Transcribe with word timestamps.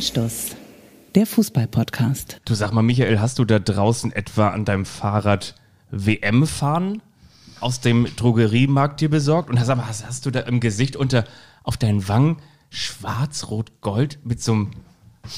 Anstoß, 0.00 0.56
der 1.14 1.26
Fußball-Podcast. 1.26 2.40
Du 2.46 2.54
sag 2.54 2.72
mal, 2.72 2.80
Michael, 2.80 3.20
hast 3.20 3.38
du 3.38 3.44
da 3.44 3.58
draußen 3.58 4.12
etwa 4.12 4.48
an 4.48 4.64
deinem 4.64 4.86
Fahrrad 4.86 5.54
WM-Fahren 5.90 7.02
aus 7.60 7.82
dem 7.82 8.06
Drogeriemarkt 8.16 9.02
dir 9.02 9.10
besorgt? 9.10 9.50
Und 9.50 9.62
sag 9.62 9.76
mal, 9.76 9.86
hast, 9.86 10.06
hast 10.06 10.24
du 10.24 10.30
da 10.30 10.40
im 10.40 10.58
Gesicht 10.58 10.96
unter, 10.96 11.26
auf 11.64 11.76
deinen 11.76 12.08
Wangen 12.08 12.38
schwarz, 12.70 13.50
rot, 13.50 13.82
gold 13.82 14.20
mit 14.24 14.42
so 14.42 14.52
einem 14.52 14.70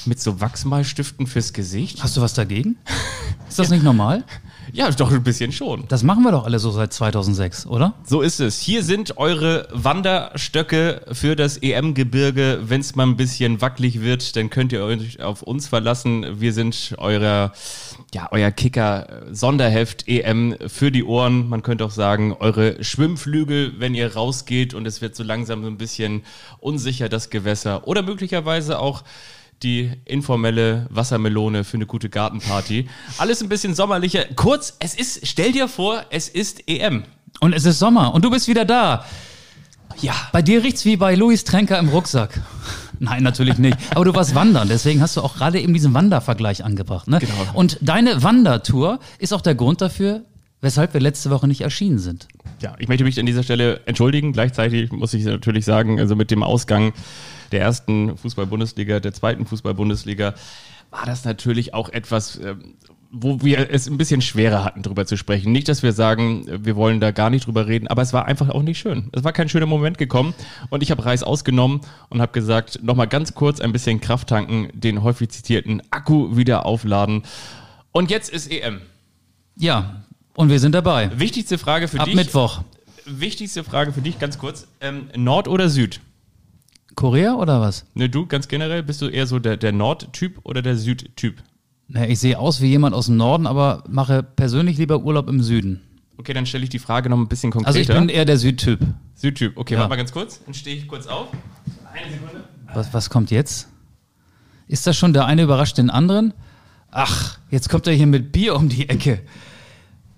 mit 0.06 0.20
so 0.20 0.40
Wachsmalstiften 0.40 1.26
fürs 1.26 1.52
Gesicht? 1.52 2.02
Hast 2.02 2.16
du 2.16 2.20
was 2.20 2.34
dagegen? 2.34 2.76
Ist 3.48 3.58
das 3.58 3.70
nicht 3.70 3.82
normal? 3.82 4.24
Ja, 4.72 4.90
doch 4.90 5.12
ein 5.12 5.22
bisschen 5.22 5.52
schon. 5.52 5.84
Das 5.88 6.02
machen 6.02 6.22
wir 6.22 6.32
doch 6.32 6.46
alle 6.46 6.58
so 6.58 6.70
seit 6.70 6.94
2006, 6.94 7.66
oder? 7.66 7.92
So 8.04 8.22
ist 8.22 8.40
es. 8.40 8.60
Hier 8.60 8.82
sind 8.82 9.18
eure 9.18 9.68
Wanderstöcke 9.70 11.02
für 11.12 11.36
das 11.36 11.58
EM-Gebirge. 11.58 12.60
Wenn 12.62 12.80
es 12.80 12.94
mal 12.94 13.06
ein 13.06 13.18
bisschen 13.18 13.60
wackelig 13.60 14.00
wird, 14.00 14.34
dann 14.36 14.48
könnt 14.48 14.72
ihr 14.72 14.82
euch 14.82 15.20
auf 15.20 15.42
uns 15.42 15.68
verlassen. 15.68 16.40
Wir 16.40 16.54
sind 16.54 16.94
euer, 16.96 17.52
ja, 18.14 18.28
euer 18.30 18.50
Kicker-Sonderheft 18.50 20.08
EM 20.08 20.56
für 20.68 20.90
die 20.90 21.04
Ohren. 21.04 21.50
Man 21.50 21.62
könnte 21.62 21.84
auch 21.84 21.90
sagen, 21.90 22.34
eure 22.40 22.82
Schwimmflügel, 22.82 23.74
wenn 23.78 23.94
ihr 23.94 24.14
rausgeht 24.14 24.72
und 24.72 24.86
es 24.86 25.02
wird 25.02 25.14
so 25.14 25.24
langsam 25.24 25.62
so 25.62 25.68
ein 25.68 25.76
bisschen 25.76 26.22
unsicher, 26.60 27.10
das 27.10 27.28
Gewässer. 27.28 27.86
Oder 27.86 28.00
möglicherweise 28.02 28.78
auch 28.78 29.02
die 29.62 29.92
informelle 30.04 30.86
Wassermelone 30.90 31.64
für 31.64 31.76
eine 31.76 31.86
gute 31.86 32.08
Gartenparty. 32.08 32.88
Alles 33.18 33.42
ein 33.42 33.48
bisschen 33.48 33.74
sommerlicher. 33.74 34.24
Kurz, 34.36 34.76
es 34.78 34.94
ist, 34.94 35.26
stell 35.26 35.52
dir 35.52 35.68
vor, 35.68 36.04
es 36.10 36.28
ist 36.28 36.68
EM. 36.68 37.04
Und 37.40 37.54
es 37.54 37.64
ist 37.64 37.78
Sommer 37.78 38.14
und 38.14 38.24
du 38.24 38.30
bist 38.30 38.48
wieder 38.48 38.64
da. 38.64 39.04
Ja. 40.00 40.14
Bei 40.32 40.42
dir 40.42 40.62
riecht's 40.62 40.84
wie 40.84 40.96
bei 40.96 41.14
Luis 41.14 41.44
Tränker 41.44 41.78
im 41.78 41.88
Rucksack. 41.88 42.40
Nein, 42.98 43.22
natürlich 43.22 43.58
nicht. 43.58 43.76
Aber 43.94 44.04
du 44.04 44.14
warst 44.14 44.34
wandern, 44.34 44.68
deswegen 44.68 45.00
hast 45.00 45.16
du 45.16 45.22
auch 45.22 45.34
gerade 45.36 45.60
eben 45.60 45.74
diesen 45.74 45.92
Wandervergleich 45.92 46.64
angebracht. 46.64 47.08
Ne? 47.08 47.18
Genau. 47.18 47.34
Und 47.54 47.78
deine 47.80 48.22
Wandertour 48.22 49.00
ist 49.18 49.32
auch 49.32 49.40
der 49.40 49.56
Grund 49.56 49.80
dafür, 49.80 50.22
weshalb 50.60 50.94
wir 50.94 51.00
letzte 51.00 51.30
Woche 51.30 51.48
nicht 51.48 51.62
erschienen 51.62 51.98
sind. 51.98 52.28
Ja, 52.60 52.76
ich 52.78 52.86
möchte 52.86 53.02
mich 53.02 53.18
an 53.18 53.26
dieser 53.26 53.42
Stelle 53.42 53.80
entschuldigen. 53.86 54.32
Gleichzeitig 54.32 54.92
muss 54.92 55.12
ich 55.14 55.24
natürlich 55.24 55.64
sagen, 55.64 55.98
also 55.98 56.14
mit 56.14 56.30
dem 56.30 56.44
Ausgang 56.44 56.92
der 57.52 57.60
ersten 57.60 58.16
Fußball-Bundesliga, 58.16 59.00
der 59.00 59.12
zweiten 59.12 59.46
Fußball-Bundesliga, 59.46 60.34
war 60.90 61.06
das 61.06 61.24
natürlich 61.24 61.74
auch 61.74 61.88
etwas, 61.88 62.38
ähm, 62.38 62.74
wo 63.10 63.42
wir 63.42 63.70
es 63.70 63.88
ein 63.88 63.98
bisschen 63.98 64.22
schwerer 64.22 64.64
hatten, 64.64 64.82
drüber 64.82 65.04
zu 65.04 65.18
sprechen. 65.18 65.52
Nicht, 65.52 65.68
dass 65.68 65.82
wir 65.82 65.92
sagen, 65.92 66.46
wir 66.64 66.76
wollen 66.76 66.98
da 66.98 67.10
gar 67.10 67.28
nicht 67.28 67.46
drüber 67.46 67.66
reden, 67.66 67.86
aber 67.88 68.00
es 68.00 68.14
war 68.14 68.24
einfach 68.24 68.48
auch 68.48 68.62
nicht 68.62 68.78
schön. 68.78 69.10
Es 69.12 69.22
war 69.22 69.32
kein 69.32 69.50
schöner 69.50 69.66
Moment 69.66 69.98
gekommen 69.98 70.32
und 70.70 70.82
ich 70.82 70.90
habe 70.90 71.04
Reis 71.04 71.22
ausgenommen 71.22 71.82
und 72.08 72.22
habe 72.22 72.32
gesagt, 72.32 72.80
nochmal 72.82 73.08
ganz 73.08 73.34
kurz 73.34 73.60
ein 73.60 73.70
bisschen 73.70 74.00
Kraft 74.00 74.28
tanken, 74.28 74.70
den 74.72 75.02
häufig 75.02 75.28
zitierten 75.28 75.82
Akku 75.90 76.36
wieder 76.36 76.64
aufladen. 76.64 77.22
Und 77.92 78.10
jetzt 78.10 78.30
ist 78.30 78.50
EM. 78.50 78.80
Ja, 79.56 80.04
und 80.34 80.48
wir 80.48 80.58
sind 80.58 80.74
dabei. 80.74 81.10
Wichtigste 81.18 81.58
Frage 81.58 81.88
für 81.88 82.00
Ab 82.00 82.06
dich. 82.06 82.14
Mittwoch. 82.14 82.62
Wichtigste 83.04 83.62
Frage 83.62 83.92
für 83.92 84.00
dich, 84.00 84.18
ganz 84.18 84.38
kurz. 84.38 84.66
Ähm, 84.80 85.08
Nord 85.16 85.48
oder 85.48 85.68
Süd? 85.68 86.00
Korea 86.94 87.34
oder 87.34 87.60
was? 87.60 87.84
Ne, 87.94 88.08
du 88.08 88.26
ganz 88.26 88.48
generell, 88.48 88.82
bist 88.82 89.00
du 89.02 89.06
eher 89.08 89.26
so 89.26 89.38
der, 89.38 89.56
der 89.56 89.72
Nord-Typ 89.72 90.40
oder 90.44 90.62
der 90.62 90.76
Süd-Typ? 90.76 91.42
Na, 91.88 92.08
ich 92.08 92.18
sehe 92.20 92.38
aus 92.38 92.60
wie 92.60 92.68
jemand 92.68 92.94
aus 92.94 93.06
dem 93.06 93.16
Norden, 93.16 93.46
aber 93.46 93.84
mache 93.88 94.22
persönlich 94.22 94.78
lieber 94.78 95.00
Urlaub 95.02 95.28
im 95.28 95.42
Süden. 95.42 95.80
Okay, 96.18 96.32
dann 96.34 96.46
stelle 96.46 96.64
ich 96.64 96.70
die 96.70 96.78
Frage 96.78 97.08
noch 97.08 97.16
ein 97.18 97.28
bisschen 97.28 97.50
konkreter. 97.50 97.68
Also 97.68 97.80
ich 97.80 97.88
bin 97.88 98.08
eher 98.08 98.24
der 98.24 98.38
Südtyp. 98.38 98.80
Südtyp. 99.14 99.56
Okay, 99.56 99.74
Ja. 99.74 99.80
warte 99.80 99.90
mal 99.90 99.96
ganz 99.96 100.12
kurz. 100.12 100.40
Dann 100.44 100.54
stehe 100.54 100.76
ich 100.76 100.86
kurz 100.86 101.06
auf. 101.06 101.28
Eine 101.92 102.12
Sekunde. 102.12 102.44
Was, 102.74 102.94
was 102.94 103.10
kommt 103.10 103.30
jetzt? 103.30 103.68
Ist 104.68 104.86
das 104.86 104.96
schon 104.96 105.12
der 105.12 105.26
eine 105.26 105.42
überrascht 105.42 105.78
den 105.78 105.90
anderen? 105.90 106.32
Ach, 106.90 107.38
jetzt 107.50 107.68
kommt 107.68 107.86
er 107.86 107.92
hier 107.94 108.06
mit 108.06 108.32
Bier 108.32 108.54
um 108.54 108.68
die 108.68 108.88
Ecke. 108.88 109.20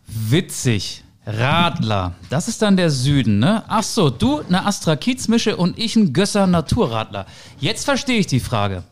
Witzig. 0.07 1.04
Radler. 1.27 2.13
Das 2.31 2.49
ist 2.49 2.61
dann 2.63 2.77
der 2.77 2.91
Süden, 2.91 3.39
ne? 3.39 3.63
Ach 3.69 3.83
so, 3.83 4.11
du 4.11 4.41
eine 4.41 4.67
Astra 4.67 4.95
Kiez-Mische 4.97 5.57
und 5.57 5.79
ich 5.79 5.97
ein 5.97 6.13
Gösser 6.13 6.47
Naturradler. 6.47 7.27
Jetzt 7.61 7.85
verstehe 7.85 8.19
ich 8.19 8.27
die 8.27 8.41
Frage. 8.41 8.83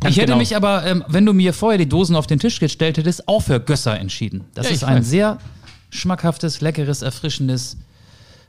Ganz 0.00 0.12
ich 0.12 0.16
hätte 0.16 0.26
genau. 0.26 0.38
mich 0.38 0.54
aber, 0.56 0.84
ähm, 0.84 1.04
wenn 1.08 1.24
du 1.24 1.32
mir 1.32 1.54
vorher 1.54 1.78
die 1.78 1.88
Dosen 1.88 2.16
auf 2.16 2.26
den 2.26 2.38
Tisch 2.38 2.58
gestellt 2.60 2.98
hättest, 2.98 3.28
auch 3.28 3.40
für 3.40 3.60
Gösser 3.60 3.98
entschieden. 3.98 4.44
Das 4.54 4.66
Ja, 4.68 4.72
ist 4.74 4.84
ein 4.84 4.98
weiß. 4.98 5.06
sehr 5.08 5.38
schmackhaftes, 5.90 6.60
leckeres, 6.60 7.02
erfrischendes 7.02 7.76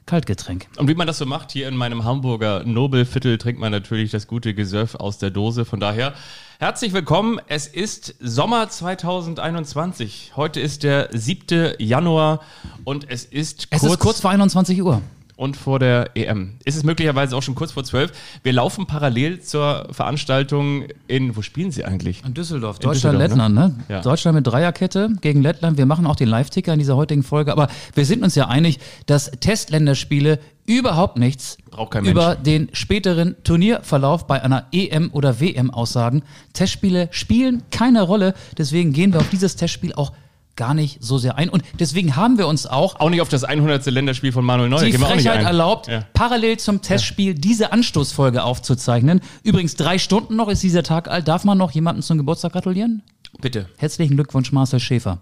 Kaltgetränk. 0.05 0.67
Und 0.77 0.87
wie 0.89 0.95
man 0.95 1.07
das 1.07 1.17
so 1.17 1.25
macht, 1.25 1.51
hier 1.51 1.67
in 1.67 1.75
meinem 1.75 2.03
Hamburger 2.03 2.63
Nobelviertel 2.65 3.37
trinkt 3.37 3.59
man 3.59 3.71
natürlich 3.71 4.11
das 4.11 4.27
gute 4.27 4.53
Gesöff 4.53 4.95
aus 4.95 5.17
der 5.17 5.29
Dose. 5.29 5.65
Von 5.65 5.79
daher 5.79 6.13
herzlich 6.59 6.93
willkommen. 6.93 7.39
Es 7.47 7.67
ist 7.67 8.15
Sommer 8.19 8.69
2021. 8.69 10.33
Heute 10.35 10.59
ist 10.59 10.83
der 10.83 11.09
7. 11.11 11.75
Januar 11.79 12.41
und 12.83 13.09
es 13.09 13.23
ist 13.23 13.67
Es 13.69 13.83
ist 13.83 13.99
kurz 13.99 14.19
vor 14.19 14.31
21 14.31 14.81
Uhr. 14.83 15.01
Und 15.43 15.57
vor 15.57 15.77
der 15.77 16.11
EM. 16.15 16.53
Ist 16.63 16.77
es 16.77 16.83
möglicherweise 16.83 17.35
auch 17.35 17.43
schon 17.43 17.53
kurz 17.53 17.73
vor 17.73 17.83
12? 17.83 18.13
Wir 18.43 18.53
laufen 18.53 18.85
parallel 18.85 19.41
zur 19.41 19.89
Veranstaltung 19.91 20.85
in, 21.07 21.35
wo 21.35 21.41
spielen 21.41 21.69
sie 21.69 21.83
eigentlich? 21.83 22.23
In 22.25 22.33
Düsseldorf, 22.33 22.77
In 22.77 22.83
Deutschland, 22.83 23.19
Düsseldorf, 23.19 23.49
Lettland, 23.49 23.55
ne? 23.55 23.83
Ja. 23.89 24.01
Deutschland 24.01 24.35
mit 24.35 24.47
Dreierkette 24.47 25.09
gegen 25.19 25.41
Lettland. 25.41 25.77
Wir 25.77 25.85
machen 25.85 26.07
auch 26.07 26.15
den 26.15 26.29
Live-Ticker 26.29 26.71
in 26.71 26.79
dieser 26.79 26.95
heutigen 26.95 27.23
Folge. 27.23 27.51
Aber 27.51 27.67
wir 27.93 28.05
sind 28.05 28.23
uns 28.23 28.35
ja 28.35 28.47
einig, 28.47 28.79
dass 29.05 29.31
Testländerspiele 29.31 30.39
überhaupt 30.65 31.17
nichts 31.17 31.57
über 32.03 32.35
den 32.35 32.69
späteren 32.71 33.35
Turnierverlauf 33.43 34.27
bei 34.27 34.41
einer 34.41 34.67
EM 34.71 35.09
oder 35.11 35.41
WM 35.41 35.71
aussagen. 35.71 36.23
Testspiele 36.53 37.09
spielen 37.11 37.63
keine 37.69 38.03
Rolle. 38.03 38.33
Deswegen 38.57 38.93
gehen 38.93 39.11
wir 39.11 39.19
auf 39.19 39.29
dieses 39.29 39.57
Testspiel 39.57 39.93
auch 39.93 40.13
gar 40.55 40.73
nicht 40.73 41.03
so 41.03 41.17
sehr 41.17 41.37
ein. 41.37 41.49
Und 41.49 41.63
deswegen 41.79 42.15
haben 42.15 42.37
wir 42.37 42.47
uns 42.47 42.65
auch 42.67 42.99
Auch 42.99 43.09
nicht 43.09 43.21
auf 43.21 43.29
das 43.29 43.43
100. 43.43 43.85
Länderspiel 43.87 44.31
von 44.31 44.45
Manuel 44.45 44.69
Neuer. 44.69 44.83
die 44.83 44.91
gehen 44.91 45.01
Frechheit 45.01 45.43
erlaubt, 45.43 45.87
Ja. 45.87 46.05
parallel 46.13 46.57
zum 46.57 46.81
Testspiel 46.81 47.33
diese 47.33 47.71
Anstoßfolge 47.71 48.43
aufzuzeichnen. 48.43 49.21
Übrigens, 49.43 49.75
drei 49.75 49.97
Stunden 49.97 50.35
noch 50.35 50.49
ist 50.49 50.61
dieser 50.63 50.83
Tag 50.83 51.07
alt. 51.09 51.27
Darf 51.27 51.43
man 51.43 51.57
noch 51.57 51.71
jemandem 51.71 52.03
zum 52.03 52.17
Geburtstag 52.17 52.53
gratulieren? 52.53 53.01
Bitte. 53.41 53.67
Herzlichen 53.77 54.15
Glückwunsch, 54.15 54.51
Marcel 54.51 54.79
Schäfer. 54.79 55.19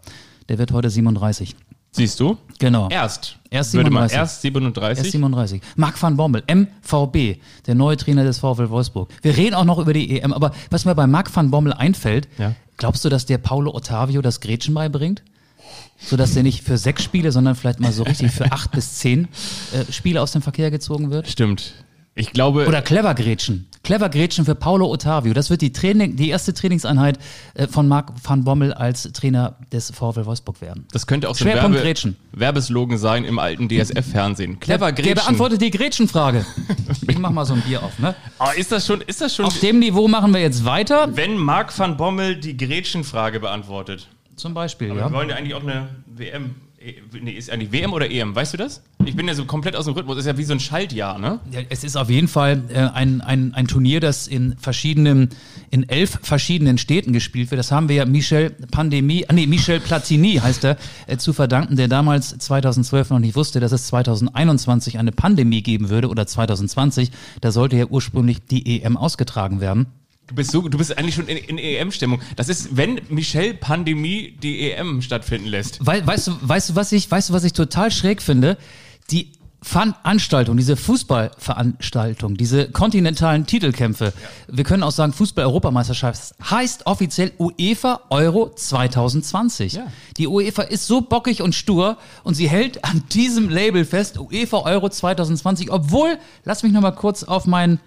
Der 0.49 0.57
wird 0.57 0.71
heute 0.73 0.89
37. 0.89 1.55
Siehst 1.93 2.19
du? 2.21 2.37
Genau. 2.59 2.87
Erst. 2.89 3.37
Erst 3.49 3.73
Würde 3.73 3.89
mal 3.89 4.07
37. 4.07 4.17
erst 4.17 4.41
37. 4.41 5.03
Erst 5.03 5.11
37. 5.11 5.61
Marc 5.75 6.01
van 6.01 6.15
Bommel, 6.15 6.41
MVB, 6.47 7.37
der 7.67 7.75
neue 7.75 7.97
Trainer 7.97 8.23
des 8.23 8.39
VfL 8.39 8.69
Wolfsburg. 8.69 9.09
Wir 9.21 9.35
reden 9.35 9.55
auch 9.55 9.65
noch 9.65 9.77
über 9.77 9.91
die 9.91 10.19
EM, 10.19 10.31
aber 10.31 10.51
was 10.69 10.85
mir 10.85 10.95
bei 10.95 11.05
Marc 11.05 11.35
van 11.35 11.51
Bommel 11.51 11.73
einfällt, 11.73 12.29
Ja. 12.37 12.53
Glaubst 12.81 13.05
du, 13.05 13.09
dass 13.09 13.27
der 13.27 13.37
Paulo 13.37 13.75
Ottavio 13.75 14.23
das 14.23 14.41
Gretchen 14.41 14.73
beibringt? 14.73 15.21
Sodass 15.99 16.33
der 16.33 16.41
nicht 16.41 16.63
für 16.63 16.79
sechs 16.79 17.03
Spiele, 17.03 17.31
sondern 17.31 17.55
vielleicht 17.55 17.79
mal 17.79 17.91
so 17.91 18.01
richtig 18.01 18.31
für 18.31 18.51
acht 18.51 18.71
bis 18.71 18.95
zehn 18.95 19.27
äh, 19.71 19.91
Spiele 19.91 20.19
aus 20.19 20.31
dem 20.31 20.41
Verkehr 20.41 20.71
gezogen 20.71 21.11
wird? 21.11 21.27
Stimmt. 21.27 21.75
Ich 22.13 22.31
glaube, 22.33 22.67
Oder 22.67 22.81
Clever 22.81 23.15
Gretchen. 23.15 23.67
Clever 23.83 24.09
Gretchen 24.09 24.43
für 24.45 24.53
Paulo 24.53 24.91
Ottavio. 24.91 25.33
Das 25.33 25.49
wird 25.49 25.61
die, 25.61 25.71
Training, 25.71 26.17
die 26.17 26.29
erste 26.29 26.53
Trainingseinheit 26.53 27.17
äh, 27.53 27.67
von 27.67 27.87
Marc 27.87 28.11
van 28.21 28.43
Bommel 28.43 28.73
als 28.73 29.03
Trainer 29.13 29.55
des 29.71 29.91
VfL 29.91 30.25
Wolfsburg 30.25 30.61
werden. 30.61 30.85
das 30.91 31.07
könnte 31.07 31.29
auch 31.29 31.35
so 31.35 31.45
ein 31.45 31.53
Werbe 31.55 31.77
Gretchen. 31.77 32.17
Werbeslogan 32.33 32.97
sein 32.97 33.23
im 33.23 33.39
alten 33.39 33.69
DSF-Fernsehen. 33.69 34.59
Clever 34.59 34.91
Gretchen. 34.91 35.15
der 35.15 35.21
beantwortet 35.21 35.61
die 35.61 35.71
Gretchenfrage. 35.71 36.45
ich 37.07 37.17
mach 37.17 37.31
mal 37.31 37.45
so 37.45 37.53
ein 37.53 37.61
Bier 37.61 37.81
auf, 37.81 37.97
ne? 37.97 38.13
Ah, 38.37 38.51
ist 38.51 38.71
das 38.71 38.85
schon, 38.85 39.01
ist 39.01 39.21
das 39.21 39.33
schon, 39.33 39.45
Auf 39.45 39.59
dem 39.61 39.79
Niveau 39.79 40.07
machen 40.07 40.33
wir 40.33 40.41
jetzt 40.41 40.65
weiter. 40.65 41.15
wenn 41.15 41.37
Marc 41.37 41.77
van 41.79 41.95
Bommel 41.97 42.35
die 42.35 42.57
Gretchenfrage 42.57 43.39
beantwortet? 43.39 44.07
Zum 44.35 44.53
Beispiel, 44.53 44.91
Aber 44.91 44.99
ja. 44.99 45.09
wir 45.09 45.13
wollen 45.13 45.29
ja 45.29 45.35
eigentlich 45.37 45.55
auch 45.55 45.63
eine 45.63 45.87
WM. 46.07 46.55
Eh, 46.83 46.95
Nee, 47.21 47.31
ist 47.31 47.49
eigentlich 47.49 47.71
WM 47.71 47.93
oder 47.93 48.09
EM, 48.09 48.35
weißt 48.35 48.53
du 48.53 48.57
das? 48.57 48.81
Ich 49.05 49.15
bin 49.15 49.27
ja 49.27 49.33
so 49.33 49.45
komplett 49.45 49.75
aus 49.75 49.85
dem 49.85 49.93
Rhythmus. 49.93 50.17
Ist 50.17 50.25
ja 50.25 50.37
wie 50.37 50.43
so 50.43 50.53
ein 50.53 50.59
Schaltjahr, 50.59 51.19
ne? 51.19 51.39
Ja, 51.51 51.61
Es 51.69 51.83
ist 51.83 51.95
auf 51.95 52.09
jeden 52.09 52.27
Fall 52.27 52.63
äh, 52.69 52.79
ein, 52.79 53.21
ein, 53.21 53.53
ein 53.53 53.67
Turnier, 53.67 53.99
das 53.99 54.27
in 54.27 54.55
verschiedenen, 54.57 55.29
in 55.69 55.87
elf 55.87 56.19
verschiedenen 56.21 56.77
Städten 56.77 57.13
gespielt 57.13 57.51
wird. 57.51 57.59
Das 57.59 57.71
haben 57.71 57.89
wir 57.89 57.95
ja 57.97 58.05
Michel 58.05 58.51
Pandemie, 58.71 59.25
ah, 59.27 59.33
nee, 59.33 59.47
Michel 59.47 59.79
Platini 59.79 60.35
heißt 60.35 60.63
er, 60.63 60.77
äh, 61.07 61.17
zu 61.17 61.33
verdanken, 61.33 61.75
der 61.75 61.87
damals 61.87 62.37
2012 62.37 63.09
noch 63.09 63.19
nicht 63.19 63.35
wusste, 63.35 63.59
dass 63.59 63.71
es 63.71 63.87
2021 63.87 64.97
eine 64.97 65.11
Pandemie 65.11 65.61
geben 65.61 65.89
würde 65.89 66.09
oder 66.09 66.25
2020. 66.25 67.11
Da 67.41 67.51
sollte 67.51 67.77
ja 67.77 67.85
ursprünglich 67.85 68.39
die 68.45 68.81
EM 68.81 68.97
ausgetragen 68.97 69.61
werden. 69.61 69.87
Du 70.31 70.35
bist 70.35 70.51
so, 70.51 70.61
du 70.69 70.77
bist 70.77 70.97
eigentlich 70.97 71.15
schon 71.15 71.27
in, 71.27 71.35
in 71.37 71.57
EM-Stimmung. 71.57 72.21
Das 72.37 72.47
ist, 72.47 72.77
wenn 72.77 73.01
Michel 73.09 73.53
Pandemie 73.53 74.37
die 74.41 74.71
EM 74.71 75.01
stattfinden 75.01 75.47
lässt. 75.47 75.85
Wei- 75.85 76.05
weißt 76.07 76.27
du, 76.27 76.31
weißt 76.41 76.69
du, 76.69 76.75
was 76.75 76.93
ich, 76.93 77.11
weißt 77.11 77.29
du, 77.29 77.33
was 77.33 77.43
ich 77.43 77.51
total 77.51 77.91
schräg 77.91 78.21
finde? 78.21 78.57
Die 79.11 79.33
Veranstaltung, 79.61 80.55
diese 80.57 80.77
Fußballveranstaltung, 80.77 82.35
diese 82.37 82.69
kontinentalen 82.71 83.45
Titelkämpfe, 83.45 84.13
wir 84.47 84.63
können 84.63 84.83
auch 84.83 84.91
sagen 84.91 85.13
Fußball-Europameisterschaft, 85.13 86.33
heißt 86.49 86.87
offiziell 86.87 87.31
UEFA 87.37 88.01
Euro 88.09 88.49
2020. 88.55 89.73
Ja. 89.73 89.87
Die 90.17 90.27
UEFA 90.27 90.63
ist 90.63 90.87
so 90.87 91.01
bockig 91.01 91.41
und 91.41 91.53
stur 91.53 91.97
und 92.23 92.35
sie 92.35 92.49
hält 92.49 92.83
an 92.85 93.03
diesem 93.11 93.49
Label 93.49 93.83
fest, 93.85 94.17
UEFA 94.17 94.61
Euro 94.61 94.89
2020, 94.89 95.69
obwohl, 95.71 96.17
lass 96.45 96.63
mich 96.63 96.71
noch 96.71 96.81
mal 96.81 96.91
kurz 96.91 97.23
auf 97.23 97.45
mein 97.45 97.79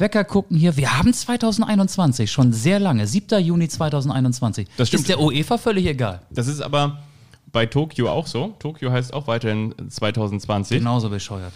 Wecker 0.00 0.24
gucken 0.24 0.56
hier. 0.56 0.76
Wir 0.76 0.98
haben 0.98 1.12
2021, 1.12 2.30
schon 2.30 2.52
sehr 2.52 2.78
lange. 2.78 3.06
7. 3.06 3.40
Juni 3.42 3.68
2021. 3.68 4.68
Das 4.76 4.88
stimmt. 4.88 5.02
Ist 5.02 5.08
der 5.08 5.20
UEFA 5.20 5.58
völlig 5.58 5.86
egal. 5.86 6.22
Das 6.30 6.46
ist 6.46 6.60
aber 6.60 6.98
bei 7.52 7.66
Tokio 7.66 8.10
auch 8.10 8.26
so. 8.26 8.54
Tokio 8.58 8.90
heißt 8.92 9.12
auch 9.12 9.26
weiterhin 9.26 9.74
2020. 9.88 10.78
Genauso 10.78 11.10
bescheuert. 11.10 11.52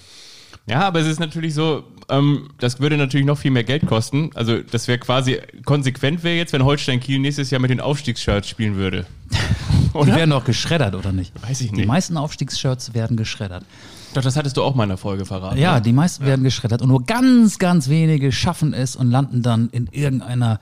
Ja, 0.67 0.83
aber 0.83 1.01
es 1.01 1.07
ist 1.09 1.19
natürlich 1.19 1.55
so, 1.55 1.83
ähm, 2.09 2.49
das 2.59 2.79
würde 2.79 2.97
natürlich 2.97 3.27
noch 3.27 3.39
viel 3.39 3.51
mehr 3.51 3.65
Geld 3.65 3.87
kosten. 3.87 4.31
Also 4.35 4.59
das 4.63 4.87
wäre 4.87 4.99
quasi 4.99 5.41
konsequent 5.65 6.23
wäre 6.23 6.37
jetzt, 6.37 6.53
wenn 6.53 6.65
Holstein 6.65 7.01
Kiel 7.01 7.19
nächstes 7.19 7.51
Jahr 7.51 7.61
mit 7.61 7.71
den 7.71 7.81
Aufstiegsshirts 7.81 8.49
spielen 8.49 8.77
würde. 8.77 9.07
Die 9.95 10.07
werden 10.07 10.31
doch 10.31 10.45
geschreddert, 10.45 10.95
oder 10.95 11.13
nicht? 11.13 11.33
Weiß 11.43 11.61
ich 11.61 11.71
Die 11.71 11.77
nicht. 11.79 11.87
meisten 11.87 12.17
Aufstiegsshirts 12.17 12.95
werden 12.95 13.17
geschreddert. 13.17 13.65
Doch, 14.15 14.23
das 14.23 14.37
hattest 14.37 14.57
du 14.57 14.63
auch 14.63 14.75
mal 14.75 14.85
in 14.85 14.91
der 14.91 14.99
Folge 14.99 15.25
verraten. 15.25 15.59
Ja, 15.59 15.77
ne? 15.77 15.83
die 15.83 15.93
meisten 15.93 16.27
werden 16.27 16.45
geschreddert 16.45 16.83
und 16.83 16.89
nur 16.89 17.05
ganz, 17.05 17.59
ganz 17.59 17.89
wenige 17.89 18.33
schaffen 18.33 18.75
es 18.75 18.97
und 18.97 19.11
landen 19.11 19.43
dann 19.43 19.69
in 19.71 19.89
irgendeiner 19.91 20.61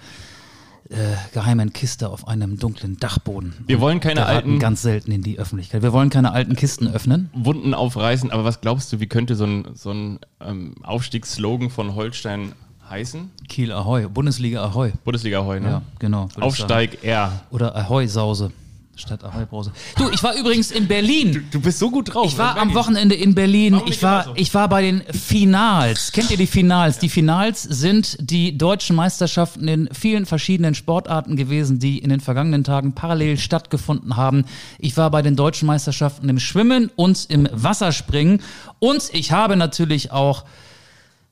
äh, 0.89 0.97
geheimen 1.33 1.73
Kiste 1.73 2.09
auf 2.09 2.27
einem 2.29 2.59
dunklen 2.59 2.97
Dachboden. 2.99 3.55
Wir 3.67 3.81
wollen 3.81 4.01
keine 4.01 4.27
alten 4.27 4.59
ganz 4.59 4.83
selten 4.83 5.13
in 5.13 5.23
die 5.23 5.39
Öffentlichkeit. 5.39 5.83
Wir 5.83 5.93
wollen 5.93 6.11
keine 6.11 6.33
alten 6.33 6.57
Kisten 6.57 6.89
öffnen. 6.89 7.31
Wunden 7.33 7.75
aufreißen, 7.75 8.31
aber 8.31 8.45
was 8.45 8.61
glaubst 8.61 8.93
du, 8.93 9.01
wie 9.01 9.07
könnte 9.07 9.37
so 9.37 9.45
ein, 9.45 9.69
so 9.75 9.91
ein 9.91 10.19
ähm, 10.41 10.75
Aufstiegsslogan 10.83 11.71
von 11.71 11.95
Holstein 11.95 12.53
heißen? 12.89 13.31
Kiel 13.49 13.73
Ahoi, 13.73 14.09
Bundesliga 14.09 14.65
Ahoi. 14.65 14.93
Bundesliga 15.05 15.45
heu, 15.45 15.61
ne? 15.61 15.69
Ja, 15.69 15.83
genau. 15.99 16.29
Aufsteig 16.41 17.05
R. 17.05 17.41
Oder 17.51 17.77
Ahoi 17.77 18.07
Sause 18.07 18.53
statt 19.01 19.25
Ahoi 19.25 19.47
Brause. 19.47 19.73
Du, 19.97 20.09
ich 20.11 20.23
war 20.23 20.35
übrigens 20.35 20.71
in 20.71 20.87
Berlin. 20.87 21.49
Du 21.51 21.61
bist 21.61 21.79
so 21.79 21.91
gut 21.91 22.15
drauf. 22.15 22.27
Ich 22.27 22.39
war 22.39 22.57
am 22.59 22.75
Wochenende 22.75 23.15
in 23.15 23.35
Berlin. 23.35 23.81
Ich 23.87 24.03
war, 24.03 24.25
so? 24.25 24.33
ich 24.37 24.55
war 24.55 24.69
bei 24.69 24.83
den 24.83 25.03
Finals. 25.13 26.13
Kennt 26.13 26.31
ihr 26.31 26.37
die 26.37 26.47
Finals? 26.47 26.99
Die 26.99 27.09
Finals 27.09 27.63
sind 27.63 28.17
die 28.21 28.57
deutschen 28.57 28.97
Meisterschaften 28.97 29.67
in 29.67 29.89
vielen 29.93 30.27
verschiedenen 30.27 30.75
Sportarten 30.75 31.37
gewesen, 31.37 31.79
die 31.79 31.99
in 31.99 32.11
den 32.11 32.21
vergangenen 32.21 32.65
Tagen 32.65 32.93
parallel 32.95 33.39
stattgefunden 33.39 34.17
haben. 34.17 34.45
Ich 34.79 34.97
war 34.97 35.11
bei 35.11 35.23
den 35.23 35.37
deutschen 35.37 35.67
Meisterschaften 35.67 36.29
im 36.29 36.39
Schwimmen 36.39 36.91
und 36.97 37.27
im 37.29 37.49
Wasserspringen. 37.53 38.43
Und 38.79 39.11
ich 39.13 39.33
habe 39.33 39.57
natürlich 39.57 40.13
auch 40.13 40.45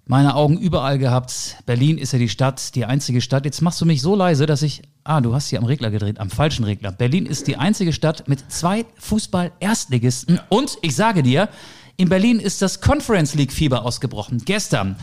meine 0.09 0.35
Augen 0.35 0.59
überall 0.59 0.99
gehabt. 0.99 1.57
Berlin 1.67 1.99
ist 1.99 2.13
ja 2.13 2.19
die 2.19 2.31
Stadt, 2.31 2.75
die 2.75 2.87
einzige 2.87 3.21
Stadt. 3.21 3.45
Jetzt 3.45 3.61
machst 3.61 3.81
du 3.81 3.87
mich 3.87 4.03
so 4.03 4.17
leise, 4.17 4.47
dass 4.47 4.63
ich. 4.63 4.83
Ah, 5.09 5.23
du 5.23 5.35
hast 5.35 5.49
hier 5.49 5.59
am 5.59 5.65
Regler 5.65 5.91
gedreht, 5.91 6.21
am 6.21 6.29
falschen 6.29 6.67
Regler. 6.67 6.93
Berlin 6.93 7.25
ist 7.25 7.47
die 7.47 7.57
einzige 7.57 7.95
Stadt 7.95 8.29
mit 8.29 8.53
zwei 8.53 8.85
Fußball-Erstligisten. 8.99 10.39
Und 10.51 10.77
ich 10.83 10.95
sage 10.95 11.23
dir, 11.23 11.49
in 11.97 12.11
Berlin 12.11 12.39
ist 12.39 12.61
das 12.61 12.83
Conference 12.83 13.35
League-Fieber 13.35 13.87
ausgebrochen. 13.87 14.43
Gestern, 14.45 14.97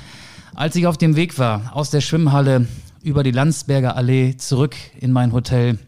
als 0.53 0.75
ich 0.75 0.85
auf 0.85 0.99
dem 0.99 1.15
Weg 1.15 1.39
war, 1.39 1.75
aus 1.75 1.89
der 1.89 2.01
Schwimmhalle 2.01 2.67
über 3.01 3.23
die 3.23 3.31
Landsberger 3.31 3.95
Allee 3.95 4.37
zurück 4.37 4.75
in 4.99 5.11
mein 5.11 5.31
Hotel. 5.31 5.79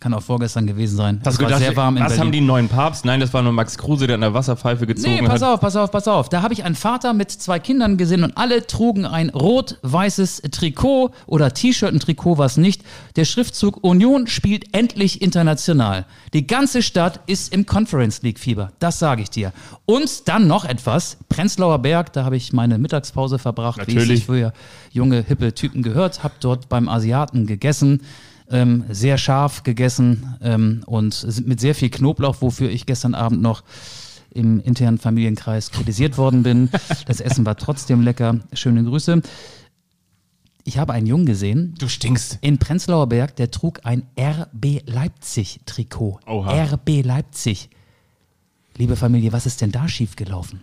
Kann 0.00 0.14
auch 0.14 0.22
vorgestern 0.22 0.66
gewesen 0.66 0.96
sein. 0.96 1.20
Hast 1.22 1.32
Es 1.32 1.36
du 1.36 1.42
war 1.42 1.48
gedacht, 1.50 1.62
sehr 1.62 1.76
warm 1.76 1.96
in 1.98 2.02
was 2.02 2.08
Berlin. 2.12 2.20
haben 2.24 2.32
die 2.32 2.40
neuen 2.40 2.68
Papst? 2.68 3.04
Nein, 3.04 3.20
das 3.20 3.34
war 3.34 3.42
nur 3.42 3.52
Max 3.52 3.76
Kruse, 3.76 4.06
der 4.06 4.14
an 4.14 4.22
der 4.22 4.32
Wasserpfeife 4.32 4.86
gezogen 4.86 5.14
Nee, 5.16 5.20
pass 5.22 5.42
hat. 5.42 5.48
auf, 5.54 5.60
pass 5.60 5.76
auf, 5.76 5.90
pass 5.90 6.08
auf. 6.08 6.30
Da 6.30 6.40
habe 6.40 6.54
ich 6.54 6.64
einen 6.64 6.74
Vater 6.74 7.12
mit 7.12 7.30
zwei 7.30 7.58
Kindern 7.58 7.98
gesehen 7.98 8.24
und 8.24 8.34
alle 8.38 8.66
trugen 8.66 9.04
ein 9.04 9.28
rot-weißes 9.28 10.42
Trikot 10.50 11.10
oder 11.26 11.52
T-Shirt, 11.52 11.92
ein 11.92 12.00
Trikot 12.00 12.38
war 12.38 12.46
es 12.46 12.56
nicht. 12.56 12.82
Der 13.16 13.24
Schriftzug 13.26 13.84
Union 13.84 14.26
spielt 14.26 14.74
endlich 14.74 15.20
international. 15.20 16.06
Die 16.32 16.46
ganze 16.46 16.82
Stadt 16.82 17.20
ist 17.26 17.52
im 17.52 17.66
Conference 17.66 18.22
League 18.22 18.38
Fieber, 18.38 18.72
das 18.78 18.98
sage 18.98 19.20
ich 19.22 19.28
dir. 19.30 19.52
Und 19.84 20.28
dann 20.28 20.46
noch 20.46 20.64
etwas, 20.64 21.18
Prenzlauer 21.28 21.78
Berg, 21.80 22.12
da 22.14 22.24
habe 22.24 22.36
ich 22.36 22.52
meine 22.54 22.78
Mittagspause 22.78 23.38
verbracht, 23.38 23.78
wie 23.86 23.90
es 23.90 23.94
Natürlich. 23.94 24.20
sich 24.20 24.26
für 24.26 24.52
junge, 24.92 25.22
hippe 25.22 25.54
Typen 25.54 25.82
gehört, 25.82 26.22
habe 26.24 26.34
dort 26.40 26.68
beim 26.70 26.88
Asiaten 26.88 27.46
gegessen. 27.46 28.00
Ähm, 28.50 28.84
sehr 28.90 29.16
scharf 29.16 29.62
gegessen 29.62 30.36
ähm, 30.42 30.82
und 30.86 31.46
mit 31.46 31.60
sehr 31.60 31.74
viel 31.74 31.88
Knoblauch, 31.90 32.40
wofür 32.40 32.68
ich 32.70 32.84
gestern 32.84 33.14
Abend 33.14 33.40
noch 33.42 33.62
im 34.32 34.60
internen 34.60 34.98
Familienkreis 34.98 35.70
kritisiert 35.70 36.18
worden 36.18 36.42
bin. 36.42 36.68
Das 37.06 37.20
Essen 37.20 37.46
war 37.46 37.56
trotzdem 37.56 38.00
lecker. 38.00 38.40
Schöne 38.52 38.82
Grüße. 38.84 39.22
Ich 40.64 40.78
habe 40.78 40.92
einen 40.92 41.06
Jungen 41.06 41.26
gesehen 41.26 41.74
Du 41.78 41.88
stinkst. 41.88 42.38
in 42.42 42.58
Prenzlauer 42.58 43.08
Berg, 43.08 43.34
der 43.36 43.50
trug 43.50 43.80
ein 43.84 44.02
RB 44.18 44.82
Leipzig 44.86 45.60
Trikot. 45.66 46.20
Oha. 46.26 46.64
RB 46.64 47.04
Leipzig. 47.04 47.70
Liebe 48.76 48.96
Familie, 48.96 49.32
was 49.32 49.46
ist 49.46 49.60
denn 49.60 49.72
da 49.72 49.88
schiefgelaufen? 49.88 50.60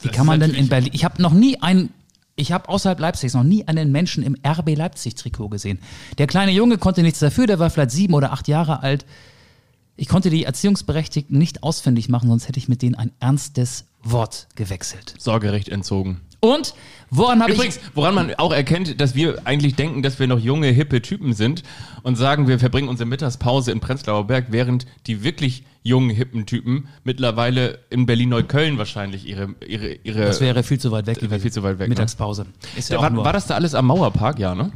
Wie 0.00 0.08
Das 0.08 0.16
kann 0.16 0.26
man 0.26 0.40
denn 0.40 0.52
in 0.54 0.68
Berlin? 0.68 0.90
Ich 0.92 1.04
habe 1.04 1.20
noch 1.22 1.32
nie 1.32 1.60
einen, 1.62 1.90
ich 2.36 2.52
habe 2.52 2.68
außerhalb 2.68 3.00
Leipzigs 3.00 3.34
noch 3.34 3.42
nie 3.42 3.66
einen 3.66 3.90
Menschen 3.90 4.22
im 4.22 4.36
RB 4.46 4.76
Leipzig 4.76 5.14
Trikot 5.14 5.48
gesehen. 5.48 5.80
Der 6.18 6.26
kleine 6.26 6.52
Junge 6.52 6.78
konnte 6.78 7.02
nichts 7.02 7.18
dafür, 7.18 7.46
der 7.46 7.58
war 7.58 7.70
vielleicht 7.70 7.90
sieben 7.90 8.14
oder 8.14 8.32
acht 8.32 8.46
Jahre 8.46 8.82
alt. 8.82 9.06
Ich 9.96 10.08
konnte 10.08 10.28
die 10.28 10.44
Erziehungsberechtigten 10.44 11.38
nicht 11.38 11.62
ausfindig 11.62 12.10
machen, 12.10 12.28
sonst 12.28 12.48
hätte 12.48 12.58
ich 12.58 12.68
mit 12.68 12.82
denen 12.82 12.94
ein 12.94 13.12
ernstes 13.18 13.86
Wort 14.02 14.48
gewechselt. 14.54 15.14
Sorgerecht 15.18 15.70
entzogen. 15.70 16.20
Und 16.40 16.74
woran 17.10 17.40
habe 17.40 17.52
ich 17.52 17.56
Übrigens, 17.56 17.80
woran 17.94 18.14
man 18.14 18.34
auch 18.34 18.52
erkennt, 18.52 19.00
dass 19.00 19.14
wir 19.14 19.40
eigentlich 19.46 19.74
denken, 19.74 20.02
dass 20.02 20.18
wir 20.18 20.26
noch 20.26 20.38
junge, 20.38 20.68
hippe 20.68 21.00
Typen 21.00 21.32
sind 21.32 21.62
und 22.02 22.16
sagen, 22.16 22.46
wir 22.46 22.58
verbringen 22.58 22.88
unsere 22.88 23.08
Mittagspause 23.08 23.72
in 23.72 23.80
Prenzlauer 23.80 24.26
Berg, 24.26 24.48
während 24.50 24.84
die 25.06 25.24
wirklich 25.24 25.64
jungen, 25.86 26.10
hippen 26.10 26.46
Typen 26.46 26.88
mittlerweile 27.04 27.78
in 27.90 28.06
Berlin-Neukölln 28.06 28.78
wahrscheinlich 28.78 29.26
ihre, 29.26 29.54
ihre, 29.66 29.94
ihre 30.04 30.24
Das 30.26 30.40
wäre 30.40 30.62
viel 30.62 30.78
zu 30.78 30.90
weit 30.92 31.06
weg 31.06 31.16
wäre 31.16 31.26
gewesen. 31.26 31.42
viel 31.42 31.52
zu 31.52 31.62
weit 31.62 31.78
weg, 31.78 31.88
ne? 31.88 31.94
Mittagspause. 31.94 32.46
Ist 32.76 32.90
ja 32.90 32.98
auch 32.98 33.02
war, 33.02 33.10
nur, 33.10 33.24
war 33.24 33.32
das 33.32 33.46
da 33.46 33.54
alles 33.54 33.74
am 33.74 33.86
Mauerpark, 33.86 34.38
ja, 34.38 34.54
ne? 34.54 34.72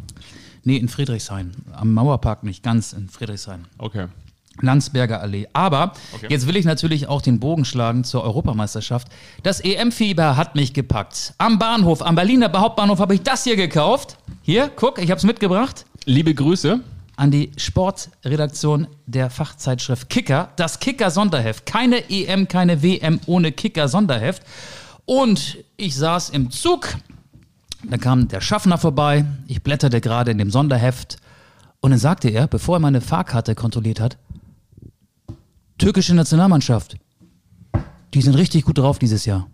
nee, 0.65 0.77
in 0.77 0.89
Friedrichshain. 0.89 1.53
Am 1.73 1.93
Mauerpark 1.95 2.45
nicht 2.45 2.62
ganz, 2.62 2.93
in 2.93 3.09
Friedrichshain. 3.09 3.67
Okay. 3.79 4.07
Landsberger 4.62 5.21
Allee. 5.23 5.47
Aber 5.53 5.93
Okay. 6.12 6.27
jetzt 6.29 6.47
will 6.47 6.57
ich 6.57 6.65
natürlich 6.67 7.07
auch 7.09 7.23
den 7.23 7.41
Bogen 7.41 7.65
schlagen 7.65 8.05
zur 8.05 8.23
Europameisterschaft. 8.25 9.09
Das 9.43 9.61
EM-Fieber 9.61 10.37
hat 10.37 10.55
mich 10.55 10.75
gepackt. 10.75 11.35
Am 11.39 11.59
Bahnhof, 11.59 12.03
am 12.03 12.15
Berliner 12.15 12.53
Hauptbahnhof 12.53 12.99
habe 13.01 13.15
ich 13.15 13.23
das 13.23 13.45
hier 13.45 13.57
gekauft. 13.57 14.19
Hier, 14.43 14.71
guck, 14.75 14.99
ich 14.99 15.11
habe 15.11 15.19
es 15.19 15.25
mitgebracht. 15.25 15.87
Liebe 16.05 16.35
Grüße. 16.35 16.81
An 17.21 17.31
die 17.31 17.53
Sportredaktion 17.59 18.87
der 19.05 19.29
Fachzeitschrift 19.29 20.09
Kicker. 20.09 20.55
Das 20.57 20.81
Kicker-Sonderheft. 20.81 21.67
Keine 21.67 22.09
EM, 22.09 22.49
keine 22.49 22.83
WM 22.83 23.21
ohne 23.27 23.53
Kicker-Sonderheft. 23.53 24.43
Und 25.05 25.59
ich 25.77 25.97
saß 25.97 26.31
im 26.31 26.50
Zug. 26.50 26.97
Da 27.83 27.99
kam 27.99 28.29
der 28.29 28.41
Schaffner 28.41 28.79
vorbei. 28.79 29.27
Ich 29.49 29.62
blätterte 29.62 30.00
gerade 30.00 30.31
in 30.31 30.39
dem 30.39 30.50
Sonderheft. 30.50 31.19
Und 31.83 31.91
dann 31.91 32.00
sagte 32.00 32.31
er, 32.31 32.47
bevor 32.47 32.77
er 32.77 32.81
meine 32.81 33.03
Fahrkarte 33.03 33.55
kontrolliert 33.55 34.00
hat, 34.00 34.17
türkische 35.77 36.15
Nationalmannschaft. 36.15 36.97
Die 38.15 38.23
sind 38.23 38.35
richtig 38.35 38.65
gut 38.65 38.79
drauf 38.79 38.99
dieses 38.99 39.27
Jahr. 39.27 39.47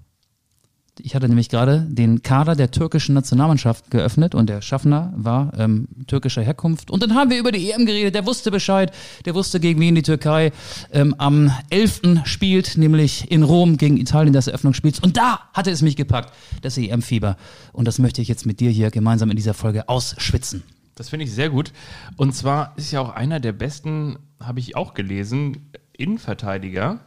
Ich 1.01 1.15
hatte 1.15 1.29
nämlich 1.29 1.51
gerade 1.51 1.81
den 1.81 2.23
Kader 2.23 2.57
der 2.57 2.71
türkischen 2.71 3.15
Nationalmannschaft 3.15 3.91
geöffnet 3.91 4.35
und 4.35 4.49
der 4.49 4.63
Schaffner 4.63 5.13
war 5.15 5.53
ähm, 5.59 5.89
türkischer 6.07 6.43
Herkunft. 6.43 6.91
Und 6.91 7.03
dann 7.03 7.15
haben 7.15 7.31
wir 7.31 7.39
über 7.39 7.53
die 7.53 7.71
EM 7.71 7.85
geredet. 7.85 8.15
Der 8.15 8.27
wusste 8.27 8.51
Bescheid. 8.51 8.93
Der 9.27 9.35
wusste, 9.35 9.61
gegen 9.61 9.79
wen 9.81 9.95
die 9.95 10.03
Türkei 10.03 10.53
ähm, 10.93 11.15
am 11.19 11.53
11. 11.69 12.23
spielt, 12.25 12.79
nämlich 12.79 13.31
in 13.31 13.43
Rom 13.43 13.77
gegen 13.77 13.99
Italien 13.99 14.33
das 14.33 14.47
Eröffnungsspiels. 14.47 15.01
Und 15.01 15.17
da 15.17 15.41
hatte 15.53 15.71
es 15.71 15.83
mich 15.83 15.97
gepackt, 15.97 16.33
das 16.63 16.79
EM-Fieber. 16.79 17.37
Und 17.73 17.87
das 17.87 17.99
möchte 17.99 18.23
ich 18.23 18.29
jetzt 18.29 18.47
mit 18.47 18.61
dir 18.61 18.71
hier 18.71 18.91
gemeinsam 18.91 19.31
in 19.31 19.37
dieser 19.37 19.55
Folge 19.55 19.89
ausschwitzen. 19.89 20.63
Das 20.95 21.11
finde 21.11 21.27
ich 21.27 21.33
sehr 21.33 21.51
gut. 21.51 21.73
Und 22.17 22.35
zwar 22.35 22.73
ist 22.77 22.91
ja 22.91 23.01
auch 23.01 23.11
einer 23.11 23.39
der 23.39 23.53
besten, 23.53 24.19
habe 24.41 24.61
ich 24.61 24.77
auch 24.77 24.95
gelesen, 24.95 25.69
Innenverteidiger, 25.93 27.01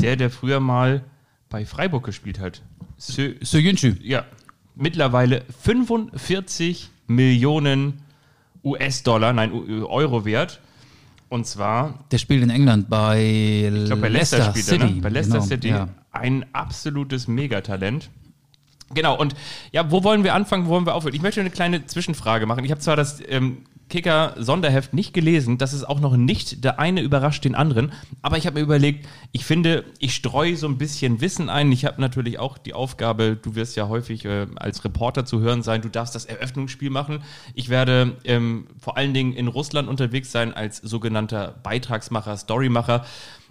der, 0.00 0.16
der 0.16 0.30
früher 0.30 0.60
mal 0.60 1.04
bei 1.48 1.64
Freiburg 1.64 2.04
gespielt 2.04 2.38
hat. 2.38 2.62
Sö 3.00 3.34
Söyüncü. 3.42 3.96
ja, 4.02 4.26
mittlerweile 4.76 5.42
45 5.62 6.88
Millionen 7.08 7.94
US-Dollar, 8.62 9.32
nein, 9.32 9.52
Euro 9.84 10.24
wert. 10.24 10.60
Und 11.30 11.46
zwar, 11.46 12.04
Der 12.10 12.18
spielt 12.18 12.42
in 12.42 12.50
England 12.50 12.90
bei, 12.90 13.70
ich 13.72 13.86
glaube, 13.86 14.02
bei 14.02 14.08
Leicester, 14.08 14.50
spielt 14.50 14.64
City. 14.64 14.82
er, 14.82 14.90
ne? 14.90 15.00
Bei 15.00 15.08
Leicester 15.08 15.34
genau, 15.38 15.46
City. 15.46 15.68
Ja. 15.68 15.88
Ein 16.10 16.44
absolutes 16.52 17.28
Megatalent. 17.28 18.10
Genau, 18.92 19.16
und 19.16 19.36
ja, 19.70 19.90
wo 19.90 20.02
wollen 20.02 20.24
wir 20.24 20.34
anfangen, 20.34 20.66
wo 20.66 20.70
wollen 20.70 20.86
wir 20.86 20.94
aufhören? 20.94 21.14
Ich 21.14 21.22
möchte 21.22 21.40
eine 21.40 21.50
kleine 21.50 21.86
Zwischenfrage 21.86 22.46
machen. 22.46 22.64
Ich 22.64 22.72
habe 22.72 22.80
zwar 22.80 22.96
das 22.96 23.22
ähm, 23.28 23.58
Kicker-Sonderheft 23.90 24.94
nicht 24.94 25.12
gelesen, 25.12 25.58
das 25.58 25.74
ist 25.74 25.84
auch 25.84 26.00
noch 26.00 26.16
nicht, 26.16 26.64
der 26.64 26.78
eine 26.78 27.02
überrascht 27.02 27.44
den 27.44 27.54
anderen, 27.54 27.92
aber 28.22 28.38
ich 28.38 28.46
habe 28.46 28.58
mir 28.58 28.62
überlegt, 28.62 29.06
ich 29.32 29.44
finde, 29.44 29.84
ich 29.98 30.14
streue 30.14 30.56
so 30.56 30.66
ein 30.66 30.78
bisschen 30.78 31.20
Wissen 31.20 31.50
ein. 31.50 31.70
Ich 31.72 31.84
habe 31.84 32.00
natürlich 32.00 32.38
auch 32.38 32.56
die 32.56 32.72
Aufgabe, 32.72 33.36
du 33.40 33.54
wirst 33.54 33.76
ja 33.76 33.88
häufig 33.88 34.24
äh, 34.24 34.46
als 34.56 34.84
Reporter 34.84 35.24
zu 35.24 35.40
hören 35.40 35.62
sein, 35.62 35.82
du 35.82 35.88
darfst 35.88 36.14
das 36.14 36.24
Eröffnungsspiel 36.24 36.90
machen. 36.90 37.22
Ich 37.54 37.68
werde 37.68 38.16
ähm, 38.24 38.66
vor 38.78 38.96
allen 38.96 39.12
Dingen 39.12 39.32
in 39.34 39.48
Russland 39.48 39.88
unterwegs 39.88 40.32
sein 40.32 40.54
als 40.54 40.78
sogenannter 40.78 41.54
Beitragsmacher, 41.62 42.36
Storymacher. 42.36 43.04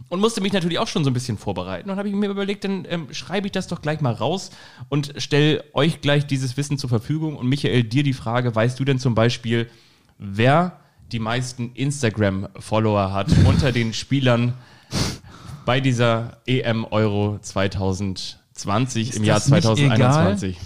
und 0.10 0.20
musste 0.20 0.42
mich 0.42 0.54
natürlich 0.54 0.80
auch 0.80 0.88
schon 0.88 1.04
so 1.04 1.10
ein 1.10 1.14
bisschen 1.14 1.38
vorbereiten. 1.38 1.90
Und 1.90 1.98
habe 1.98 2.08
ich 2.08 2.16
mir 2.16 2.30
überlegt, 2.30 2.64
dann 2.64 2.86
ähm, 2.90 3.08
schreibe 3.12 3.48
ich 3.48 3.52
das 3.52 3.68
doch 3.68 3.82
gleich 3.82 4.02
mal 4.02 4.14
raus 4.14 4.52
und 4.88 5.14
stelle 5.18 5.64
euch 5.74 6.02
gleich 6.02 6.26
dieses 6.26 6.58
Wissen 6.58 6.78
zur 6.78 6.90
Verfügung. 6.90 7.36
Und 7.36 7.48
Michael, 7.48 7.84
dir 7.84 8.04
die 8.04 8.14
Frage, 8.14 8.56
weißt 8.56 8.80
du 8.80 8.86
denn 8.86 9.00
zum 9.00 9.16
Beispiel, 9.16 9.70
wer 10.20 10.80
die 11.12 11.20
meisten 11.20 11.72
Instagram-Follower 11.74 13.12
hat 13.12 13.28
unter 13.46 13.72
den 13.72 13.94
Spielern 13.94 14.54
bei 15.66 15.80
dieser 15.80 16.38
EM 16.46 16.86
Euro 16.86 17.40
2020 17.42 19.10
Ist 19.10 19.18
im 19.18 19.24
Jahr 19.24 19.40
das 19.40 19.50
nicht 19.50 19.64
2021? 19.64 20.58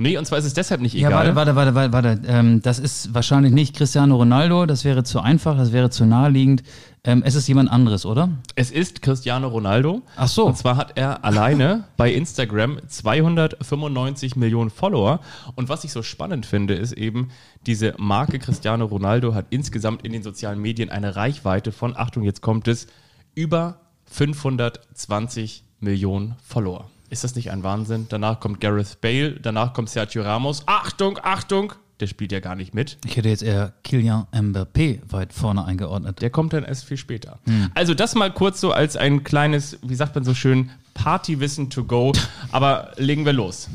Nee, 0.00 0.16
und 0.16 0.24
zwar 0.24 0.38
ist 0.38 0.46
es 0.46 0.54
deshalb 0.54 0.80
nicht 0.80 0.94
egal. 0.94 1.10
Ja, 1.10 1.34
warte, 1.34 1.54
warte, 1.54 1.54
warte, 1.54 1.74
warte, 1.74 1.92
warte. 1.92 2.22
Ähm, 2.26 2.62
das 2.62 2.78
ist 2.78 3.12
wahrscheinlich 3.12 3.52
nicht 3.52 3.76
Cristiano 3.76 4.16
Ronaldo, 4.16 4.64
das 4.64 4.86
wäre 4.86 5.04
zu 5.04 5.20
einfach, 5.20 5.58
das 5.58 5.72
wäre 5.72 5.90
zu 5.90 6.06
naheliegend. 6.06 6.62
Ähm, 7.04 7.22
es 7.22 7.34
ist 7.34 7.46
jemand 7.48 7.70
anderes, 7.70 8.06
oder? 8.06 8.30
Es 8.54 8.70
ist 8.70 9.02
Cristiano 9.02 9.48
Ronaldo. 9.48 10.00
Ach 10.16 10.26
so. 10.26 10.46
Und 10.46 10.56
zwar 10.56 10.78
hat 10.78 10.96
er 10.96 11.22
alleine 11.22 11.84
bei 11.98 12.10
Instagram 12.14 12.80
295 12.88 14.36
Millionen 14.36 14.70
Follower. 14.70 15.20
Und 15.54 15.68
was 15.68 15.84
ich 15.84 15.92
so 15.92 16.02
spannend 16.02 16.46
finde, 16.46 16.72
ist 16.76 16.92
eben, 16.92 17.28
diese 17.66 17.94
Marke 17.98 18.38
Cristiano 18.38 18.86
Ronaldo 18.86 19.34
hat 19.34 19.48
insgesamt 19.50 20.06
in 20.06 20.12
den 20.12 20.22
sozialen 20.22 20.62
Medien 20.62 20.88
eine 20.88 21.14
Reichweite 21.14 21.72
von, 21.72 21.94
Achtung, 21.94 22.22
jetzt 22.22 22.40
kommt 22.40 22.68
es, 22.68 22.86
über 23.34 23.82
520 24.06 25.62
Millionen 25.78 26.36
Follower. 26.42 26.88
Ist 27.10 27.24
das 27.24 27.34
nicht 27.34 27.50
ein 27.50 27.64
Wahnsinn? 27.64 28.06
Danach 28.08 28.38
kommt 28.38 28.60
Gareth 28.60 29.00
Bale, 29.00 29.32
danach 29.32 29.72
kommt 29.72 29.90
Sergio 29.90 30.22
Ramos. 30.22 30.62
Achtung, 30.66 31.18
Achtung, 31.20 31.72
der 31.98 32.06
spielt 32.06 32.30
ja 32.30 32.38
gar 32.38 32.54
nicht 32.54 32.72
mit. 32.72 32.98
Ich 33.04 33.16
hätte 33.16 33.28
jetzt 33.28 33.42
eher 33.42 33.72
Kylian 33.82 34.28
Mbappé 34.32 35.00
weit 35.08 35.32
vorne 35.32 35.64
eingeordnet. 35.64 36.22
Der 36.22 36.30
kommt 36.30 36.52
dann 36.52 36.62
erst 36.62 36.84
viel 36.84 36.96
später. 36.96 37.40
Also 37.74 37.94
das 37.94 38.14
mal 38.14 38.32
kurz 38.32 38.60
so 38.60 38.70
als 38.70 38.96
ein 38.96 39.24
kleines, 39.24 39.76
wie 39.82 39.96
sagt 39.96 40.14
man 40.14 40.22
so 40.22 40.34
schön, 40.34 40.70
Partywissen 40.94 41.68
to 41.68 41.82
go. 41.82 42.12
Aber 42.52 42.92
legen 42.96 43.24
wir 43.26 43.32
los. 43.32 43.68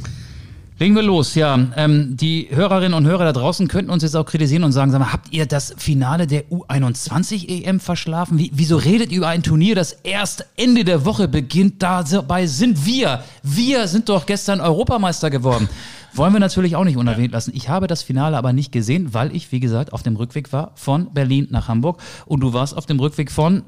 Legen 0.77 0.93
wir 0.93 1.03
los, 1.03 1.35
ja. 1.35 1.57
Ähm, 1.77 2.17
die 2.17 2.49
Hörerinnen 2.51 2.93
und 2.93 3.05
Hörer 3.05 3.23
da 3.23 3.31
draußen 3.31 3.69
könnten 3.69 3.89
uns 3.91 4.03
jetzt 4.03 4.15
auch 4.15 4.25
kritisieren 4.25 4.65
und 4.65 4.73
sagen, 4.73 4.91
sag 4.91 4.99
mal, 4.99 5.13
habt 5.13 5.31
ihr 5.31 5.45
das 5.45 5.73
Finale 5.77 6.27
der 6.27 6.49
U21 6.49 7.47
EM 7.47 7.79
verschlafen? 7.79 8.37
Wie, 8.37 8.51
wieso 8.53 8.75
redet 8.75 9.09
ihr 9.09 9.19
über 9.19 9.29
ein 9.29 9.41
Turnier, 9.41 9.75
das 9.75 9.93
erst 10.03 10.45
Ende 10.57 10.83
der 10.83 11.05
Woche 11.05 11.29
beginnt? 11.29 11.81
Dabei 11.81 12.45
sind 12.47 12.85
wir. 12.85 13.23
Wir 13.41 13.87
sind 13.87 14.09
doch 14.09 14.25
gestern 14.25 14.59
Europameister 14.59 15.29
geworden. 15.29 15.69
Wollen 16.13 16.33
wir 16.33 16.41
natürlich 16.41 16.75
auch 16.75 16.83
nicht 16.83 16.97
unerwähnt 16.97 17.31
lassen. 17.31 17.51
Ich 17.55 17.69
habe 17.69 17.87
das 17.87 18.03
Finale 18.03 18.37
aber 18.37 18.51
nicht 18.51 18.73
gesehen, 18.73 19.13
weil 19.13 19.33
ich, 19.33 19.53
wie 19.53 19.61
gesagt, 19.61 19.93
auf 19.93 20.03
dem 20.03 20.17
Rückweg 20.17 20.51
war 20.51 20.71
von 20.75 21.13
Berlin 21.13 21.47
nach 21.51 21.69
Hamburg 21.69 22.01
und 22.25 22.41
du 22.41 22.51
warst 22.51 22.75
auf 22.75 22.85
dem 22.85 22.99
Rückweg 22.99 23.31
von 23.31 23.63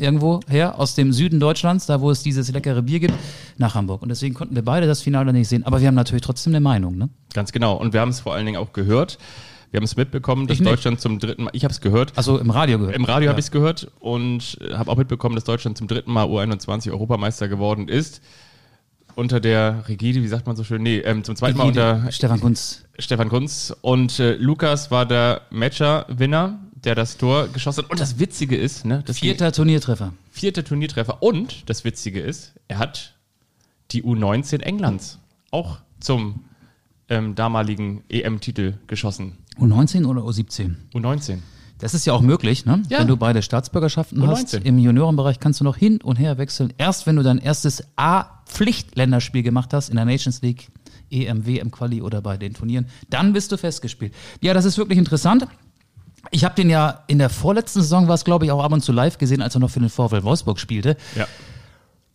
irgendwo 0.00 0.40
her, 0.48 0.78
aus 0.78 0.94
dem 0.94 1.12
Süden 1.12 1.40
Deutschlands, 1.40 1.86
da 1.86 2.00
wo 2.00 2.10
es 2.10 2.22
dieses 2.22 2.50
leckere 2.52 2.82
Bier 2.82 3.00
gibt, 3.00 3.14
nach 3.56 3.74
Hamburg. 3.74 4.02
Und 4.02 4.08
deswegen 4.08 4.34
konnten 4.34 4.54
wir 4.54 4.64
beide 4.64 4.86
das 4.86 5.02
Finale 5.02 5.32
nicht 5.32 5.48
sehen. 5.48 5.64
Aber 5.64 5.80
wir 5.80 5.88
haben 5.88 5.94
natürlich 5.94 6.22
trotzdem 6.22 6.52
eine 6.52 6.60
Meinung, 6.60 6.96
ne? 6.96 7.08
Ganz 7.34 7.52
genau. 7.52 7.74
Und 7.74 7.92
wir 7.92 8.00
haben 8.00 8.10
es 8.10 8.20
vor 8.20 8.34
allen 8.34 8.46
Dingen 8.46 8.58
auch 8.58 8.72
gehört. 8.72 9.18
Wir 9.70 9.78
haben 9.78 9.84
es 9.84 9.96
mitbekommen, 9.96 10.46
dass. 10.46 10.58
Deutschland 10.58 11.00
zum 11.00 11.18
dritten 11.18 11.44
Mal, 11.44 11.50
ich 11.52 11.64
habe 11.64 11.72
es 11.72 11.80
gehört, 11.80 12.12
Also 12.16 12.38
im 12.38 12.50
Radio 12.50 12.78
gehört. 12.78 12.96
im 12.96 13.04
Radio 13.04 13.26
ja. 13.26 13.30
habe 13.30 13.40
ich 13.40 13.46
es 13.46 13.50
gehört 13.52 13.90
und 14.00 14.56
äh, 14.62 14.74
habe 14.74 14.90
auch 14.90 14.96
mitbekommen, 14.96 15.34
dass 15.34 15.44
Deutschland 15.44 15.76
zum 15.76 15.88
dritten 15.88 16.10
Mal 16.10 16.26
U21 16.26 16.90
Europameister 16.90 17.48
geworden 17.48 17.88
ist. 17.88 18.22
Unter 19.14 19.40
der 19.40 19.84
Rigide, 19.88 20.22
wie 20.22 20.28
sagt 20.28 20.46
man 20.46 20.54
so 20.56 20.62
schön? 20.64 20.82
Nee, 20.82 20.98
ähm, 20.98 21.24
zum 21.24 21.34
zweiten 21.34 21.58
Mal 21.58 21.66
unter 21.66 22.10
Stefan 22.12 22.40
Kunz. 22.40 22.84
Stefan 22.98 23.28
Kunz. 23.28 23.74
Und 23.80 24.20
äh, 24.20 24.36
Lukas 24.36 24.90
war 24.90 25.04
der 25.06 25.42
Matcher-Winner, 25.50 26.60
der 26.88 26.94
das 26.94 27.18
Tor 27.18 27.48
geschossen 27.48 27.84
hat. 27.84 27.90
Und 27.90 28.00
das 28.00 28.18
Witzige 28.18 28.56
ist, 28.56 28.86
ne, 28.86 29.02
das 29.04 29.18
Vierter 29.18 29.52
Turniertreffer. 29.52 30.14
vierter 30.30 30.64
Turniertreffer. 30.64 31.22
Und 31.22 31.68
das 31.68 31.84
Witzige 31.84 32.20
ist, 32.20 32.54
er 32.66 32.78
hat 32.78 33.14
die 33.90 34.02
U19 34.02 34.60
Englands 34.60 35.18
auch 35.50 35.80
zum 36.00 36.44
ähm, 37.10 37.34
damaligen 37.34 38.04
EM-Titel 38.08 38.78
geschossen. 38.86 39.36
U19 39.58 40.06
oder 40.06 40.22
U17? 40.22 40.76
U19. 40.94 41.40
Das 41.78 41.92
ist 41.92 42.06
ja 42.06 42.14
auch 42.14 42.22
möglich, 42.22 42.64
ne? 42.64 42.82
Ja. 42.88 43.00
Wenn 43.00 43.06
du 43.06 43.18
beide 43.18 43.42
Staatsbürgerschaften 43.42 44.26
hast. 44.26 44.54
U19. 44.54 44.62
Im 44.62 44.78
Juniorenbereich 44.78 45.40
kannst 45.40 45.60
du 45.60 45.64
noch 45.64 45.76
hin 45.76 46.00
und 46.00 46.16
her 46.16 46.38
wechseln. 46.38 46.72
Erst 46.78 47.06
wenn 47.06 47.16
du 47.16 47.22
dein 47.22 47.36
erstes 47.36 47.84
A-Pflichtländerspiel 47.96 49.42
gemacht 49.42 49.74
hast 49.74 49.90
in 49.90 49.96
der 49.96 50.06
Nations 50.06 50.40
League, 50.40 50.68
EM, 51.10 51.44
WM 51.44 51.70
Quali 51.70 52.00
oder 52.00 52.22
bei 52.22 52.38
den 52.38 52.54
Turnieren, 52.54 52.86
dann 53.10 53.34
bist 53.34 53.52
du 53.52 53.58
festgespielt. 53.58 54.14
Ja, 54.40 54.54
das 54.54 54.64
ist 54.64 54.78
wirklich 54.78 54.98
interessant. 54.98 55.46
Ich 56.30 56.44
habe 56.44 56.54
den 56.54 56.70
ja 56.70 57.04
in 57.06 57.18
der 57.18 57.30
vorletzten 57.30 57.80
Saison 57.80 58.08
war 58.08 58.14
es 58.14 58.24
glaube 58.24 58.44
ich 58.44 58.52
auch 58.52 58.62
ab 58.62 58.72
und 58.72 58.82
zu 58.82 58.92
live 58.92 59.18
gesehen, 59.18 59.42
als 59.42 59.54
er 59.54 59.60
noch 59.60 59.70
für 59.70 59.80
den 59.80 59.88
VfL 59.88 60.22
Wolfsburg 60.22 60.58
spielte. 60.58 60.96
Ja. 61.16 61.26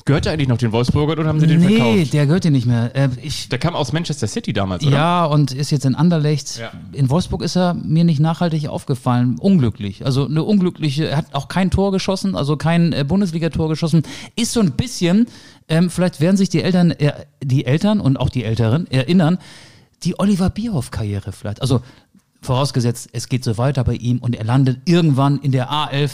Gehört 0.06 0.26
er 0.26 0.34
eigentlich 0.34 0.50
noch 0.50 0.58
den 0.58 0.74
Wolfsburgern 0.74 1.20
oder 1.20 1.30
haben 1.30 1.40
sie 1.40 1.48
den 1.48 1.62
nee, 1.62 1.78
verkauft? 1.78 2.14
der 2.14 2.26
gehört 2.26 2.44
dir 2.44 2.52
nicht 2.52 2.66
mehr. 2.66 2.94
Äh, 2.94 3.08
ich, 3.22 3.48
Der 3.48 3.58
kam 3.58 3.74
aus 3.74 3.94
Manchester 3.94 4.28
City 4.28 4.52
damals, 4.52 4.86
oder? 4.86 4.98
Ja, 4.98 5.26
und 5.26 5.54
ist 5.54 5.72
jetzt 5.72 5.86
in 5.86 5.96
Anderlecht. 5.96 6.58
Ja. 6.58 6.72
In 6.92 7.10
Wolfsburg 7.10 7.42
ist 7.42 7.56
er 7.56 7.74
mir 7.74 8.04
nicht 8.04 8.20
nachhaltig 8.20 8.68
aufgefallen. 8.68 9.38
Unglücklich. 9.40 10.06
Also 10.06 10.26
eine 10.26 10.44
unglückliche, 10.44 11.08
er 11.08 11.18
hat 11.18 11.34
auch 11.34 11.48
kein 11.48 11.72
Tor 11.72 11.94
geschossen, 11.94 12.36
also 12.36 12.58
kein 12.58 12.92
äh, 12.92 13.06
Bundesligator 13.08 13.70
geschossen. 13.70 14.04
Ist 14.36 14.52
so 14.52 14.60
ein 14.60 14.74
bisschen, 14.74 15.28
ähm, 15.70 15.90
vielleicht 15.90 16.20
werden 16.20 16.36
sich 16.36 16.50
die 16.50 16.64
Eltern, 16.64 16.92
äh, 16.92 17.14
die 17.42 17.66
Eltern 17.66 18.02
und 18.02 18.18
auch 18.18 18.30
die 18.30 18.44
Älteren 18.44 18.92
erinnern, 18.92 19.38
die 20.04 20.20
Oliver 20.20 20.50
Bierhoff-Karriere 20.50 21.32
vielleicht. 21.32 21.62
Also 21.62 21.82
vorausgesetzt, 22.46 23.10
es 23.14 23.30
geht 23.30 23.44
so 23.44 23.58
weiter 23.58 23.84
bei 23.84 23.94
ihm 23.94 24.20
und 24.20 24.36
er 24.36 24.44
landet 24.44 24.82
irgendwann 24.86 25.40
in 25.40 25.52
der 25.52 25.72
A11 25.72 26.12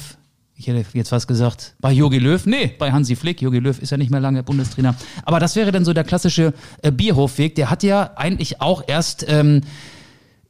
ich 0.59 0.67
hätte 0.67 0.86
jetzt 0.91 1.07
fast 1.07 1.29
gesagt, 1.29 1.75
bei 1.79 1.93
Jogi 1.93 2.19
Löw. 2.19 2.45
Nee, 2.45 2.74
bei 2.77 2.91
Hansi 2.91 3.15
Flick. 3.15 3.41
Jogi 3.41 3.59
Löw 3.59 3.81
ist 3.81 3.91
ja 3.91 3.98
nicht 3.98 4.12
mehr 4.12 4.19
lange 4.19 4.43
Bundestrainer. 4.43 4.93
Aber 5.24 5.39
das 5.39 5.55
wäre 5.55 5.71
dann 5.71 5.86
so 5.86 5.93
der 5.93 6.03
klassische 6.03 6.53
äh, 6.81 6.91
Bierhofweg. 6.91 7.55
Der 7.55 7.69
hat 7.69 7.81
ja 7.81 8.12
eigentlich 8.17 8.59
auch 8.59 8.83
erst 8.86 9.25
ähm, 9.29 9.62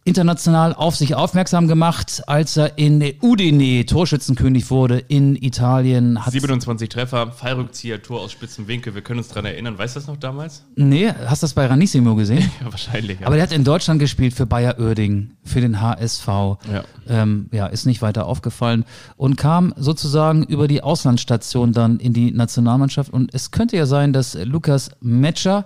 international 0.10 0.74
auf 0.74 0.96
sich 0.96 1.14
aufmerksam 1.14 1.68
gemacht, 1.68 2.24
als 2.28 2.58
er 2.58 2.80
in 2.80 3.14
Udine 3.22 3.86
Torschützenkönig 3.86 4.72
wurde 4.72 4.98
in 4.98 5.36
Italien. 5.36 6.26
Hat 6.26 6.34
27 6.34 6.90
Treffer, 6.90 7.32
Fallrückzieher, 7.32 8.02
Tor 8.02 8.22
aus 8.22 8.32
spitzem 8.32 8.68
Winkel. 8.68 8.96
Wir 8.96 9.04
können 9.04 9.20
uns 9.20 9.28
daran 9.28 9.46
erinnern. 9.46 9.78
Weißt 9.78 9.96
du 9.96 10.00
das 10.00 10.08
noch 10.08 10.18
damals? 10.18 10.64
nee, 10.76 11.08
hast 11.28 11.44
du 11.44 11.46
das 11.46 11.54
bei 11.54 11.68
Ranissimo 11.68 12.16
gesehen? 12.16 12.50
Ja, 12.60 12.72
wahrscheinlich. 12.72 13.20
Ja. 13.20 13.28
Aber 13.28 13.36
der 13.36 13.44
hat 13.44 13.54
in 13.54 13.64
Deutschland 13.64 14.00
gespielt 14.00 14.34
für 14.34 14.46
Bayer 14.46 14.80
Oerding, 14.80 15.32
für 15.44 15.62
den 15.62 15.80
HSV. 15.80 16.28
Ja. 16.28 16.84
Ähm, 17.08 17.48
ja, 17.52 17.68
ist 17.68 17.86
nicht 17.86 18.02
weiter 18.02 18.26
aufgefallen 18.26 18.86
und 19.16 19.38
kam 19.38 19.74
sozusagen 19.78 20.44
über 20.44 20.68
die 20.68 20.82
Auslandsstation 20.82 21.72
dann 21.72 22.00
in 22.00 22.14
die 22.14 22.32
Nationalmannschaft. 22.32 23.14
Und 23.14 23.34
es 23.34 23.52
könnte 23.52 23.78
ja 23.78 23.86
sein, 23.86 24.12
dass 24.12 24.34
Lukas 24.34 24.92
Metscher, 25.00 25.66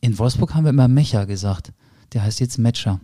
in 0.00 0.18
Wolfsburg 0.18 0.54
haben 0.54 0.64
wir 0.64 0.70
immer 0.70 0.88
Mecher 0.88 1.24
gesagt, 1.26 1.72
der 2.12 2.24
heißt 2.24 2.40
jetzt 2.40 2.58
Metscher. 2.58 3.00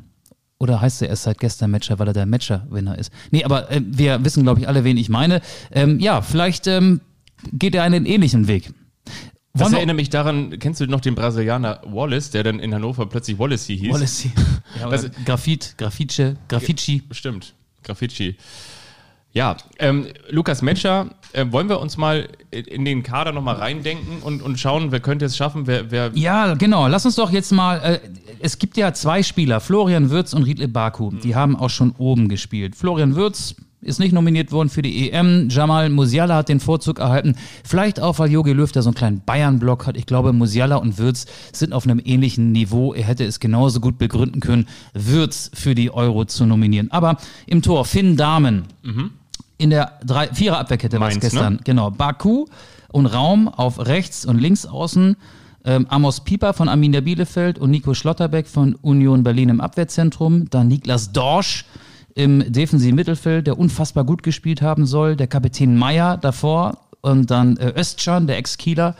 Oder 0.59 0.81
heißt 0.81 1.03
er 1.03 1.09
erst 1.09 1.25
seit 1.25 1.39
gestern 1.39 1.71
Matcher, 1.71 1.99
weil 1.99 2.09
er 2.09 2.15
der 2.15 2.27
Matcher-Winner 2.27 2.99
ist? 2.99 3.13
Nee, 3.31 3.45
aber 3.45 3.71
äh, 3.71 3.83
wir 3.85 4.25
wissen, 4.25 4.43
glaube 4.43 4.61
ich, 4.61 4.69
alle, 4.69 4.85
wen 4.85 4.97
ich 4.97 5.09
meine. 5.09 5.43
Ähm, 5.71 6.01
ja, 6.01 6.23
vielleicht 6.23 6.67
ähm, 6.67 7.01
geht 7.53 7.75
er 7.75 7.83
einen 7.83 8.07
ähnlichen 8.07 8.49
Weg. 8.49 8.73
das 9.53 9.65
Wollen 9.65 9.75
erinnert 9.75 9.97
mich 9.97 10.09
daran, 10.09 10.59
kennst 10.59 10.81
du 10.81 10.87
noch 10.87 11.01
den 11.01 11.15
Brasilianer 11.15 11.83
Wallace, 11.85 12.31
der 12.31 12.43
dann 12.43 12.59
in 12.59 12.75
Hannover 12.75 13.07
plötzlich 13.07 13.39
Wallacey 13.39 13.79
hieß? 13.79 13.93
Wallacey. 13.93 14.31
Ja, 14.81 14.91
Graphit, 15.25 15.75
Graffice, 15.79 16.35
Graffici. 16.49 17.03
Stimmt, 17.11 17.55
Graffiti. 17.83 18.37
Ja, 19.37 19.59
ähm, 19.79 20.07
Lukas 20.31 20.63
Metscher, 20.63 21.09
äh, 21.35 21.45
wollen 21.51 21.69
wir 21.69 21.79
uns 21.79 21.99
mal 21.99 22.27
in 22.51 22.87
den 22.87 23.03
Kader 23.03 23.33
nochmal 23.33 23.57
reindenken 23.57 24.23
und, 24.23 24.41
und 24.41 24.59
schauen, 24.59 24.93
wer 24.93 25.01
könnte 25.01 25.27
es 25.27 25.37
schaffen, 25.37 25.67
wer, 25.67 25.91
wer 25.91 26.11
Ja, 26.15 26.55
genau. 26.55 26.89
Lass 26.89 27.05
uns 27.05 27.17
doch 27.17 27.31
jetzt 27.31 27.53
mal. 27.53 27.77
Äh, 27.81 28.01
es 28.41 28.59
gibt 28.59 28.79
ja 28.79 28.95
zwei 28.95 29.23
Spieler, 29.23 29.61
Florian 29.61 30.09
Würz 30.09 30.33
und 30.33 30.45
Riedle 30.45 30.69
Baku. 30.69 31.11
Die 31.11 31.35
haben 31.35 31.55
auch 31.55 31.69
schon 31.69 31.95
oben 31.99 32.31
gespielt. 32.31 32.77
Florian 32.77 33.15
Würz 33.15 33.57
ist 33.83 34.01
nicht 34.01 34.15
nominiert 34.15 34.53
worden 34.53 34.71
für 34.71 34.81
die 34.81 35.11
EM. 35.11 35.51
Jamal 35.51 35.91
Musiala 35.91 36.37
hat 36.37 36.49
den 36.49 36.59
Vorzug 36.59 36.99
erhalten. 36.99 37.37
Vielleicht 37.63 38.01
auch, 38.01 38.19
weil 38.19 38.31
Jogi 38.31 38.55
Löw 38.55 38.73
da 38.73 38.81
so 38.81 38.89
einen 38.89 38.95
kleinen 38.95 39.21
Bayern-Block 39.21 39.87
hat. 39.87 39.99
Ich 39.99 40.07
glaube, 40.07 40.33
Musiala 40.33 40.77
und 40.77 40.97
Würz 40.97 41.27
sind 41.53 41.75
auf 41.75 41.85
einem 41.85 42.01
ähnlichen 42.03 42.53
Niveau. 42.53 42.95
Er 42.95 43.05
hätte 43.05 43.25
es 43.25 43.39
genauso 43.39 43.81
gut 43.81 43.99
begründen 43.99 44.41
können, 44.41 44.67
Würz 44.95 45.51
für 45.53 45.75
die 45.75 45.91
Euro 45.93 46.25
zu 46.25 46.47
nominieren. 46.47 46.91
Aber 46.91 47.19
im 47.47 47.61
Tor 47.61 47.85
Finn 47.85 48.17
Dahmen. 48.17 48.65
In 49.59 49.71
der 49.71 49.93
drei, 50.05 50.29
Vierer 50.29 50.59
Abwehrkette 50.59 51.01
war 51.01 51.09
es 51.09 51.15
Mainz, 51.15 51.25
gestern. 51.25 51.55
ne? 51.55 51.61
Genau, 51.65 51.91
Baku 51.91 52.47
und 52.93 53.07
Raum 53.07 53.49
auf 53.49 53.87
rechts 53.87 54.25
und 54.27 54.39
links 54.39 54.67
außen. 54.67 55.17
Ähm, 55.65 55.87
Amos 55.89 56.21
Pieper 56.21 56.53
von 56.53 56.69
Arminia 56.69 57.01
Bielefeld 57.01 57.59
und 57.59 57.71
Nico 57.71 57.95
Schlotterbeck 57.95 58.47
von 58.47 58.75
Union 58.77 59.23
Berlin 59.23 59.49
im 59.49 59.61
Abwehrzentrum. 59.61 60.49
Dann 60.51 60.69
Niklas 60.69 61.13
Dorsch 61.13 61.65
im 62.15 62.51
defensiven 62.53 62.95
Mittelfeld, 62.95 63.47
der 63.47 63.59
unfassbar 63.59 64.05
gut 64.05 64.23
gespielt 64.23 64.63
haben 64.63 64.87
soll. 64.87 65.17
Der 65.17 65.27
Kapitän 65.27 65.77
Meier 65.77 66.17
davor 66.19 66.79
und 67.01 67.31
dann 67.31 67.57
äh, 67.57 67.73
Özcan, 67.79 68.27
der 68.27 68.37
Ex-Kieler 68.39 68.95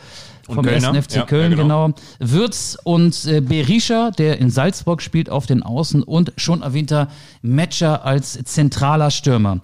vom. 0.45 0.65
1. 0.67 0.85
FC 0.85 1.15
Ja, 1.15 1.25
Köln, 1.25 1.51
ja, 1.51 1.57
genau. 1.57 1.87
genau. 1.87 1.97
Würz 2.19 2.77
und 2.83 3.25
äh, 3.25 3.41
Berisha, 3.41 4.11
der 4.11 4.39
in 4.39 4.49
Salzburg 4.49 5.01
spielt, 5.01 5.29
auf 5.29 5.45
den 5.45 5.61
Außen 5.63 6.03
und 6.03 6.33
schon 6.37 6.61
erwähnter 6.63 7.07
Metscher 7.41 8.05
als 8.05 8.33
zentraler 8.43 9.11
Stürmer. 9.11 9.59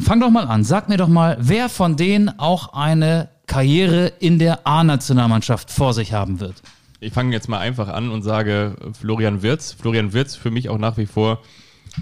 Fang 0.00 0.20
doch 0.20 0.30
mal 0.30 0.44
an. 0.44 0.64
Sag 0.64 0.88
mir 0.88 0.96
doch 0.96 1.08
mal, 1.08 1.36
wer 1.40 1.68
von 1.68 1.96
denen 1.96 2.38
auch 2.38 2.72
eine 2.74 3.28
Karriere 3.46 4.08
in 4.18 4.38
der 4.38 4.66
A-Nationalmannschaft 4.66 5.70
vor 5.70 5.94
sich 5.94 6.12
haben 6.12 6.40
wird. 6.40 6.62
Ich 7.00 7.12
fange 7.12 7.32
jetzt 7.32 7.48
mal 7.48 7.58
einfach 7.58 7.88
an 7.88 8.10
und 8.10 8.22
sage 8.22 8.76
Florian 8.98 9.42
Wirz. 9.42 9.72
Florian 9.72 10.12
Wirz 10.12 10.34
für 10.34 10.50
mich 10.50 10.68
auch 10.68 10.78
nach 10.78 10.96
wie 10.96 11.06
vor 11.06 11.42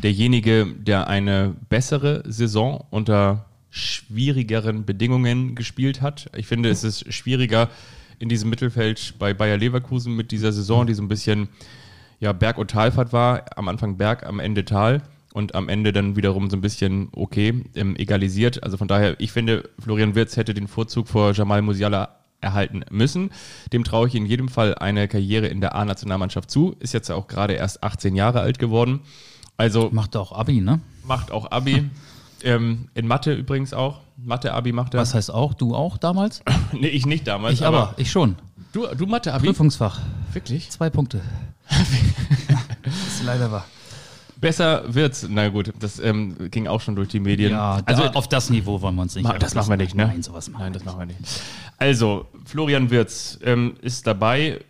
derjenige, 0.03 0.67
der 0.67 1.09
eine 1.09 1.55
bessere 1.69 2.23
Saison 2.27 2.85
unter 2.91 3.45
schwierigeren 3.71 4.85
Bedingungen 4.85 5.55
gespielt 5.55 6.01
hat. 6.01 6.31
Ich 6.37 6.47
finde, 6.47 6.71
es 6.71 6.85
ist 6.85 7.13
schwieriger 7.13 7.69
in 8.19 8.29
diesem 8.29 8.51
Mittelfeld 8.51 9.15
bei 9.19 9.35
Bayer 9.35 9.57
Leverkusen 9.57 10.15
mit 10.15 10.31
dieser 10.31 10.53
Saison, 10.53 10.87
die 10.87 10.95
so 10.95 11.03
ein 11.03 11.09
bisschen 11.09 11.49
ja, 12.21 12.33
Berg- 12.33 12.59
und 12.59 12.71
Talfahrt 12.71 13.13
war. 13.13 13.45
Am 13.57 13.69
Anfang 13.69 13.97
Berg, 13.97 14.25
am 14.25 14.39
Ende 14.39 14.65
Tal 14.65 15.03
und 15.35 15.57
am 15.57 15.69
Ende 15.69 15.93
dann 15.93 16.15
wiederum 16.15 16.49
so 16.49 16.57
ein 16.57 16.61
bisschen 16.61 17.09
okay, 17.13 17.65
ähm, 17.75 17.97
egalisiert. 17.97 18.63
Also 18.63 18.77
von 18.77 18.87
daher, 18.87 19.17
ich 19.19 19.33
finde, 19.33 19.69
Florian 19.81 20.15
Wirz 20.15 20.37
hätte 20.37 20.55
den 20.55 20.69
Vorzug 20.69 21.09
vor 21.09 21.33
Jamal 21.33 21.61
Musiala 21.61 22.21
erhalten 22.41 22.85
müssen. 22.91 23.31
Dem 23.73 23.83
traue 23.83 24.07
ich 24.07 24.15
in 24.15 24.27
jedem 24.27 24.49
Fall 24.49 24.77
eine 24.77 25.09
Karriere 25.09 25.49
in 25.49 25.61
der 25.61 25.75
A-Nationalmannschaft 25.75 26.53
zu. 26.53 26.77
Ist 26.79 26.95
jetzt 26.95 27.11
auch 27.11 27.27
gerade 27.27 27.55
erst 27.55 27.83
18 27.83 28.15
Jahre 28.15 28.41
alt 28.41 28.61
geworden. 28.61 29.01
Also 29.57 29.91
macht 29.93 30.17
auch 30.17 30.31
Abi, 30.31 30.61
ne? 30.61 30.81
Macht 31.05 31.33
auch 31.33 31.51
Abi. 31.51 31.91
ähm, 32.45 32.89
in 32.95 33.09
Mathe 33.09 33.35
übrigens 33.35 33.75
auch. 33.75 34.03
Mathe-Abi 34.17 34.71
macht 34.71 34.95
er. 34.95 35.01
Was 35.01 35.15
heißt 35.15 35.35
auch? 35.35 35.55
Du 35.55 35.75
auch 35.75 35.99
damals? 35.99 36.43
nee, 36.73 36.87
ich 36.87 37.07
nicht 37.07 37.27
damals. 37.27 37.55
Ich 37.55 37.67
aber, 37.67 37.89
aber 37.89 37.95
ich 37.97 38.13
schon. 38.13 38.37
Du, 38.73 38.87
du 38.87 39.07
Mathe-Abi? 39.07 39.49
Prüfungsfach. 39.49 40.01
Wirklich? 40.33 40.71
Zwei 40.71 40.91
Punkte. 40.91 41.23
das 42.85 42.95
ist 42.95 43.25
leider 43.25 43.51
wahr. 43.51 43.65
Besser 44.45 44.83
wird's. 44.87 45.27
Na 45.27 45.49
gut, 45.49 45.73
das 45.79 45.99
ähm, 45.99 46.37
ging 46.51 46.67
auch 46.67 46.83
schon 46.83 46.95
durch 46.95 47.09
die 47.09 47.19
Medien. 47.19 47.53
Ja, 47.53 47.81
also 47.87 48.03
auf 48.05 48.29
das 48.29 48.51
Niveau 48.51 48.83
wollen 48.83 48.95
wir 48.95 49.01
uns 49.01 49.15
nicht. 49.15 49.25
Ma 49.25 49.39
das 49.39 49.55
machen 49.55 49.71
wir 49.71 49.79
nicht, 49.79 49.95
ne? 49.95 50.07
Nein, 50.07 50.23
sowas 50.23 50.51
machen 50.51 50.65
Nein, 50.65 50.73
das 50.75 50.85
machen 50.85 50.99
wir 50.99 51.07
nicht. 51.07 51.19
Also, 51.79 52.27
Florian 52.45 52.91
Wirz 52.91 53.39
ähm, 53.43 53.77
ist 53.81 54.07
dabei. 54.07 54.61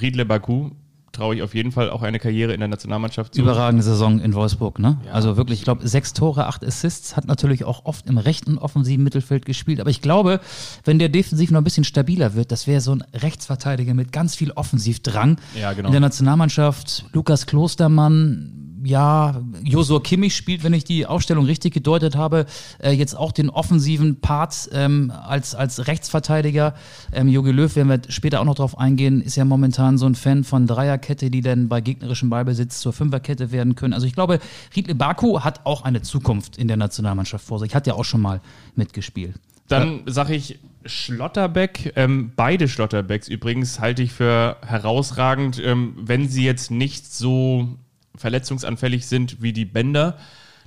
Riedle 0.00 0.24
Baku 0.24 0.70
traue 1.12 1.34
ich 1.34 1.42
auf 1.42 1.54
jeden 1.54 1.72
Fall 1.72 1.90
auch 1.90 2.00
eine 2.00 2.18
Karriere 2.18 2.54
in 2.54 2.60
der 2.60 2.68
Nationalmannschaft 2.68 3.34
zu. 3.34 3.42
Überragende 3.42 3.82
Saison 3.82 4.18
in 4.18 4.32
Wolfsburg, 4.32 4.78
ne? 4.78 4.98
Ja. 5.04 5.12
Also 5.12 5.36
wirklich, 5.36 5.58
ich 5.58 5.64
glaube, 5.64 5.86
sechs 5.86 6.14
Tore, 6.14 6.46
acht 6.46 6.64
Assists, 6.64 7.14
hat 7.14 7.26
natürlich 7.26 7.64
auch 7.64 7.84
oft 7.84 8.08
im 8.08 8.16
rechten 8.16 8.56
offensiven 8.56 9.04
Mittelfeld 9.04 9.44
gespielt. 9.44 9.78
Aber 9.80 9.90
ich 9.90 10.00
glaube, 10.00 10.40
wenn 10.84 10.98
der 10.98 11.10
defensiv 11.10 11.50
noch 11.50 11.60
ein 11.60 11.64
bisschen 11.64 11.84
stabiler 11.84 12.34
wird, 12.34 12.50
das 12.50 12.66
wäre 12.66 12.80
so 12.80 12.92
ein 12.92 13.04
Rechtsverteidiger 13.12 13.92
mit 13.92 14.10
ganz 14.10 14.36
viel 14.36 14.52
Offensivdrang 14.52 15.36
ja, 15.54 15.74
genau. 15.74 15.88
in 15.88 15.92
der 15.92 16.00
Nationalmannschaft. 16.00 17.04
Lukas 17.12 17.44
Klostermann, 17.44 18.67
ja, 18.84 19.40
Josua 19.62 20.00
Kimmich 20.00 20.34
spielt, 20.36 20.64
wenn 20.64 20.72
ich 20.72 20.84
die 20.84 21.06
Aufstellung 21.06 21.44
richtig 21.44 21.74
gedeutet 21.74 22.16
habe, 22.16 22.46
äh, 22.82 22.92
jetzt 22.92 23.14
auch 23.14 23.32
den 23.32 23.50
offensiven 23.50 24.20
Part 24.20 24.68
ähm, 24.72 25.10
als, 25.10 25.54
als 25.54 25.86
Rechtsverteidiger. 25.86 26.74
Ähm, 27.12 27.28
Jogi 27.28 27.50
Löw, 27.50 27.74
werden 27.76 27.88
wir 27.88 28.00
später 28.10 28.40
auch 28.40 28.44
noch 28.44 28.54
drauf 28.54 28.78
eingehen, 28.78 29.20
ist 29.20 29.36
ja 29.36 29.44
momentan 29.44 29.98
so 29.98 30.06
ein 30.06 30.14
Fan 30.14 30.44
von 30.44 30.66
Dreierkette, 30.66 31.30
die 31.30 31.40
dann 31.40 31.68
bei 31.68 31.80
gegnerischem 31.80 32.30
Ballbesitz 32.30 32.80
zur 32.80 32.92
Fünferkette 32.92 33.52
werden 33.52 33.74
können. 33.74 33.94
Also 33.94 34.06
ich 34.06 34.14
glaube, 34.14 34.38
Riedle 34.74 34.94
Baku 34.94 35.40
hat 35.40 35.64
auch 35.64 35.82
eine 35.82 36.02
Zukunft 36.02 36.56
in 36.56 36.68
der 36.68 36.76
Nationalmannschaft 36.76 37.44
vor 37.44 37.58
sich, 37.58 37.74
hat 37.74 37.86
ja 37.86 37.94
auch 37.94 38.04
schon 38.04 38.20
mal 38.20 38.40
mitgespielt. 38.74 39.34
Dann 39.68 40.02
sage 40.06 40.34
ich 40.34 40.58
Schlotterbeck. 40.86 41.92
Ähm, 41.96 42.32
beide 42.34 42.68
Schlotterbecks 42.68 43.28
übrigens 43.28 43.80
halte 43.80 44.02
ich 44.02 44.12
für 44.12 44.56
herausragend, 44.66 45.60
ähm, 45.62 45.94
wenn 46.00 46.28
sie 46.28 46.44
jetzt 46.44 46.70
nicht 46.70 47.12
so 47.12 47.68
verletzungsanfällig 48.14 49.06
sind 49.06 49.42
wie 49.42 49.52
die 49.52 49.64
Bänder, 49.64 50.18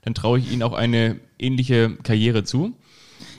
dann 0.03 0.13
traue 0.13 0.39
ich 0.39 0.51
ihnen 0.51 0.63
auch 0.63 0.74
eine 0.74 1.19
ähnliche 1.38 1.95
Karriere 2.03 2.43
zu. 2.43 2.75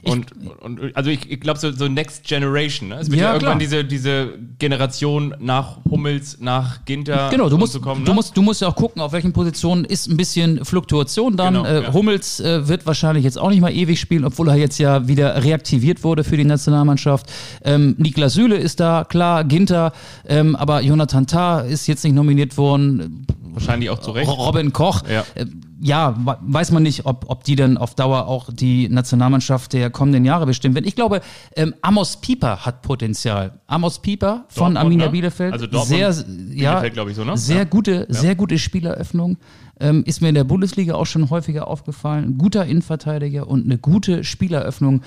Und, 0.03 0.33
und, 0.61 0.97
also 0.97 1.11
ich, 1.11 1.31
ich 1.31 1.41
glaube 1.41 1.59
so, 1.61 1.71
so 1.71 1.89
Next 1.89 2.25
Generation. 2.25 2.89
Ne? 2.89 2.97
Es 2.97 3.11
wird 3.11 3.21
ja, 3.21 3.29
ja 3.29 3.33
irgendwann 3.35 3.59
diese, 3.59 3.85
diese 3.85 4.31
Generation 4.59 5.35
nach 5.39 5.79
Hummels, 5.89 6.39
nach 6.41 6.85
Ginter. 6.85 7.29
Genau, 7.31 7.49
du 7.49 7.59
musst, 7.59 7.81
kommen, 7.81 8.01
ne? 8.01 8.07
du 8.07 8.15
musst, 8.15 8.37
du 8.37 8.43
musst 8.43 8.61
ja 8.61 8.69
auch 8.69 8.77
gucken, 8.77 9.01
auf 9.01 9.13
welchen 9.13 9.33
Positionen 9.33 9.85
ist 9.85 10.09
ein 10.09 10.17
bisschen 10.17 10.65
Fluktuation 10.65 11.37
dann. 11.37 11.55
Genau, 11.55 11.67
äh, 11.67 11.83
ja. 11.83 11.93
Hummels 11.93 12.41
äh, 12.41 12.67
wird 12.69 12.87
wahrscheinlich 12.87 13.25
jetzt 13.25 13.39
auch 13.39 13.51
nicht 13.51 13.61
mal 13.61 13.73
ewig 13.73 14.01
spielen, 14.01 14.25
obwohl 14.25 14.49
er 14.49 14.57
jetzt 14.57 14.79
ja 14.79 15.07
wieder 15.09 15.43
reaktiviert 15.43 16.05
wurde 16.05 16.25
für 16.25 16.37
die 16.37 16.45
Nationalmannschaft. 16.45 17.27
Ähm, 17.65 17.95
Niklas 17.99 18.35
Süle 18.35 18.57
ist 18.57 18.81
da, 18.81 19.05
klar, 19.05 19.45
Ginter, 19.45 19.93
ähm, 20.27 20.57
aber 20.57 20.81
Jonathan 20.83 21.27
Tah 21.27 21.61
ist 21.61 21.87
jetzt 21.87 22.05
nicht 22.05 22.15
nominiert 22.15 22.57
worden 22.57 23.27
Wahrscheinlich 23.53 23.91
auch 23.91 23.99
zu 23.99 24.13
Recht. 24.13 24.31
Robin 24.31 24.73
Koch. 24.73 25.03
Ja, 25.09 25.25
äh, 25.35 25.47
ja 25.83 26.15
weiß 26.17 26.71
man 26.71 26.85
nicht, 26.85 27.07
ob, 27.07 27.25
ob 27.29 27.43
die 27.43 27.57
dann 27.57 27.77
auf 27.77 27.95
Dauer 27.95 28.29
auch 28.29 28.51
die 28.53 28.89
Nationalmannschaft 28.89 29.73
der 29.73 29.91
kommenden 29.91 30.25
Jahre 30.25 30.47
bestimmen 30.47 30.77
werden. 30.77 30.87
Ich 30.87 30.95
glaube, 30.95 31.21
ähm, 31.57 31.75
Amos 31.83 32.19
Pieper 32.19 32.65
hat 32.65 32.83
Potenzial. 32.83 33.59
Amos 33.67 33.99
Pieper 33.99 34.45
von 34.49 34.75
Dortmund, 34.75 34.79
Arminia 34.79 35.07
ne? 35.07 35.13
Bielefeld. 35.13 35.53
Also 35.53 35.67
Dortmund, 35.67 36.15
sehr, 36.15 36.15
ja, 36.55 36.89
glaube 36.89 37.11
ich 37.11 37.17
so, 37.17 37.25
ne? 37.25 37.37
Sehr 37.37 37.59
ja. 37.59 37.65
gute, 37.65 38.07
ja. 38.09 38.15
sehr 38.15 38.35
gute 38.37 38.59
Spieleröffnung. 38.59 39.39
Ähm, 39.81 40.05
ist 40.07 40.23
mir 40.23 40.29
in 40.29 40.37
der 40.37 40.45
Bundesliga 40.45 40.95
auch 40.95 41.07
schon 41.07 41.31
häufiger 41.31 41.67
aufgefallen. 41.67 42.39
guter 42.39 42.65
Innenverteidiger 42.65 43.49
und 43.49 43.65
eine 43.65 43.79
gute 43.79 44.23
Spieleröffnung 44.23 45.03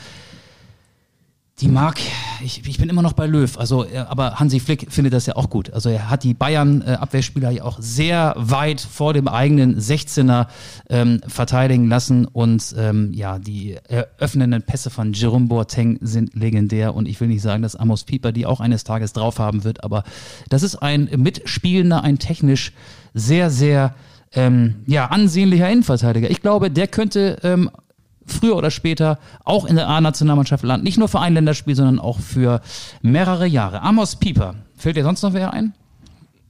die 1.61 1.69
mag, 1.69 1.99
ich, 2.43 2.67
ich 2.67 2.77
bin 2.79 2.89
immer 2.89 3.01
noch 3.01 3.13
bei 3.13 3.27
Löw, 3.27 3.57
also 3.57 3.85
aber 4.09 4.39
Hansi 4.39 4.59
Flick 4.59 4.87
findet 4.91 5.13
das 5.13 5.25
ja 5.25 5.37
auch 5.37 5.49
gut. 5.49 5.71
Also 5.71 5.89
er 5.89 6.09
hat 6.09 6.23
die 6.23 6.33
Bayern-Abwehrspieler 6.33 7.49
ja 7.49 7.63
auch 7.63 7.77
sehr 7.79 8.33
weit 8.37 8.81
vor 8.81 9.13
dem 9.13 9.29
eigenen 9.29 9.79
16er 9.79 10.47
ähm, 10.89 11.21
verteidigen 11.25 11.87
lassen 11.87 12.25
und 12.25 12.75
ähm, 12.77 13.13
ja, 13.13 13.39
die 13.39 13.77
eröffnenden 13.87 14.63
Pässe 14.63 14.89
von 14.89 15.13
Jerome 15.13 15.47
Boateng 15.47 15.97
sind 16.01 16.35
legendär 16.35 16.93
und 16.93 17.07
ich 17.07 17.21
will 17.21 17.29
nicht 17.29 17.41
sagen, 17.41 17.63
dass 17.63 17.77
Amos 17.77 18.03
Pieper 18.03 18.33
die 18.33 18.45
auch 18.45 18.59
eines 18.59 18.83
Tages 18.83 19.13
drauf 19.13 19.39
haben 19.39 19.63
wird, 19.63 19.81
aber 19.81 20.03
das 20.49 20.61
ist 20.61 20.75
ein 20.75 21.09
mitspielender, 21.15 22.03
ein 22.03 22.19
technisch 22.19 22.73
sehr, 23.13 23.49
sehr 23.49 23.95
ähm, 24.33 24.75
ja, 24.87 25.05
ansehnlicher 25.05 25.69
Innenverteidiger. 25.69 26.29
Ich 26.29 26.41
glaube, 26.41 26.69
der 26.69 26.87
könnte 26.87 27.37
ähm, 27.43 27.69
früher 28.25 28.55
oder 28.55 28.71
später 28.71 29.19
auch 29.43 29.65
in 29.65 29.75
der 29.75 29.87
A-Nationalmannschaft 29.87 30.63
landen. 30.63 30.83
Nicht 30.83 30.97
nur 30.97 31.07
für 31.07 31.19
ein 31.19 31.33
Länderspiel, 31.33 31.75
sondern 31.75 31.99
auch 31.99 32.19
für 32.19 32.61
mehrere 33.01 33.47
Jahre. 33.47 33.81
Amos 33.81 34.15
Pieper. 34.15 34.55
Fällt 34.75 34.97
dir 34.97 35.03
sonst 35.03 35.21
noch 35.21 35.33
wer 35.33 35.53
ein? 35.53 35.73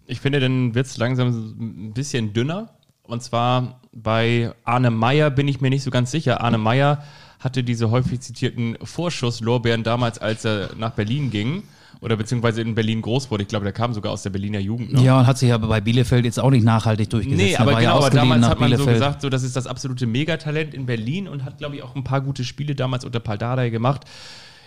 Ich 0.08 0.22
finde, 0.22 0.40
dann 0.40 0.76
wird 0.76 0.86
es 0.86 0.98
langsam 0.98 1.28
ein 1.60 1.94
bisschen 1.94 2.34
dünner. 2.34 2.70
Und 3.04 3.24
zwar 3.24 3.82
bei 3.92 4.52
Arne 4.64 4.92
Meyer 4.92 5.30
bin 5.30 5.48
ich 5.48 5.62
mir 5.62 5.70
nicht 5.70 5.84
so 5.84 5.92
ganz 5.92 6.12
sicher. 6.12 6.42
Arne 6.42 6.58
Meyer 6.58 7.04
hatte 7.40 7.64
diese 7.64 7.92
häufig 7.92 8.22
zitierten 8.22 8.78
Vorschusslorbeeren 8.82 9.84
damals, 9.84 10.18
als 10.18 10.46
er 10.46 10.70
nach 10.78 10.92
Berlin 10.92 11.30
ging 11.30 11.64
oder 12.02 12.16
beziehungsweise 12.16 12.62
in 12.62 12.76
Berlin 12.76 13.02
groß 13.02 13.32
wurde. 13.32 13.44
Ich 13.44 13.50
glaube, 13.50 13.64
der 13.64 13.74
kam 13.74 13.94
sogar 13.94 14.12
aus 14.12 14.24
der 14.24 14.30
Berliner 14.30 14.60
Jugend. 14.60 14.94
Noch. 14.94 15.02
Ja, 15.02 15.20
und 15.20 15.28
hat 15.28 15.38
sich 15.38 15.52
aber 15.52 15.68
bei 15.68 15.82
Bielefeld 15.82 16.26
jetzt 16.26 16.40
auch 16.40 16.52
nicht 16.52 16.64
nachhaltig 16.64 17.10
durchgesetzt. 17.10 17.42
Nee, 17.42 17.56
aber 17.58 17.76
genau, 17.76 17.98
aber 17.98 18.10
damals 18.10 18.46
hat 18.48 18.60
man 18.60 18.70
Bielefeld. 18.70 18.90
so 18.90 18.94
gesagt, 18.94 19.22
so, 19.22 19.30
das 19.30 19.44
ist 19.44 19.56
das 19.56 19.68
absolute 19.68 20.06
Megatalent 20.08 20.74
in 20.74 20.86
Berlin 20.86 21.28
und 21.28 21.44
hat, 21.44 21.58
glaube 21.58 21.76
ich, 21.76 21.84
auch 21.84 21.96
ein 21.96 22.04
paar 22.04 22.22
gute 22.22 22.44
Spiele 22.44 22.76
damals 22.76 23.06
unter 23.06 23.20
Paldadei 23.20 23.70
gemacht. 23.70 24.06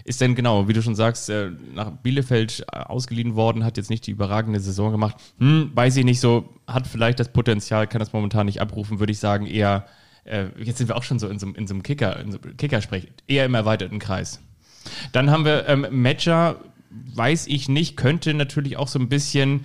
Ist 0.04 0.22
denn 0.22 0.34
genau, 0.34 0.68
wie 0.68 0.72
du 0.72 0.80
schon 0.80 0.94
sagst, 0.94 1.28
äh, 1.28 1.50
nach 1.74 1.90
Bielefeld 1.90 2.64
äh, 2.72 2.78
ausgeliehen 2.78 3.36
worden, 3.36 3.62
hat 3.62 3.76
jetzt 3.76 3.90
nicht 3.90 4.06
die 4.06 4.12
überragende 4.12 4.58
Saison 4.58 4.90
gemacht. 4.90 5.16
Hm, 5.38 5.70
weiß 5.74 5.96
ich 5.98 6.04
nicht 6.06 6.20
so, 6.20 6.48
hat 6.66 6.86
vielleicht 6.86 7.20
das 7.20 7.30
Potenzial, 7.30 7.86
kann 7.86 7.98
das 7.98 8.14
momentan 8.14 8.46
nicht 8.46 8.62
abrufen, 8.62 9.00
würde 9.00 9.12
ich 9.12 9.18
sagen, 9.18 9.44
eher, 9.46 9.84
äh, 10.24 10.46
jetzt 10.62 10.78
sind 10.78 10.88
wir 10.88 10.96
auch 10.96 11.02
schon 11.02 11.18
so 11.18 11.28
in 11.28 11.38
so, 11.38 11.46
in 11.48 11.66
so 11.66 11.74
einem 11.74 11.82
Kicker, 11.82 12.18
in 12.20 12.32
so 12.32 12.38
Kickersprech, 12.38 13.08
eher 13.26 13.44
im 13.44 13.54
erweiterten 13.54 13.98
Kreis. 13.98 14.40
Dann 15.12 15.30
haben 15.30 15.44
wir 15.44 15.68
ähm, 15.68 15.86
Matcher, 15.90 16.56
weiß 16.90 17.46
ich 17.46 17.68
nicht, 17.68 17.96
könnte 17.96 18.34
natürlich 18.34 18.76
auch 18.76 18.88
so 18.88 18.98
ein 18.98 19.08
bisschen 19.08 19.64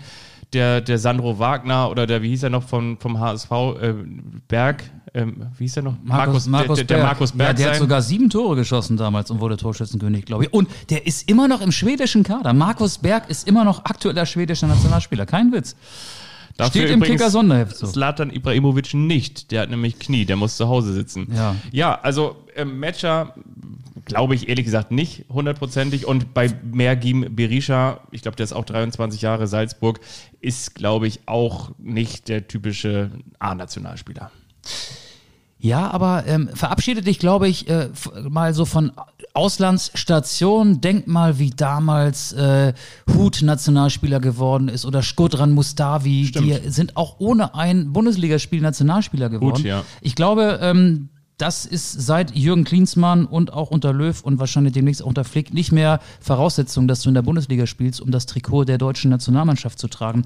der, 0.54 0.82
der 0.82 0.98
Sandro 1.00 1.40
Wagner 1.40 1.90
oder 1.90 2.06
der, 2.08 2.22
wie 2.22 2.30
hieß 2.30 2.44
er 2.44 2.50
noch 2.50 2.64
von, 2.64 2.98
vom 3.00 3.20
HSV, 3.20 3.52
äh, 3.52 3.94
Berg, 4.48 4.84
ähm, 5.16 5.48
wie 5.58 5.66
hieß 5.66 5.78
er 5.78 5.84
noch? 5.84 5.96
Markus, 6.04 6.48
Markus 6.48 6.78
der, 6.78 6.86
der, 6.86 6.98
der 6.98 7.06
Markus 7.06 7.32
Berg. 7.32 7.50
Ja, 7.50 7.54
der 7.54 7.66
sein. 7.66 7.74
hat 7.74 7.80
sogar 7.80 8.02
sieben 8.02 8.30
Tore 8.30 8.56
geschossen 8.56 8.98
damals 8.98 9.30
und 9.30 9.40
wurde 9.40 9.58
Torschützenkönig, 9.58 10.26
glaube 10.26 10.46
ich. 10.46 10.54
Und 10.54 10.70
der 10.90 11.06
ist 11.06 11.30
immer 11.30 11.48
noch 11.48 11.62
im 11.62 11.72
schwedischen 11.72 12.24
Kader. 12.24 12.54
Markus 12.54 12.98
Berg 12.98 13.30
ist 13.30 13.48
immer 13.48 13.64
noch 13.64 13.86
aktueller 13.86 14.26
schwedischer 14.26 14.68
Nationalspieler. 14.68 15.26
Kein 15.26 15.52
Witz. 15.52 15.76
Dafür 16.58 16.84
Steht 16.84 16.92
im 16.92 17.02
Kicker 17.02 17.30
Sonderheft 17.30 17.78
so. 17.78 17.88
Slatan 17.88 18.30
Ibrahimovic 18.30 18.94
nicht. 18.94 19.52
Der 19.52 19.62
hat 19.62 19.70
nämlich 19.70 19.98
Knie, 19.98 20.26
der 20.26 20.36
muss 20.36 20.56
zu 20.56 20.68
Hause 20.68 20.94
sitzen. 20.94 21.28
Ja, 21.36 21.56
ja 21.72 22.00
also 22.02 22.36
ähm, 22.56 22.80
Matcher 22.80 23.34
glaube 24.06 24.36
ich 24.36 24.50
ehrlich 24.50 24.66
gesagt 24.66 24.92
nicht 24.92 25.26
hundertprozentig. 25.30 26.06
Und 26.06 26.34
bei 26.34 26.50
Mergim 26.64 27.36
Berisha, 27.36 28.02
ich 28.12 28.22
glaube, 28.22 28.36
der 28.36 28.44
ist 28.44 28.54
auch 28.54 28.66
23 28.66 29.22
Jahre 29.22 29.48
Salzburg, 29.48 30.00
ist, 30.42 30.76
glaube 30.76 31.08
ich, 31.08 31.22
auch 31.26 31.72
nicht 31.78 32.28
der 32.28 32.48
typische 32.48 33.12
A-Nationalspieler. 33.40 34.32
Ja, 35.64 35.90
aber 35.92 36.26
ähm, 36.28 36.50
verabschiede 36.54 37.02
dich, 37.02 37.20
glaube 37.20 37.48
ich, 37.48 37.70
äh, 37.70 37.88
mal 38.30 38.54
so 38.54 38.66
von 38.66 38.92
Auslandsstationen. 39.34 40.82
Denk 40.82 41.08
mal, 41.08 41.40
wie 41.40 41.52
damals 41.52 42.34
äh, 42.34 42.74
Hut 43.16 43.42
Nationalspieler 43.42 44.20
geworden 44.20 44.68
ist 44.68 44.86
oder 44.86 45.02
Skodran 45.02 45.54
Mustavi. 45.54 46.26
Stimmt. 46.26 46.48
Die 46.48 46.70
sind 46.70 46.98
auch 46.98 47.16
ohne 47.20 47.56
ein 47.56 47.94
Bundesligaspiel 47.94 48.60
Nationalspieler 48.60 49.30
geworden. 49.30 49.60
Hut, 49.60 49.64
ja. 49.64 49.86
Ich 50.02 50.16
glaube, 50.16 50.60
ähm, 50.62 51.08
das 51.38 51.66
ist 51.66 51.94
seit 51.94 52.36
Jürgen 52.36 52.66
Klinsmann 52.66 53.26
und 53.26 53.54
auch 53.54 53.72
unter 53.72 53.94
Löw 53.94 54.22
und 54.22 54.40
wahrscheinlich 54.40 54.74
demnächst 54.74 55.02
auch 55.02 55.08
unter 55.08 55.24
Flick 55.24 55.54
nicht 55.54 55.72
mehr 55.72 56.02
Voraussetzung, 56.20 56.90
dass 56.90 57.04
du 57.04 57.10
in 57.10 57.16
der 57.16 57.22
Bundesliga 57.22 57.68
spielst, 57.68 58.02
um 58.02 58.12
das 58.12 58.26
Trikot 58.26 58.66
der 58.66 58.78
deutschen 58.78 59.12
Nationalmannschaft 59.12 59.80
zu 59.80 59.88
tragen. 59.88 60.24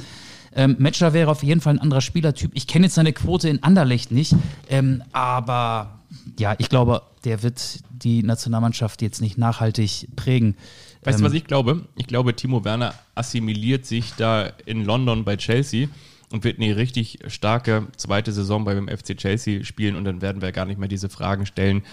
Ähm, 0.57 0.75
Matcher 0.79 1.13
wäre 1.13 1.31
auf 1.31 1.43
jeden 1.43 1.61
Fall 1.61 1.75
ein 1.75 1.79
anderer 1.79 2.01
Spielertyp. 2.01 2.51
Ich 2.55 2.67
kenne 2.67 2.87
jetzt 2.87 2.95
seine 2.95 3.13
Quote 3.13 3.47
in 3.47 3.63
Anderlecht 3.63 4.11
nicht, 4.11 4.35
ähm, 4.69 5.03
aber 5.13 5.99
ja, 6.39 6.55
ich 6.57 6.67
glaube, 6.67 7.03
der 7.23 7.43
wird 7.43 7.79
die 7.91 8.23
Nationalmannschaft 8.23 9.01
jetzt 9.01 9.21
nicht 9.21 9.37
nachhaltig 9.37 10.07
prägen. 10.15 10.55
Weißt 11.03 11.19
du, 11.19 11.23
Ähm, 11.23 11.29
was 11.29 11.33
ich 11.33 11.45
glaube? 11.45 11.85
Ich 11.95 12.07
glaube, 12.07 12.35
Timo 12.35 12.65
Werner 12.65 12.93
assimiliert 13.15 13.85
sich 13.85 14.13
da 14.17 14.51
in 14.65 14.83
London 14.83 15.23
bei 15.23 15.37
Chelsea 15.37 15.87
und 16.31 16.43
wird 16.43 16.59
eine 16.59 16.75
richtig 16.75 17.19
starke 17.27 17.87
zweite 17.95 18.31
Saison 18.31 18.65
beim 18.65 18.87
FC 18.87 19.15
Chelsea 19.17 19.63
spielen 19.63 19.95
und 19.95 20.03
dann 20.05 20.21
werden 20.21 20.41
wir 20.41 20.51
gar 20.51 20.65
nicht 20.65 20.79
mehr 20.79 20.89
diese 20.89 21.09
Fragen 21.09 21.45
stellen. 21.45 21.83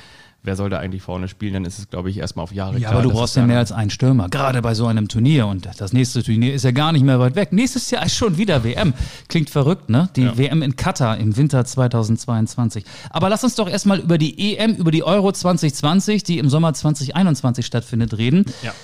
Wer 0.46 0.56
soll 0.56 0.68
da 0.68 0.78
eigentlich 0.78 1.00
vorne 1.00 1.26
spielen? 1.26 1.54
Dann 1.54 1.64
ist 1.64 1.78
es, 1.78 1.88
glaube 1.88 2.10
ich, 2.10 2.18
erstmal 2.18 2.42
auf 2.42 2.52
Jahre 2.52 2.74
Ja, 2.74 2.88
klar. 2.90 2.92
aber 2.92 3.02
du 3.02 3.12
brauchst 3.12 3.34
ja 3.34 3.46
mehr 3.46 3.56
als 3.60 3.72
einen 3.72 3.88
Stürmer, 3.88 4.28
gerade 4.28 4.60
bei 4.60 4.74
so 4.74 4.86
einem 4.86 5.08
Turnier. 5.08 5.46
Und 5.46 5.66
das 5.78 5.94
nächste 5.94 6.22
Turnier 6.22 6.52
ist 6.52 6.64
ja 6.64 6.70
gar 6.72 6.92
nicht 6.92 7.02
mehr 7.02 7.18
weit 7.18 7.34
weg. 7.34 7.54
Nächstes 7.54 7.90
Jahr 7.90 8.04
ist 8.04 8.14
schon 8.14 8.36
wieder 8.36 8.62
WM. 8.62 8.92
Klingt 9.28 9.48
verrückt, 9.48 9.88
ne? 9.88 10.10
Die 10.16 10.24
Ja. 10.24 10.36
WM 10.36 10.60
in 10.60 10.76
Katar 10.76 11.16
im 11.16 11.34
Winter 11.38 11.64
2022. 11.64 12.84
Aber 13.08 13.30
lass 13.30 13.42
uns 13.42 13.54
doch 13.54 13.70
erstmal 13.70 14.00
über 14.00 14.18
die 14.18 14.54
EM, 14.58 14.74
über 14.74 14.90
die 14.90 15.02
Euro 15.02 15.32
2020, 15.32 16.24
die 16.24 16.36
im 16.38 16.50
Sommer 16.50 16.74
2021 16.74 17.64
stattfindet, 17.64 18.18
reden. 18.18 18.44
Ja. 18.62 18.74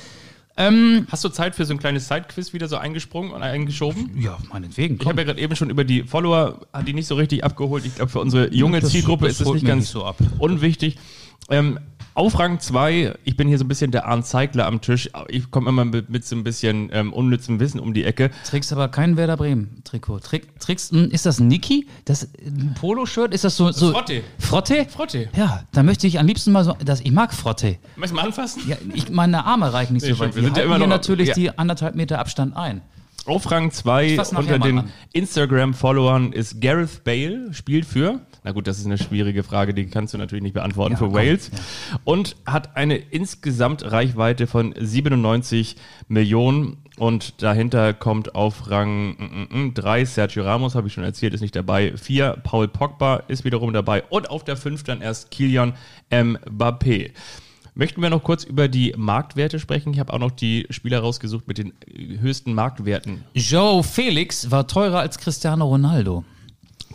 Ähm, 0.60 1.06
Hast 1.10 1.24
du 1.24 1.28
Zeit 1.30 1.54
für 1.56 1.64
so 1.64 1.72
ein 1.74 1.78
kleines 1.78 2.06
Sidequiz 2.08 2.52
wieder 2.52 2.68
so 2.68 2.76
eingesprungen 2.76 3.32
und 3.32 3.42
eingeschoben? 3.42 4.10
ja, 4.20 4.36
meinetwegen. 4.52 4.98
Ich 5.00 5.06
habe 5.06 5.20
ja 5.22 5.24
gerade 5.26 5.40
eben 5.40 5.56
schon 5.56 5.70
über 5.70 5.84
die 5.84 6.02
Follower, 6.02 6.60
hat 6.72 6.86
die 6.86 6.92
nicht 6.92 7.06
so 7.06 7.14
richtig 7.14 7.42
abgeholt. 7.44 7.84
Ich 7.86 7.94
glaube, 7.94 8.10
für 8.10 8.20
unsere 8.20 8.52
junge 8.54 8.80
Das- 8.80 8.90
Zielgruppe 8.90 9.26
das 9.28 9.40
ist 9.40 9.46
es 9.46 9.52
nicht 9.54 9.66
ganz 9.66 9.84
nicht 9.84 9.90
so 9.92 10.04
ab. 10.04 10.16
unwichtig. 10.38 10.96
Ähm, 11.48 11.80
auf 12.14 12.38
Rang 12.38 12.60
2, 12.60 13.14
ich 13.24 13.36
bin 13.36 13.48
hier 13.48 13.56
so 13.58 13.64
ein 13.64 13.68
bisschen 13.68 13.90
der 13.90 14.06
Arndt 14.06 14.26
Zeigler 14.26 14.66
am 14.66 14.80
Tisch. 14.80 15.08
Ich 15.28 15.50
komme 15.50 15.68
immer 15.70 15.84
mit, 15.84 16.10
mit 16.10 16.24
so 16.26 16.36
ein 16.36 16.44
bisschen 16.44 16.90
ähm, 16.92 17.12
unnützem 17.12 17.60
Wissen 17.60 17.80
um 17.80 17.94
die 17.94 18.04
Ecke. 18.04 18.30
Trägst 18.44 18.72
aber 18.72 18.88
kein 18.88 19.16
Werder 19.16 19.36
Bremen 19.36 19.82
Trikot. 19.84 20.18
Träg, 20.20 20.58
trägst, 20.60 20.92
hm, 20.92 21.10
ist 21.10 21.24
das 21.26 21.38
ein 21.40 21.48
Niki? 21.48 21.86
Das 22.04 22.28
ein 22.44 22.74
Poloshirt? 22.78 23.32
Ist 23.32 23.44
das 23.44 23.56
so, 23.56 23.70
so 23.72 23.92
Frotte. 23.92 24.22
Frotte? 24.38 24.86
Frotte. 24.86 25.28
Ja, 25.36 25.64
da 25.72 25.82
möchte 25.82 26.06
ich 26.06 26.18
am 26.18 26.26
liebsten 26.26 26.52
mal 26.52 26.64
so, 26.64 26.76
das, 26.84 27.00
ich 27.00 27.12
mag 27.12 27.32
Frotte. 27.32 27.76
Möchtest 27.96 28.12
du 28.12 28.16
mal 28.16 28.26
anfassen? 28.26 28.62
Ja, 28.68 28.76
ich, 28.94 29.08
meine 29.10 29.44
Arme 29.46 29.72
reichen 29.72 29.94
nicht 29.94 30.02
Nee, 30.04 30.12
so 30.12 30.18
weit. 30.18 30.34
wir 30.34 30.42
Wir 30.42 30.48
sind 30.48 30.56
ja 30.56 30.64
immer 30.64 30.78
noch- 30.78 30.86
natürlich 30.88 31.28
ja. 31.28 31.34
die 31.34 31.58
anderthalb 31.58 31.94
Meter 31.94 32.18
Abstand 32.18 32.56
ein. 32.56 32.82
Auf 33.26 33.50
Rang 33.50 33.70
2 33.70 34.16
fass 34.16 34.32
nachher 34.32 34.54
unter 34.56 34.66
den. 34.66 34.84
Instagram-Followern 35.12 36.32
ist 36.32 36.60
Gareth 36.60 37.04
Bale, 37.04 37.52
spielt 37.52 37.84
für, 37.86 38.20
na 38.42 38.53
gut, 38.53 38.66
das 38.66 38.79
ist 38.79 38.87
eine 38.87 38.98
schwierige 38.98 39.42
Frage, 39.42 39.74
die 39.74 39.87
kannst 39.87 40.14
du 40.14 40.18
natürlich 40.18 40.42
nicht 40.42 40.55
beantworten, 40.55 40.92
Ja, 40.92 40.98
für 40.98 41.05
komm, 41.07 41.14
Wales. 41.14 41.50
Und 42.05 42.37
hat 42.46 42.76
eine 42.76 42.96
insgesamt 42.96 43.90
Reichweite 43.90 44.46
von 44.46 44.74
97 44.79 45.76
Millionen. 46.09 46.79
Und 46.96 47.42
dahinter 47.42 47.94
kommt 47.94 48.35
auf 48.35 48.70
Rang 48.70 49.72
3 49.74 50.05
Sergio 50.05 50.44
Ramos, 50.44 50.74
habe 50.74 50.88
ich 50.88 50.92
schon 50.92 51.05
erzählt, 51.05 51.35
ist 51.35 51.40
nicht 51.40 51.57
dabei. 51.57 51.96
4 51.96 52.38
Paul 52.42 52.68
Pogba 52.68 53.16
ist 53.29 53.44
wiederum 53.44 53.72
dabei. 53.72 54.03
Und 54.11 54.29
auf 54.31 54.44
der 54.44 54.57
5 54.57 54.85
dann 54.85 55.00
erst 55.00 55.31
Kilian 55.31 55.74
Mbappé. 56.11 57.12
Möchten 57.74 58.03
wir 58.03 58.11
noch 58.11 58.22
kurz 58.22 58.44
über 58.44 58.68
die 58.68 58.94
Marktwerte 58.96 59.59
sprechen? 59.59 59.92
Ich 59.92 60.00
habe 60.00 60.12
auch 60.12 60.18
noch 60.18 60.33
die 60.33 60.66
Spieler 60.70 61.00
rausgesucht 61.00 61.46
mit 61.46 61.57
den 61.57 61.72
höchsten 62.20 62.53
Marktwerten. 62.53 63.24
Joe 63.35 63.83
Felix 63.83 64.50
war 64.50 64.66
teurer 64.66 64.98
als 64.98 65.18
Cristiano 65.18 65.66
Ronaldo. 65.66 66.24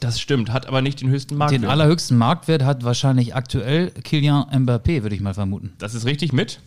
Das 0.06 0.20
stimmt, 0.20 0.52
hat 0.52 0.68
aber 0.68 0.84
nicht 0.84 1.02
den 1.02 1.10
höchsten 1.10 1.36
Marktwert. 1.36 1.64
Den 1.64 1.70
allerhöchsten 1.70 2.16
Marktwert 2.16 2.62
hat 2.64 2.84
wahrscheinlich 2.84 3.34
aktuell 3.34 3.90
Kilian 3.90 4.44
Mbappé, 4.52 5.02
würde 5.02 5.16
ich 5.16 5.22
mal 5.22 5.34
vermuten. 5.34 5.74
das 5.80 5.96
ist 5.96 6.06
richtig 6.06 6.32
mit. 6.32 6.60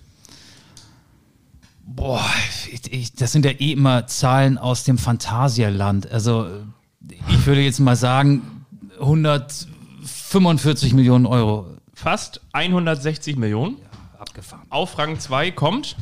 Boah, 1.87 2.25
ich, 2.73 2.93
ich, 2.93 3.13
das 3.15 3.31
sind 3.31 3.45
ja 3.45 3.53
eh 3.53 3.71
immer 3.73 4.09
Zahlen 4.09 4.59
aus 4.59 4.83
dem 4.83 4.99
Phantasialand. 4.99 6.11
Also 6.11 6.49
ich 7.29 7.47
würde 7.47 7.61
jetzt 7.61 7.79
mal 7.79 7.95
sagen 7.95 8.65
145 8.99 10.95
Millionen 10.95 11.25
Euro 11.27 11.77
Fast 11.95 12.41
160 12.53 13.37
Millionen. 13.37 13.77
abgefahren. 14.19 14.67
Auf 14.69 14.99
Rang 14.99 15.21
2 15.21 15.53
kommt. 15.53 15.95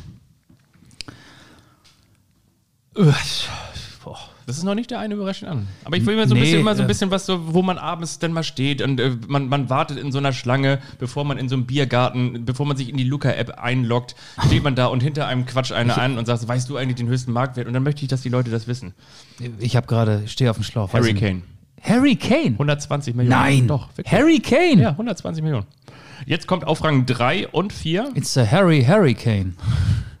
Boah. 2.95 3.13
Das 4.47 4.57
ist 4.57 4.63
noch 4.63 4.75
nicht 4.75 4.89
der 4.91 4.99
eine 4.99 5.13
überraschend 5.13 5.51
an. 5.51 5.67
Aber 5.83 5.97
ich 5.97 6.05
will 6.05 6.15
mir 6.15 6.25
so 6.25 6.33
ein 6.33 6.39
Nee, 6.39 6.45
bisschen 6.45 6.61
immer 6.61 6.73
so 6.73 6.81
ein 6.81 6.85
äh, 6.85 6.87
bisschen 6.87 7.11
was 7.11 7.25
so, 7.25 7.53
wo 7.53 7.61
man 7.61 7.77
abends 7.77 8.17
dann 8.17 8.31
mal 8.31 8.43
steht 8.43 8.81
und 8.81 8.97
äh, 8.97 9.11
man, 9.27 9.49
man 9.49 9.69
wartet 9.69 9.99
in 9.99 10.13
so 10.13 10.19
einer 10.19 10.31
Schlange, 10.31 10.79
bevor 10.99 11.25
man 11.25 11.37
in 11.37 11.49
so 11.49 11.55
einem 11.55 11.65
Biergarten, 11.65 12.45
bevor 12.45 12.65
man 12.65 12.77
sich 12.77 12.87
in 12.87 12.95
die 12.95 13.03
Luca-App 13.03 13.59
einloggt, 13.59 14.15
steht 14.45 14.63
man 14.63 14.73
da 14.73 14.85
und 14.85 15.03
hinter 15.03 15.27
einem 15.27 15.45
quatscht 15.45 15.73
einer 15.73 15.97
an 15.97 16.17
und 16.17 16.25
sagt, 16.27 16.47
weißt 16.47 16.69
du 16.69 16.77
eigentlich 16.77 16.95
den 16.95 17.09
höchsten 17.09 17.33
Marktwert? 17.33 17.67
Und 17.67 17.73
dann 17.73 17.83
möchte 17.83 18.03
ich, 18.03 18.07
dass 18.07 18.21
die 18.21 18.29
Leute 18.29 18.49
das 18.49 18.67
wissen. 18.67 18.93
Ich 19.59 19.75
habe 19.75 19.85
gerade, 19.85 20.21
ich 20.23 20.31
stehe 20.31 20.49
auf 20.49 20.55
dem 20.55 20.63
Schlauch. 20.63 20.93
Harry. 20.93 21.13
Kane. 21.13 21.41
Harry 21.81 22.15
Kane? 22.15 22.51
120 22.51 23.15
Millionen. 23.15 23.37
Nein. 23.37 23.67
Doch, 23.67 23.89
wirklich. 23.97 24.11
Harry 24.11 24.39
Kane? 24.39 24.81
Ja, 24.81 24.89
120 24.91 25.43
Millionen. 25.43 25.65
Jetzt 26.25 26.47
kommt 26.47 26.65
auf 26.65 26.83
Rang 26.85 27.05
3 27.05 27.49
und 27.49 27.73
4 27.73 28.11
It's 28.15 28.37
a 28.37 28.49
Harry 28.49 28.83
Hurricane. 28.83 29.55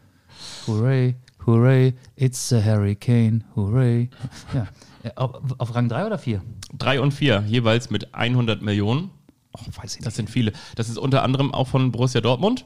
Hooray, 0.67 1.15
hooray, 1.47 1.93
it's 2.15 2.53
a 2.53 2.61
Hurricane, 2.63 3.43
hooray. 3.55 4.09
Ja. 4.53 4.67
Äh, 5.03 5.11
Auf, 5.15 5.41
auf 5.57 5.73
Rang 5.73 5.89
3 5.89 6.05
oder 6.05 6.19
4? 6.19 6.41
3 6.77 7.01
und 7.01 7.11
4 7.13 7.45
jeweils 7.47 7.89
mit 7.89 8.13
100 8.13 8.61
Millionen. 8.61 9.09
Oh, 9.53 9.59
weiß 9.81 9.95
ich 9.95 10.03
Das 10.03 10.15
sind 10.15 10.29
viele. 10.29 10.51
Das 10.75 10.89
ist 10.89 10.97
unter 10.97 11.23
anderem 11.23 11.53
auch 11.53 11.67
von 11.67 11.91
Borussia 11.91 12.21
Dortmund, 12.21 12.65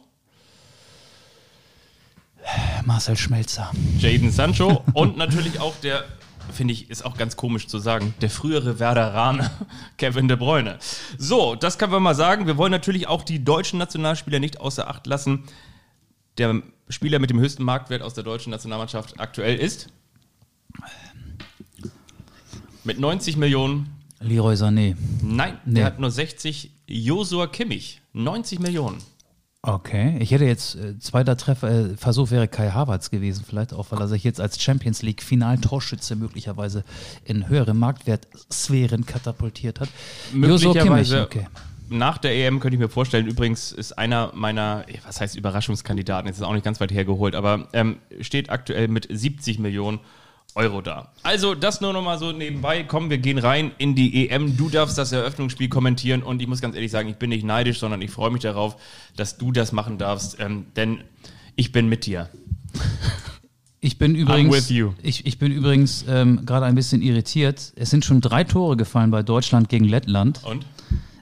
Marcel 2.85 3.17
Schmelzer. 3.17 3.71
Jaden 3.99 4.31
Sancho 4.31 4.83
und 4.93 5.17
natürlich 5.17 5.59
auch 5.59 5.75
der, 5.77 6.03
finde 6.51 6.73
ich, 6.73 6.89
ist 6.89 7.05
auch 7.05 7.15
ganz 7.17 7.37
komisch 7.37 7.67
zu 7.67 7.79
sagen, 7.79 8.13
der 8.21 8.29
frühere 8.29 8.79
Werderaner 8.79 9.51
Kevin 9.97 10.27
De 10.27 10.37
Bruyne. 10.37 10.77
So, 11.17 11.55
das 11.55 11.77
können 11.77 11.91
wir 11.91 11.99
mal 11.99 12.15
sagen. 12.15 12.47
Wir 12.47 12.57
wollen 12.57 12.71
natürlich 12.71 13.07
auch 13.07 13.23
die 13.23 13.43
deutschen 13.43 13.79
Nationalspieler 13.79 14.39
nicht 14.39 14.59
außer 14.59 14.89
Acht 14.89 15.07
lassen. 15.07 15.43
Der 16.37 16.61
Spieler 16.91 17.19
mit 17.19 17.29
dem 17.29 17.39
höchsten 17.39 17.63
Marktwert 17.63 18.01
aus 18.01 18.13
der 18.13 18.23
deutschen 18.23 18.51
Nationalmannschaft 18.51 19.19
aktuell 19.19 19.57
ist 19.57 19.87
mit 22.83 22.99
90 22.99 23.37
Millionen. 23.37 23.89
Leroy 24.19 24.53
Sané. 24.55 24.95
Nein, 25.23 25.57
Nee. 25.65 25.75
der 25.75 25.85
hat 25.85 25.99
nur 25.99 26.11
60. 26.11 26.71
Josua 26.87 27.47
Kimmich, 27.47 28.01
90 28.13 28.59
Millionen. 28.59 28.97
Okay, 29.63 30.17
ich 30.19 30.31
hätte 30.31 30.45
jetzt 30.45 30.75
äh, 30.75 30.97
zweiter 30.97 31.37
Treffer, 31.37 31.69
äh, 31.69 31.95
Versuch 31.95 32.31
wäre 32.31 32.47
Kai 32.47 32.71
Havertz 32.71 33.11
gewesen, 33.11 33.45
vielleicht 33.47 33.73
auch, 33.73 33.91
weil 33.91 33.99
er 33.99 34.07
sich 34.07 34.23
jetzt 34.23 34.41
als 34.41 34.59
Champions 34.59 35.03
League 35.03 35.21
Final-Torschütze 35.21 36.15
möglicherweise 36.15 36.83
in 37.25 37.47
höhere 37.47 37.75
Marktwertsphären 37.75 39.05
katapultiert 39.05 39.79
hat. 39.79 39.89
Möglicherweise 40.33 41.21
okay. 41.23 41.47
Nach 41.91 42.17
der 42.17 42.33
EM 42.33 42.59
könnte 42.59 42.75
ich 42.75 42.79
mir 42.79 42.89
vorstellen, 42.89 43.27
übrigens 43.27 43.71
ist 43.71 43.93
einer 43.97 44.31
meiner, 44.33 44.85
eh, 44.87 44.99
was 45.05 45.21
heißt 45.21 45.35
Überraschungskandidaten, 45.35 46.27
jetzt 46.27 46.37
ist 46.37 46.43
auch 46.43 46.53
nicht 46.53 46.65
ganz 46.65 46.79
weit 46.79 46.91
hergeholt, 46.91 47.35
aber 47.35 47.67
ähm, 47.73 47.97
steht 48.21 48.49
aktuell 48.49 48.87
mit 48.87 49.07
70 49.09 49.59
Millionen 49.59 49.99
Euro 50.55 50.81
da. 50.81 51.11
Also 51.23 51.55
das 51.55 51.79
nur 51.79 51.93
noch 51.93 52.03
mal 52.03 52.17
so 52.17 52.31
nebenbei. 52.31 52.83
Komm, 52.83 53.09
wir 53.09 53.19
gehen 53.19 53.37
rein 53.37 53.71
in 53.77 53.95
die 53.95 54.29
EM. 54.29 54.57
Du 54.57 54.69
darfst 54.69 54.97
das 54.97 55.11
Eröffnungsspiel 55.11 55.69
kommentieren 55.69 56.23
und 56.23 56.41
ich 56.41 56.47
muss 56.47 56.59
ganz 56.59 56.75
ehrlich 56.75 56.91
sagen, 56.91 57.09
ich 57.09 57.15
bin 57.15 57.29
nicht 57.29 57.45
neidisch, 57.45 57.79
sondern 57.79 58.01
ich 58.01 58.11
freue 58.11 58.31
mich 58.31 58.41
darauf, 58.41 58.75
dass 59.15 59.37
du 59.37 59.51
das 59.51 59.71
machen 59.71 59.97
darfst, 59.97 60.39
ähm, 60.39 60.65
denn 60.75 61.03
ich 61.55 61.71
bin 61.71 61.87
mit 61.87 62.05
dir. 62.05 62.29
Ich 63.83 63.97
bin 63.97 64.13
with 64.13 64.21
übrigens, 64.21 64.69
you. 64.69 64.93
ich, 65.01 65.25
ich 65.25 65.39
bin 65.39 65.51
übrigens 65.51 66.05
ähm, 66.07 66.45
gerade 66.45 66.67
ein 66.67 66.75
bisschen 66.75 67.01
irritiert. 67.01 67.73
Es 67.75 67.89
sind 67.89 68.05
schon 68.05 68.21
drei 68.21 68.43
Tore 68.43 68.77
gefallen 68.77 69.09
bei 69.09 69.23
Deutschland 69.23 69.69
gegen 69.69 69.85
Lettland. 69.85 70.43
Und? 70.43 70.67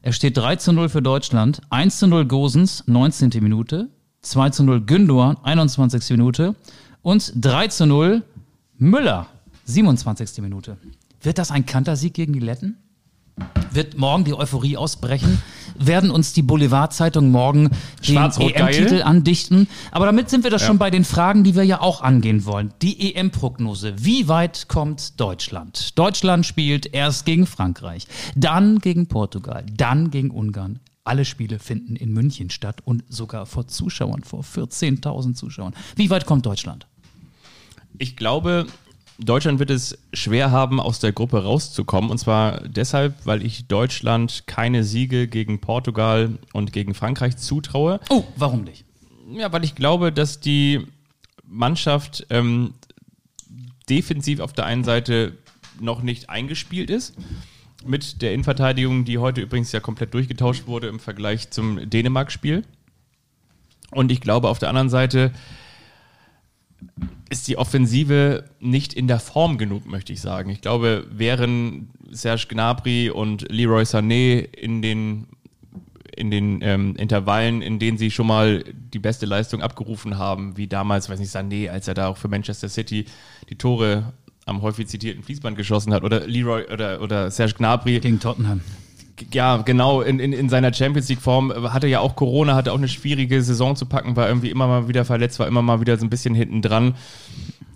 Es 0.01 0.15
steht 0.15 0.37
3 0.37 0.55
zu 0.55 0.71
0 0.71 0.89
für 0.89 1.01
Deutschland, 1.01 1.61
1 1.69 1.99
zu 1.99 2.07
0 2.07 2.25
Gosens, 2.25 2.83
19. 2.87 3.31
Minute, 3.41 3.89
2 4.21 4.49
zu 4.51 4.63
0 4.63 4.77
Gündoğan, 4.79 5.37
21. 5.43 6.09
Minute 6.11 6.55
und 7.01 7.33
3 7.35 7.67
zu 7.67 7.85
0 7.85 8.23
Müller, 8.77 9.27
27. 9.65 10.41
Minute. 10.41 10.77
Wird 11.21 11.37
das 11.37 11.51
ein 11.51 11.65
Kantersieg 11.65 12.13
gegen 12.13 12.31
die 12.31 12.39
Letten? 12.39 12.77
Wird 13.71 13.97
morgen 13.97 14.23
die 14.23 14.33
Euphorie 14.33 14.77
ausbrechen? 14.77 15.41
Werden 15.77 16.11
uns 16.11 16.33
die 16.33 16.41
Boulevardzeitungen 16.41 17.31
morgen 17.31 17.69
den 18.05 18.17
EM-Titel 18.17 18.89
geil? 18.89 19.03
andichten? 19.03 19.67
Aber 19.91 20.05
damit 20.07 20.29
sind 20.29 20.43
wir 20.43 20.51
doch 20.51 20.59
Ja. 20.59 20.65
schon 20.67 20.77
bei 20.77 20.89
den 20.89 21.05
Fragen, 21.05 21.43
die 21.43 21.55
wir 21.55 21.63
ja 21.63 21.79
auch 21.79 22.01
angehen 22.01 22.45
wollen. 22.45 22.73
Die 22.81 23.13
EM-Prognose. 23.15 23.93
Wie 24.03 24.27
weit 24.27 24.67
kommt 24.67 25.19
Deutschland? 25.19 25.97
Deutschland 25.97 26.45
spielt 26.45 26.93
erst 26.93 27.25
gegen 27.25 27.45
Frankreich, 27.45 28.07
dann 28.35 28.79
gegen 28.79 29.07
Portugal, 29.07 29.65
dann 29.71 30.11
gegen 30.11 30.31
Ungarn. 30.31 30.79
Alle 31.05 31.23
Spiele 31.23 31.59
finden 31.59 31.95
in 31.95 32.11
München 32.11 32.49
statt 32.49 32.81
und 32.83 33.03
sogar 33.07 33.45
vor 33.45 33.67
Zuschauern, 33.67 34.23
vor 34.23 34.43
14.000 34.43 35.35
Zuschauern. 35.35 35.73
Wie 35.95 36.09
weit 36.09 36.25
kommt 36.25 36.45
Deutschland? 36.45 36.87
Ich 37.97 38.15
glaube, 38.15 38.67
Deutschland 39.19 39.59
wird 39.59 39.69
es 39.69 39.97
schwer 40.13 40.51
haben, 40.51 40.79
aus 40.79 40.99
der 40.99 41.11
Gruppe 41.11 41.43
rauszukommen. 41.43 42.09
Und 42.09 42.17
zwar 42.19 42.61
deshalb, 42.67 43.25
weil 43.25 43.45
ich 43.45 43.67
Deutschland 43.67 44.43
keine 44.47 44.83
Siege 44.83 45.27
gegen 45.27 45.59
Portugal 45.59 46.37
und 46.53 46.71
gegen 46.71 46.93
Frankreich 46.93 47.37
zutraue. 47.37 47.99
Oh, 48.09 48.23
warum 48.37 48.63
nicht? 48.63 48.85
Ja, 49.31 49.51
weil 49.51 49.63
ich 49.63 49.75
glaube, 49.75 50.11
dass 50.13 50.39
die 50.39 50.87
Mannschaft 51.45 52.25
ähm, 52.29 52.73
defensiv 53.89 54.39
auf 54.39 54.53
der 54.53 54.65
einen 54.65 54.83
Seite 54.83 55.37
noch 55.81 56.01
nicht 56.01 56.29
eingespielt 56.29 56.89
ist. 56.89 57.15
Mit 57.85 58.21
der 58.21 58.33
Innenverteidigung, 58.33 59.05
die 59.05 59.17
heute 59.17 59.41
übrigens 59.41 59.71
ja 59.71 59.79
komplett 59.79 60.13
durchgetauscht 60.13 60.67
wurde 60.67 60.87
im 60.87 60.99
Vergleich 60.99 61.49
zum 61.49 61.89
Dänemark-Spiel. 61.89 62.63
Und 63.91 64.11
ich 64.11 64.21
glaube 64.21 64.49
auf 64.49 64.59
der 64.59 64.69
anderen 64.69 64.89
Seite 64.89 65.31
ist 67.29 67.47
die 67.47 67.57
Offensive 67.57 68.45
nicht 68.59 68.93
in 68.93 69.07
der 69.07 69.19
Form 69.19 69.57
genug, 69.57 69.85
möchte 69.85 70.13
ich 70.13 70.21
sagen. 70.21 70.49
Ich 70.49 70.61
glaube, 70.61 71.05
wären 71.11 71.89
Serge 72.09 72.45
Gnabry 72.49 73.09
und 73.09 73.45
Leroy 73.51 73.83
Sané 73.83 74.39
in 74.39 74.81
den 74.81 75.27
in 76.15 76.31
den 76.31 76.59
ähm, 76.63 76.95
Intervallen, 76.97 77.61
in 77.61 77.79
denen 77.79 77.97
sie 77.97 78.11
schon 78.11 78.27
mal 78.27 78.65
die 78.93 78.99
beste 78.99 79.25
Leistung 79.25 79.61
abgerufen 79.61 80.17
haben, 80.17 80.57
wie 80.57 80.67
damals, 80.67 81.07
weiß 81.07 81.17
nicht, 81.17 81.33
Sané, 81.33 81.69
als 81.69 81.87
er 81.87 81.93
da 81.93 82.07
auch 82.07 82.17
für 82.17 82.27
Manchester 82.27 82.67
City 82.67 83.05
die 83.49 83.55
Tore 83.55 84.11
am 84.45 84.61
häufig 84.61 84.87
zitierten 84.87 85.23
Fließband 85.23 85.55
geschossen 85.55 85.93
hat, 85.93 86.03
oder 86.03 86.27
Leroy 86.27 86.65
oder, 86.73 87.01
oder 87.01 87.31
Serge 87.31 87.53
Gnabry. 87.53 87.99
Gegen 87.99 88.19
Tottenham. 88.19 88.61
Ja, 89.31 89.57
genau, 89.57 90.01
in, 90.01 90.19
in, 90.19 90.33
in 90.33 90.49
seiner 90.49 90.73
Champions 90.73 91.09
League-Form 91.09 91.71
hatte 91.73 91.87
ja 91.87 91.99
auch 91.99 92.15
Corona, 92.15 92.55
hatte 92.55 92.71
auch 92.71 92.77
eine 92.77 92.87
schwierige 92.87 93.41
Saison 93.41 93.75
zu 93.75 93.85
packen, 93.85 94.15
war 94.15 94.27
irgendwie 94.27 94.49
immer 94.49 94.67
mal 94.67 94.87
wieder 94.87 95.05
verletzt, 95.05 95.39
war 95.39 95.47
immer 95.47 95.61
mal 95.61 95.81
wieder 95.81 95.97
so 95.97 96.05
ein 96.05 96.09
bisschen 96.09 96.35
hinten 96.35 96.61
dran. 96.61 96.95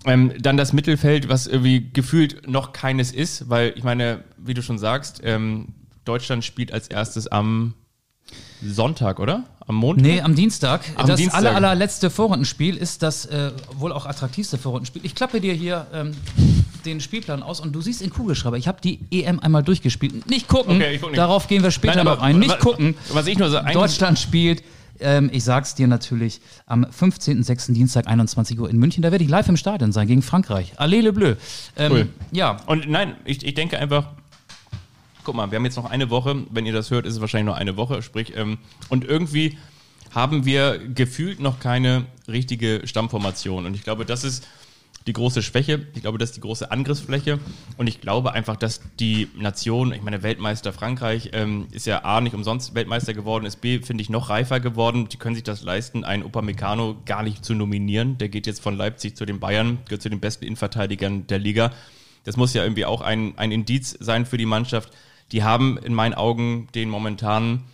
Ähm, 0.06 0.32
dann 0.38 0.56
das 0.56 0.72
Mittelfeld, 0.72 1.28
was 1.28 1.46
irgendwie 1.46 1.90
gefühlt 1.92 2.46
noch 2.48 2.72
keines 2.72 3.12
ist, 3.12 3.48
weil 3.48 3.72
ich 3.76 3.84
meine, 3.84 4.24
wie 4.36 4.54
du 4.54 4.62
schon 4.62 4.78
sagst, 4.78 5.20
ähm, 5.24 5.68
Deutschland 6.04 6.44
spielt 6.44 6.72
als 6.72 6.88
erstes 6.88 7.26
am 7.28 7.74
Sonntag, 8.62 9.18
oder? 9.18 9.44
Am 9.66 9.76
Montag? 9.76 10.04
Nee, 10.04 10.20
am 10.20 10.34
Dienstag. 10.34 10.82
Am 10.96 11.06
das 11.06 11.16
Dienstag. 11.16 11.38
aller, 11.38 11.54
allerletzte 11.54 12.10
Vorrundenspiel 12.10 12.76
ist 12.76 13.02
das 13.02 13.26
äh, 13.26 13.52
wohl 13.76 13.92
auch 13.92 14.06
attraktivste 14.06 14.58
Vorrundenspiel. 14.58 15.04
Ich 15.04 15.14
klappe 15.14 15.40
dir 15.40 15.54
hier 15.54 15.86
ähm, 15.92 16.12
den 16.86 17.00
Spielplan 17.00 17.42
aus 17.42 17.60
und 17.60 17.72
du 17.72 17.80
siehst 17.80 18.02
in 18.02 18.10
Kugelschreiber, 18.10 18.56
ich 18.56 18.68
habe 18.68 18.80
die 18.82 19.00
EM 19.10 19.40
einmal 19.40 19.62
durchgespielt. 19.62 20.28
Nicht 20.28 20.48
gucken, 20.48 20.76
Okay, 20.76 20.98
guck 21.00 21.10
nicht. 21.10 21.18
darauf 21.18 21.48
gehen 21.48 21.62
wir 21.62 21.70
später 21.70 21.96
Nein, 21.96 22.04
noch 22.06 22.20
ein. 22.20 22.38
Nicht 22.38 22.58
gucken. 22.60 22.94
Was 23.12 23.26
ich 23.26 23.38
nur 23.38 23.50
so 23.50 23.58
Deutschland 23.72 24.18
spielt, 24.18 24.62
ähm, 25.00 25.28
ich 25.32 25.42
sag's 25.42 25.74
dir 25.74 25.88
natürlich, 25.88 26.40
am 26.66 26.84
15.06. 26.84 27.72
Dienstag 27.72 28.06
21 28.06 28.58
Uhr 28.60 28.70
in 28.70 28.78
München. 28.78 29.02
Da 29.02 29.10
werde 29.10 29.24
ich 29.24 29.30
live 29.30 29.48
im 29.48 29.56
Stadion 29.56 29.90
sein 29.92 30.06
gegen 30.06 30.22
Frankreich. 30.22 30.72
Allez 30.76 31.02
le 31.02 31.12
bleu. 31.12 31.34
Ähm, 31.76 31.92
Cool. 31.92 32.08
Ja, 32.30 32.58
Und 32.66 32.88
nein, 32.88 33.16
ich, 33.24 33.44
ich 33.44 33.54
denke 33.54 33.78
einfach, 33.78 34.06
guck 35.24 35.34
mal, 35.34 35.50
wir 35.50 35.56
haben 35.56 35.64
jetzt 35.64 35.76
noch 35.76 35.90
eine 35.90 36.10
Woche, 36.10 36.44
wenn 36.50 36.64
ihr 36.66 36.72
das 36.72 36.90
hört, 36.90 37.06
ist 37.06 37.14
es 37.14 37.20
wahrscheinlich 37.20 37.46
nur 37.46 37.56
eine 37.56 37.76
Woche, 37.76 38.02
sprich, 38.02 38.34
ähm, 38.36 38.58
und 38.88 39.04
irgendwie 39.04 39.58
haben 40.14 40.44
wir 40.44 40.78
gefühlt 40.94 41.40
noch 41.40 41.58
keine 41.58 42.04
richtige 42.28 42.82
Stammformation. 42.84 43.66
Und 43.66 43.74
ich 43.74 43.82
glaube, 43.82 44.04
das 44.04 44.22
ist 44.22 44.46
die 45.06 45.12
große 45.12 45.42
Schwäche. 45.42 45.86
Ich 45.94 46.00
glaube, 46.00 46.18
das 46.18 46.30
ist 46.30 46.36
die 46.36 46.40
große 46.40 46.70
Angriffsfläche. 46.70 47.38
Und 47.76 47.86
ich 47.86 48.00
glaube 48.00 48.32
einfach, 48.32 48.56
dass 48.56 48.80
die 48.98 49.28
Nation, 49.36 49.92
ich 49.92 50.02
meine, 50.02 50.22
Weltmeister 50.22 50.72
Frankreich 50.72 51.30
ähm, 51.34 51.66
ist 51.72 51.86
ja 51.86 52.04
A, 52.04 52.20
nicht 52.20 52.34
umsonst 52.34 52.74
Weltmeister 52.74 53.12
geworden, 53.12 53.44
ist 53.44 53.60
B, 53.60 53.80
finde 53.80 54.02
ich, 54.02 54.08
noch 54.08 54.30
reifer 54.30 54.60
geworden. 54.60 55.08
Die 55.08 55.18
können 55.18 55.34
sich 55.34 55.44
das 55.44 55.62
leisten, 55.62 56.04
einen 56.04 56.22
Upamecano 56.22 56.96
gar 57.04 57.22
nicht 57.22 57.44
zu 57.44 57.54
nominieren. 57.54 58.16
Der 58.18 58.28
geht 58.28 58.46
jetzt 58.46 58.62
von 58.62 58.76
Leipzig 58.76 59.16
zu 59.16 59.26
den 59.26 59.40
Bayern, 59.40 59.78
gehört 59.84 60.02
zu 60.02 60.08
den 60.08 60.20
besten 60.20 60.44
Innenverteidigern 60.44 61.26
der 61.26 61.38
Liga. 61.38 61.70
Das 62.24 62.38
muss 62.38 62.54
ja 62.54 62.62
irgendwie 62.62 62.86
auch 62.86 63.02
ein, 63.02 63.36
ein 63.36 63.52
Indiz 63.52 63.96
sein 64.00 64.24
für 64.24 64.38
die 64.38 64.46
Mannschaft. 64.46 64.90
Die 65.32 65.42
haben 65.42 65.76
in 65.78 65.92
meinen 65.92 66.14
Augen 66.14 66.68
den 66.74 66.88
momentanen 66.88 67.64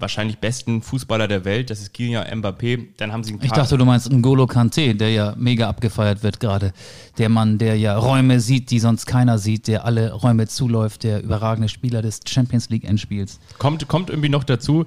wahrscheinlich 0.00 0.38
besten 0.38 0.82
Fußballer 0.82 1.28
der 1.28 1.44
Welt, 1.44 1.70
das 1.70 1.80
ist 1.80 1.94
Kylian 1.94 2.26
Mbappé. 2.40 2.88
Dann 2.96 3.12
haben 3.12 3.22
sie 3.22 3.32
einen 3.32 3.44
Ich 3.44 3.52
dachte, 3.52 3.76
du 3.76 3.84
meinst 3.84 4.10
N'Golo 4.10 4.46
Kante, 4.46 4.94
der 4.94 5.10
ja 5.10 5.34
mega 5.36 5.68
abgefeiert 5.68 6.22
wird 6.22 6.40
gerade. 6.40 6.72
Der 7.18 7.28
Mann, 7.28 7.58
der 7.58 7.76
ja 7.76 7.96
Räume 7.96 8.40
sieht, 8.40 8.70
die 8.70 8.78
sonst 8.78 9.06
keiner 9.06 9.38
sieht, 9.38 9.68
der 9.68 9.84
alle 9.84 10.12
Räume 10.12 10.46
zuläuft, 10.48 11.04
der 11.04 11.22
überragende 11.22 11.68
Spieler 11.68 12.02
des 12.02 12.20
Champions 12.26 12.70
League 12.70 12.84
Endspiels. 12.84 13.38
kommt, 13.58 13.86
kommt 13.88 14.10
irgendwie 14.10 14.28
noch 14.28 14.44
dazu. 14.44 14.86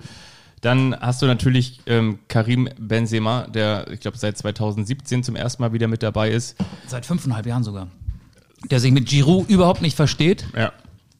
Dann 0.61 0.95
hast 0.97 1.21
du 1.21 1.25
natürlich 1.25 1.81
ähm, 1.87 2.19
Karim 2.29 2.69
Benzema, 2.79 3.47
der, 3.47 3.91
ich 3.91 3.99
glaube, 3.99 4.17
seit 4.17 4.37
2017 4.37 5.21
zum 5.21 5.35
ersten 5.35 5.61
Mal 5.61 5.73
wieder 5.73 5.89
mit 5.89 6.01
dabei 6.01 6.29
ist. 6.29 6.55
Seit 6.87 7.05
fünfeinhalb 7.05 7.45
Jahren 7.45 7.63
sogar. 7.63 7.89
Der 8.71 8.79
sich 8.79 8.93
mit 8.93 9.07
Giroud 9.07 9.49
überhaupt 9.49 9.81
nicht 9.81 9.97
versteht. 9.97 10.45
Ja. 10.55 10.71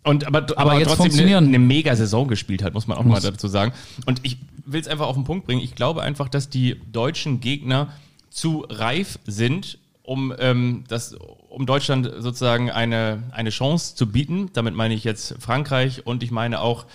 Und 0.03 0.27
aber, 0.27 0.45
aber, 0.57 0.79
jetzt 0.79 0.95
trotzdem 0.95 1.25
eine, 1.25 1.37
eine 1.37 1.59
mega 1.59 1.95
Saison 1.95 2.27
gespielt 2.27 2.61
hat, 2.61 2.73
muss 2.73 2.87
man 2.87 2.97
auch 2.97 3.03
Muss. 3.03 3.23
mal 3.23 3.31
dazu 3.31 3.47
sagen. 3.47 3.73
Und 4.05 4.19
ich 4.23 4.37
will 4.65 4.81
es 4.81 4.87
einfach 4.87 5.07
auf 5.07 5.15
den 5.15 5.23
Punkt 5.23 5.45
bringen. 5.45 5.61
Ich 5.61 5.75
glaube 5.75 6.01
einfach, 6.01 6.29
dass 6.29 6.49
die 6.49 6.79
deutschen 6.91 7.39
Gegner 7.39 7.89
zu 8.29 8.65
reif 8.69 9.19
sind, 9.25 9.77
um 10.01 10.33
ähm, 10.37 10.83
das, 10.89 11.15
um 11.49 11.65
Deutschland 11.65 12.11
sozusagen 12.17 12.69
eine, 12.69 13.23
eine 13.31 13.49
Chance 13.49 13.95
zu 13.95 14.11
bieten. 14.11 14.49
Damit 14.53 14.75
meine 14.75 14.93
ich 14.93 15.03
jetzt 15.03 15.35
Frankreich 15.39 16.05
und 16.05 16.23
ich 16.23 16.31
meine 16.31 16.59
auch 16.59 16.85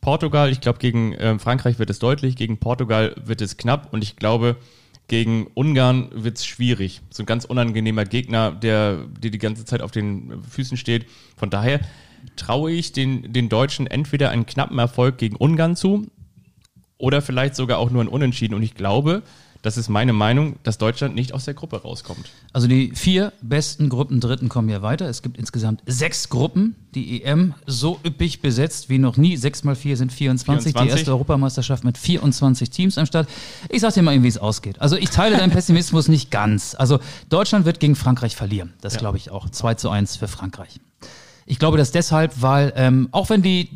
Portugal. 0.00 0.50
Ich 0.50 0.60
glaube, 0.60 0.78
gegen 0.78 1.16
ähm, 1.18 1.40
Frankreich 1.40 1.80
wird 1.80 1.90
es 1.90 1.98
deutlich, 1.98 2.36
gegen 2.36 2.58
Portugal 2.58 3.16
wird 3.24 3.40
es 3.40 3.56
knapp 3.56 3.92
und 3.92 4.04
ich 4.04 4.14
glaube, 4.14 4.56
gegen 5.08 5.48
Ungarn 5.54 6.10
wird 6.12 6.38
es 6.38 6.46
schwierig. 6.46 7.00
So 7.10 7.22
ein 7.22 7.26
ganz 7.26 7.44
unangenehmer 7.44 8.04
Gegner, 8.04 8.52
der 8.52 9.06
dir 9.20 9.30
die 9.30 9.38
ganze 9.38 9.64
Zeit 9.64 9.82
auf 9.82 9.90
den 9.90 10.42
Füßen 10.44 10.76
steht. 10.76 11.06
Von 11.36 11.50
daher 11.50 11.80
traue 12.36 12.72
ich 12.72 12.92
den, 12.92 13.32
den 13.32 13.48
Deutschen 13.48 13.86
entweder 13.86 14.30
einen 14.30 14.46
knappen 14.46 14.78
Erfolg 14.78 15.18
gegen 15.18 15.36
Ungarn 15.36 15.76
zu 15.76 16.06
oder 16.98 17.22
vielleicht 17.22 17.56
sogar 17.56 17.78
auch 17.78 17.90
nur 17.90 18.02
ein 18.02 18.08
Unentschieden. 18.08 18.54
Und 18.54 18.62
ich 18.62 18.74
glaube, 18.74 19.22
das 19.66 19.76
ist 19.76 19.88
meine 19.88 20.12
Meinung, 20.12 20.56
dass 20.62 20.78
Deutschland 20.78 21.16
nicht 21.16 21.32
aus 21.34 21.44
der 21.44 21.54
Gruppe 21.54 21.82
rauskommt. 21.82 22.30
Also 22.52 22.68
die 22.68 22.92
vier 22.94 23.32
besten 23.42 23.88
Gruppendritten 23.88 24.48
kommen 24.48 24.68
hier 24.68 24.80
weiter. 24.82 25.08
Es 25.08 25.22
gibt 25.22 25.38
insgesamt 25.38 25.82
sechs 25.86 26.28
Gruppen. 26.28 26.76
Die 26.94 27.24
EM 27.24 27.52
so 27.66 27.98
üppig 28.06 28.40
besetzt 28.42 28.88
wie 28.90 28.98
noch 28.98 29.16
nie. 29.16 29.36
Sechs 29.36 29.64
mal 29.64 29.74
vier 29.74 29.96
sind 29.96 30.12
24. 30.12 30.72
24. 30.72 30.74
Die 30.74 30.96
erste 30.96 31.10
Europameisterschaft 31.10 31.82
mit 31.82 31.98
24 31.98 32.70
Teams 32.70 32.96
am 32.96 33.06
Start. 33.06 33.28
Ich 33.68 33.80
sag 33.80 33.92
dir 33.92 34.02
mal, 34.02 34.22
wie 34.22 34.28
es 34.28 34.38
ausgeht. 34.38 34.80
Also 34.80 34.96
ich 34.96 35.10
teile 35.10 35.36
deinen 35.36 35.50
Pessimismus 35.50 36.06
nicht 36.06 36.30
ganz. 36.30 36.76
Also 36.78 37.00
Deutschland 37.28 37.64
wird 37.64 37.80
gegen 37.80 37.96
Frankreich 37.96 38.36
verlieren. 38.36 38.72
Das 38.80 38.96
glaube 38.98 39.18
ich 39.18 39.30
auch. 39.30 39.50
2 39.50 39.74
zu 39.74 39.90
1 39.90 40.14
für 40.14 40.28
Frankreich. 40.28 40.78
Ich 41.46 41.58
glaube 41.58 41.78
das 41.78 41.92
deshalb, 41.92 42.42
weil 42.42 42.72
ähm, 42.76 43.08
auch 43.12 43.30
wenn 43.30 43.42
die 43.42 43.70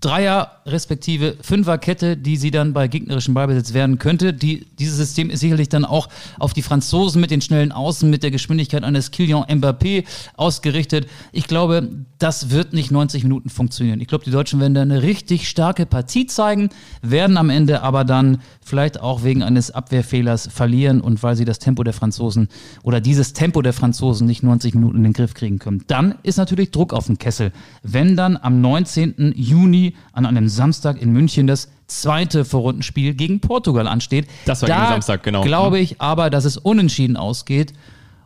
Dreier 0.00 0.60
respektive 0.64 1.36
Fünferkette, 1.42 2.16
die 2.16 2.36
sie 2.36 2.50
dann 2.50 2.72
bei 2.72 2.88
gegnerischem 2.88 3.34
Ballbesitz 3.34 3.74
werden 3.74 3.98
könnte. 3.98 4.32
Die, 4.32 4.66
dieses 4.78 4.96
System 4.96 5.28
ist 5.28 5.40
sicherlich 5.40 5.68
dann 5.68 5.84
auch 5.84 6.08
auf 6.38 6.54
die 6.54 6.62
Franzosen 6.62 7.20
mit 7.20 7.30
den 7.30 7.42
schnellen 7.42 7.70
Außen, 7.70 8.08
mit 8.08 8.22
der 8.22 8.30
Geschwindigkeit 8.30 8.82
eines 8.82 9.10
Kylian 9.10 9.44
Mbappé 9.44 10.04
ausgerichtet. 10.36 11.06
Ich 11.32 11.46
glaube, 11.46 11.88
das 12.18 12.50
wird 12.50 12.72
nicht 12.72 12.90
90 12.90 13.24
Minuten 13.24 13.50
funktionieren. 13.50 14.00
Ich 14.00 14.08
glaube, 14.08 14.24
die 14.24 14.30
Deutschen 14.30 14.58
werden 14.60 14.74
da 14.74 14.82
eine 14.82 15.02
richtig 15.02 15.48
starke 15.48 15.84
Partie 15.84 16.26
zeigen, 16.26 16.70
werden 17.02 17.36
am 17.36 17.50
Ende 17.50 17.82
aber 17.82 18.04
dann 18.04 18.38
vielleicht 18.62 19.00
auch 19.00 19.22
wegen 19.22 19.42
eines 19.42 19.70
Abwehrfehlers 19.70 20.48
verlieren 20.50 21.00
und 21.00 21.22
weil 21.22 21.36
sie 21.36 21.44
das 21.44 21.58
Tempo 21.58 21.82
der 21.82 21.92
Franzosen 21.92 22.48
oder 22.82 23.00
dieses 23.00 23.32
Tempo 23.32 23.62
der 23.62 23.72
Franzosen 23.72 24.26
nicht 24.26 24.42
90 24.42 24.74
Minuten 24.74 24.98
in 24.98 25.02
den 25.04 25.12
Griff 25.12 25.34
kriegen 25.34 25.58
können. 25.58 25.84
Dann 25.88 26.14
ist 26.22 26.36
natürlich 26.36 26.70
Druck 26.70 26.94
auf 26.94 27.06
den 27.06 27.18
Kessel. 27.18 27.52
Wenn 27.82 28.16
dann 28.16 28.38
am 28.40 28.60
19. 28.60 29.34
Juni 29.36 29.89
an 30.12 30.26
einem 30.26 30.48
Samstag 30.48 31.00
in 31.00 31.12
München 31.12 31.46
das 31.46 31.68
zweite 31.86 32.44
Vorrundenspiel 32.44 33.14
gegen 33.14 33.40
Portugal 33.40 33.86
ansteht. 33.86 34.26
Das 34.44 34.62
war 34.62 34.68
da 34.68 34.76
gegen 34.76 34.88
Samstag, 34.92 35.22
genau. 35.22 35.42
Glaube 35.42 35.78
ich 35.78 36.00
aber, 36.00 36.30
dass 36.30 36.44
es 36.44 36.56
unentschieden 36.56 37.16
ausgeht. 37.16 37.72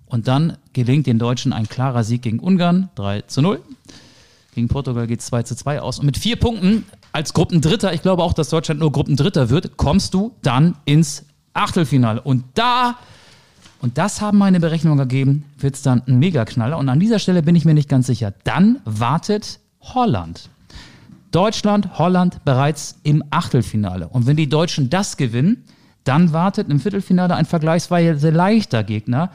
Und 0.06 0.28
dann 0.28 0.58
gelingt 0.72 1.06
den 1.06 1.18
Deutschen 1.18 1.52
ein 1.52 1.68
klarer 1.68 2.04
Sieg 2.04 2.22
gegen 2.22 2.38
Ungarn, 2.38 2.90
3 2.94 3.22
zu 3.22 3.42
0. 3.42 3.60
Gegen 4.54 4.68
Portugal 4.68 5.06
geht 5.06 5.20
es 5.20 5.26
2 5.26 5.42
zu 5.42 5.56
2 5.56 5.80
aus. 5.80 5.98
Und 5.98 6.06
mit 6.06 6.16
vier 6.16 6.36
Punkten 6.36 6.84
als 7.12 7.32
Gruppendritter, 7.32 7.92
ich 7.92 8.02
glaube 8.02 8.22
auch, 8.22 8.32
dass 8.32 8.50
Deutschland 8.50 8.80
nur 8.80 8.92
Gruppendritter 8.92 9.50
wird, 9.50 9.76
kommst 9.76 10.14
du 10.14 10.32
dann 10.42 10.76
ins 10.84 11.24
Achtelfinale. 11.54 12.20
Und 12.20 12.44
da, 12.54 12.96
und 13.80 13.98
das 13.98 14.20
haben 14.20 14.38
meine 14.38 14.60
Berechnungen 14.60 14.98
gegeben, 14.98 15.44
wird 15.58 15.74
es 15.74 15.82
dann 15.82 16.02
ein 16.06 16.18
Megaknaller. 16.18 16.78
Und 16.78 16.88
an 16.88 17.00
dieser 17.00 17.18
Stelle 17.18 17.42
bin 17.42 17.56
ich 17.56 17.64
mir 17.64 17.74
nicht 17.74 17.88
ganz 17.88 18.06
sicher. 18.06 18.32
Dann 18.44 18.80
wartet 18.84 19.58
Holland. 19.80 20.48
Deutschland, 21.34 21.98
Holland 21.98 22.44
bereits 22.44 23.00
im 23.02 23.24
Achtelfinale. 23.30 24.08
Und 24.08 24.26
wenn 24.26 24.36
die 24.36 24.48
Deutschen 24.48 24.90
das 24.90 25.16
gewinnen, 25.16 25.64
dann 26.04 26.32
wartet 26.32 26.68
im 26.68 26.80
Viertelfinale 26.80 27.34
ein 27.34 27.46
vergleichsweise 27.46 28.30
leichter 28.30 28.84
Gegner. 28.84 29.30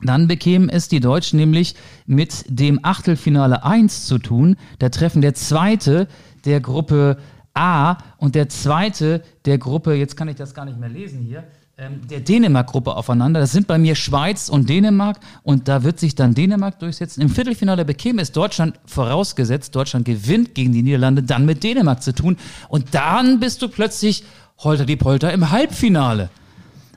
Dann 0.00 0.26
bekämen 0.26 0.68
es 0.68 0.88
die 0.88 1.00
Deutschen 1.00 1.38
nämlich 1.38 1.74
mit 2.06 2.44
dem 2.48 2.80
Achtelfinale 2.82 3.64
1 3.64 4.06
zu 4.06 4.18
tun. 4.18 4.56
Da 4.78 4.88
treffen 4.88 5.22
der 5.22 5.34
zweite 5.34 6.08
der 6.44 6.60
Gruppe 6.60 7.18
A 7.54 7.98
und 8.16 8.34
der 8.34 8.48
zweite 8.48 9.22
der 9.44 9.58
Gruppe, 9.58 9.94
jetzt 9.94 10.16
kann 10.16 10.28
ich 10.28 10.36
das 10.36 10.54
gar 10.54 10.64
nicht 10.64 10.78
mehr 10.78 10.88
lesen 10.88 11.20
hier, 11.20 11.44
der 11.90 12.20
Dänemark-Gruppe 12.20 12.94
aufeinander. 12.94 13.40
Das 13.40 13.52
sind 13.52 13.66
bei 13.66 13.78
mir 13.78 13.94
Schweiz 13.94 14.48
und 14.48 14.68
Dänemark 14.68 15.18
und 15.42 15.68
da 15.68 15.82
wird 15.82 15.98
sich 15.98 16.14
dann 16.14 16.34
Dänemark 16.34 16.78
durchsetzen. 16.78 17.22
Im 17.22 17.28
Viertelfinale 17.28 17.84
bekäme 17.84 18.22
es 18.22 18.32
Deutschland 18.32 18.78
vorausgesetzt, 18.86 19.74
Deutschland 19.74 20.04
gewinnt 20.04 20.54
gegen 20.54 20.72
die 20.72 20.82
Niederlande, 20.82 21.22
dann 21.22 21.44
mit 21.44 21.64
Dänemark 21.64 22.02
zu 22.02 22.14
tun 22.14 22.36
und 22.68 22.94
dann 22.94 23.40
bist 23.40 23.62
du 23.62 23.68
plötzlich 23.68 24.24
holter 24.58 24.84
die 24.84 24.96
Polter 24.96 25.32
im 25.32 25.50
Halbfinale. 25.50 26.30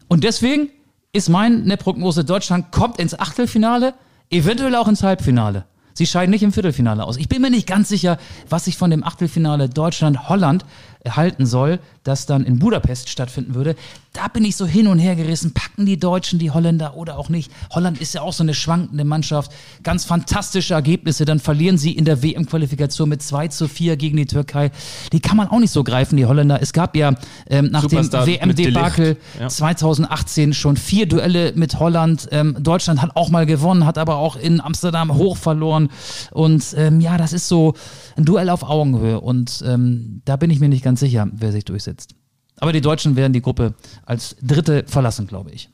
Und 0.08 0.24
deswegen 0.24 0.70
ist 1.14 1.30
meine 1.30 1.78
Prognose, 1.78 2.24
Deutschland 2.24 2.72
kommt 2.72 3.00
ins 3.00 3.18
Achtelfinale, 3.18 3.94
eventuell 4.30 4.76
auch 4.76 4.88
ins 4.88 5.04
Halbfinale. 5.04 5.66
Sie 5.94 6.06
scheiden 6.06 6.32
nicht 6.32 6.44
im 6.44 6.52
Viertelfinale 6.52 7.06
aus. 7.06 7.16
Ich 7.16 7.30
bin 7.30 7.42
mir 7.42 7.50
nicht 7.50 7.68
ganz 7.68 7.88
sicher, 7.88 8.18
was 8.50 8.68
ich 8.68 8.76
von 8.76 8.92
dem 8.92 9.04
Achtelfinale 9.06 9.70
Deutschland-Holland 9.70 10.66
halten 11.10 11.46
soll, 11.46 11.80
das 12.04 12.26
dann 12.26 12.46
in 12.46 12.60
Budapest 12.60 13.10
stattfinden 13.10 13.56
würde. 13.56 13.76
Da 14.14 14.30
bin 14.30 14.46
ich 14.46 14.56
so 14.56 14.66
hin 14.66 14.88
und 14.88 15.00
her 15.00 15.16
gerissen. 15.16 15.54
Packen 15.54 15.86
die 15.86 16.00
Deutschen 16.00 16.40
die 16.40 16.52
Holländer 16.52 16.96
oder 16.96 17.18
auch 17.18 17.28
nicht? 17.28 17.52
Holland 17.72 18.00
ist 18.00 18.14
ja 18.14 18.22
auch 18.22 18.32
so 18.32 18.44
eine 18.44 18.54
schwankende 18.54 19.04
Mannschaft. 19.04 19.52
Ganz 19.84 20.06
fantastische 20.06 20.74
Ergebnisse. 20.74 21.26
Dann 21.26 21.40
verlieren 21.40 21.78
sie 21.78 21.92
in 21.92 22.06
der 22.06 22.24
WM-Qualifikation 22.24 23.10
mit 23.10 23.22
2 23.22 23.50
zu 23.50 23.68
4 23.68 23.98
gegen 23.98 24.16
die 24.16 24.26
Türkei. 24.26 24.72
Die 25.12 25.20
kann 25.20 25.36
man 25.36 25.50
auch 25.50 25.60
nicht 25.60 25.72
so 25.72 25.84
greifen, 25.84 26.16
die 26.16 26.26
Holländer. 26.26 26.62
Es 26.62 26.72
gab 26.72 26.96
ja 26.96 27.14
ähm, 27.50 27.72
nach 27.72 27.82
Superstar 27.82 28.26
dem 28.26 28.36
WM-Debakel 28.36 29.18
ja. 29.38 29.50
2018 29.50 30.54
schon 30.54 30.78
vier 30.78 31.08
Duelle 31.08 31.52
mit 31.56 31.80
Holland. 31.80 32.30
Ähm, 32.32 32.56
Deutschland 32.60 33.02
hat 33.02 33.16
auch 33.16 33.30
mal 33.30 33.46
gewonnen, 33.46 33.86
hat 33.86 33.98
aber 33.98 34.16
auch 34.16 34.38
in 34.38 34.62
Amsterdam 34.62 35.14
hoch 35.14 35.36
verloren. 35.36 35.90
Und 36.32 36.74
ähm, 36.78 37.02
ja, 37.02 37.18
das 37.18 37.34
ist 37.34 37.50
so 37.50 37.74
ein 38.16 38.24
Duell 38.24 38.50
auf 38.50 38.64
Augenhöhe. 38.64 39.20
Und 39.20 39.62
ähm, 39.68 40.22
da 40.24 40.38
bin 40.38 40.50
ich 40.50 40.62
mir 40.62 40.70
nicht 40.70 40.84
ganz 40.84 40.95
sicher, 41.00 41.28
wer 41.32 41.52
sich 41.52 41.66
durchsetzt. 41.66 42.16
Aber 42.58 42.72
die 42.74 42.82
Deutschen 42.82 43.16
werden 43.16 43.34
die 43.34 43.42
Gruppe 43.42 43.74
als 44.06 44.36
Dritte 44.42 44.86
verlassen, 44.88 45.28
glaube 45.28 45.52
ich. 45.52 45.70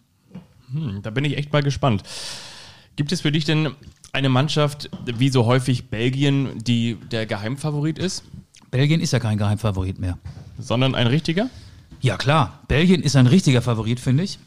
Hm, 0.72 1.02
da 1.04 1.10
bin 1.12 1.26
ich 1.26 1.38
echt 1.38 1.52
mal 1.54 1.62
gespannt. 1.64 2.04
Gibt 2.96 3.12
es 3.12 3.22
für 3.22 3.32
dich 3.32 3.46
denn 3.46 3.70
eine 4.14 4.30
Mannschaft, 4.30 4.90
wie 5.06 5.30
so 5.30 5.46
häufig 5.46 5.90
Belgien, 5.90 6.50
die 6.64 6.98
der 7.12 7.26
Geheimfavorit 7.26 7.98
ist, 7.98 8.24
Belgien 8.72 9.02
ist 9.02 9.12
ja 9.12 9.20
kein 9.20 9.38
Geheimfavorit 9.38 10.00
mehr. 10.00 10.18
sondern 10.58 10.96
ein 10.96 11.08
richtiger? 11.08 11.50
Ja, 12.00 12.18
klar. 12.18 12.60
Belgien 12.68 13.02
ist 13.04 13.16
ein 13.16 13.28
richtiger 13.28 13.62
Favorit, 13.62 14.00
finde 14.00 14.24
ich. 14.24 14.40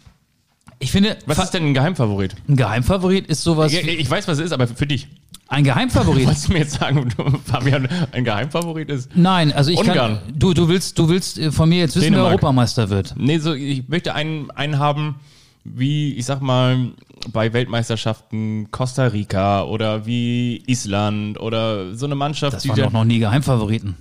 Ich 0.81 0.91
finde, 0.91 1.17
Was 1.27 1.39
ist 1.39 1.51
denn 1.51 1.65
ein 1.67 1.75
Geheimfavorit? 1.75 2.35
ein 2.49 2.57
Geheimfavorit 2.57 3.27
ist 3.27 3.43
sowas. 3.43 3.73
Ich, 3.73 3.87
ich 3.87 4.11
weiß, 4.11 4.27
was 4.27 4.39
es 4.39 4.47
ist, 4.47 4.53
aber 4.53 4.67
für 4.67 4.87
dich. 4.87 5.09
Ein 5.55 5.65
Geheimfavorit. 5.65 6.27
Wolltest 6.27 6.49
du 6.49 6.53
mir 6.53 6.59
jetzt 6.61 6.75
sagen, 6.81 7.09
du, 7.17 7.25
Fabian, 7.45 7.89
ein 8.13 8.25
Geheimfavorit 8.25 8.91
ist? 8.91 9.11
Nein, 9.15 9.53
also 9.53 9.71
ich 9.71 9.79
Ungarn. 9.79 9.97
kann. 9.97 10.19
Du, 10.39 10.53
du 10.55 10.69
willst, 10.69 10.99
du 10.99 11.09
willst 11.09 11.39
äh, 11.39 11.53
von 11.53 11.69
mir 11.69 11.79
jetzt 11.79 11.95
wissen, 11.97 12.07
wer 12.07 12.11
Dänemark. 12.11 12.33
Europameister 12.33 12.91
wird. 12.91 13.15
Nee, 13.17 13.39
so, 13.39 13.55
ich 13.55 13.89
möchte 13.89 14.15
einen, 14.15 14.51
einen 14.51 14.79
haben, 14.79 15.17
wie, 15.65 16.15
ich 16.15 16.27
sag 16.27 16.41
mal, 16.43 16.91
bei 17.33 17.53
Weltmeisterschaften 17.53 18.71
Costa 18.71 19.07
Rica 19.07 19.63
oder 19.63 20.05
wie 20.07 20.63
Island 20.67 21.41
oder 21.41 21.95
so 21.95 22.07
eine 22.07 22.15
Mannschaft, 22.17 22.55
Das 22.55 22.63
die 22.65 22.69
waren 22.71 22.81
doch 22.81 22.93
noch 22.93 23.05
nie 23.05 23.19
Geheimfavoriten. 23.19 23.95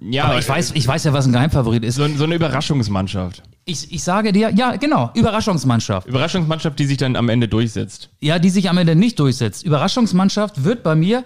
ja, 0.00 0.24
Aber 0.24 0.38
ich 0.38 0.48
weiß, 0.48 0.72
ich 0.74 0.86
weiß 0.88 1.04
ja, 1.04 1.12
was 1.12 1.26
ein 1.26 1.32
Geheimfavorit 1.32 1.84
ist. 1.84 1.96
so, 1.96 2.08
so 2.16 2.24
eine 2.24 2.34
Überraschungsmannschaft. 2.34 3.42
Ich, 3.66 3.92
ich 3.92 4.04
sage 4.04 4.32
dir, 4.32 4.50
ja, 4.50 4.76
genau, 4.76 5.10
Überraschungsmannschaft. 5.14 6.06
Überraschungsmannschaft, 6.06 6.78
die 6.78 6.84
sich 6.84 6.98
dann 6.98 7.16
am 7.16 7.30
Ende 7.30 7.48
durchsetzt. 7.48 8.10
Ja, 8.20 8.38
die 8.38 8.50
sich 8.50 8.68
am 8.68 8.76
Ende 8.76 8.94
nicht 8.94 9.18
durchsetzt. 9.18 9.64
Überraschungsmannschaft 9.64 10.64
wird 10.64 10.82
bei 10.82 10.94
mir 10.94 11.24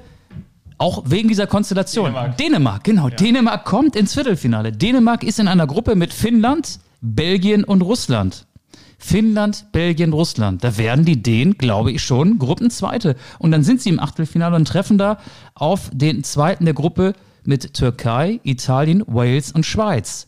auch 0.79 1.03
wegen 1.07 1.29
dieser 1.29 1.49
Konstellation. 1.49 2.13
Dänemark. 2.13 2.37
Dänemark, 2.37 2.85
genau. 2.85 3.09
Dänemark 3.09 3.65
kommt 3.65 3.97
ins 3.97 4.15
Viertelfinale. 4.15 4.71
Dänemark 4.71 5.25
ist 5.25 5.41
in 5.41 5.49
einer 5.49 5.67
Gruppe 5.67 5.97
mit 5.97 6.13
Finnland, 6.13 6.79
Belgien 7.01 7.65
und 7.65 7.83
Russland. 7.83 8.47
Finnland, 8.99 9.67
Belgien, 9.73 10.13
Russland. 10.13 10.63
Da 10.63 10.77
werden 10.77 11.05
die 11.05 11.23
Dänen, 11.23 11.59
glaube 11.59 11.91
ich 11.93 12.03
schon, 12.03 12.39
Gruppenzweite. 12.39 13.17
Und 13.39 13.51
dann 13.51 13.65
sind 13.65 13.81
sie 13.81 13.91
im 13.91 14.01
Achtelfinale 14.01 14.55
und 14.57 14.67
treffen 14.67 14.99
da 14.99 15.19
auf 15.55 15.91
den 15.93 16.23
zweiten 16.23 16.65
der 16.65 16.75
Gruppe 16.75 17.15
mit 17.45 17.75
Türkei, 17.75 18.41
Italien, 18.43 19.03
Wales 19.07 19.53
und 19.53 19.67
Schweiz. 19.67 20.28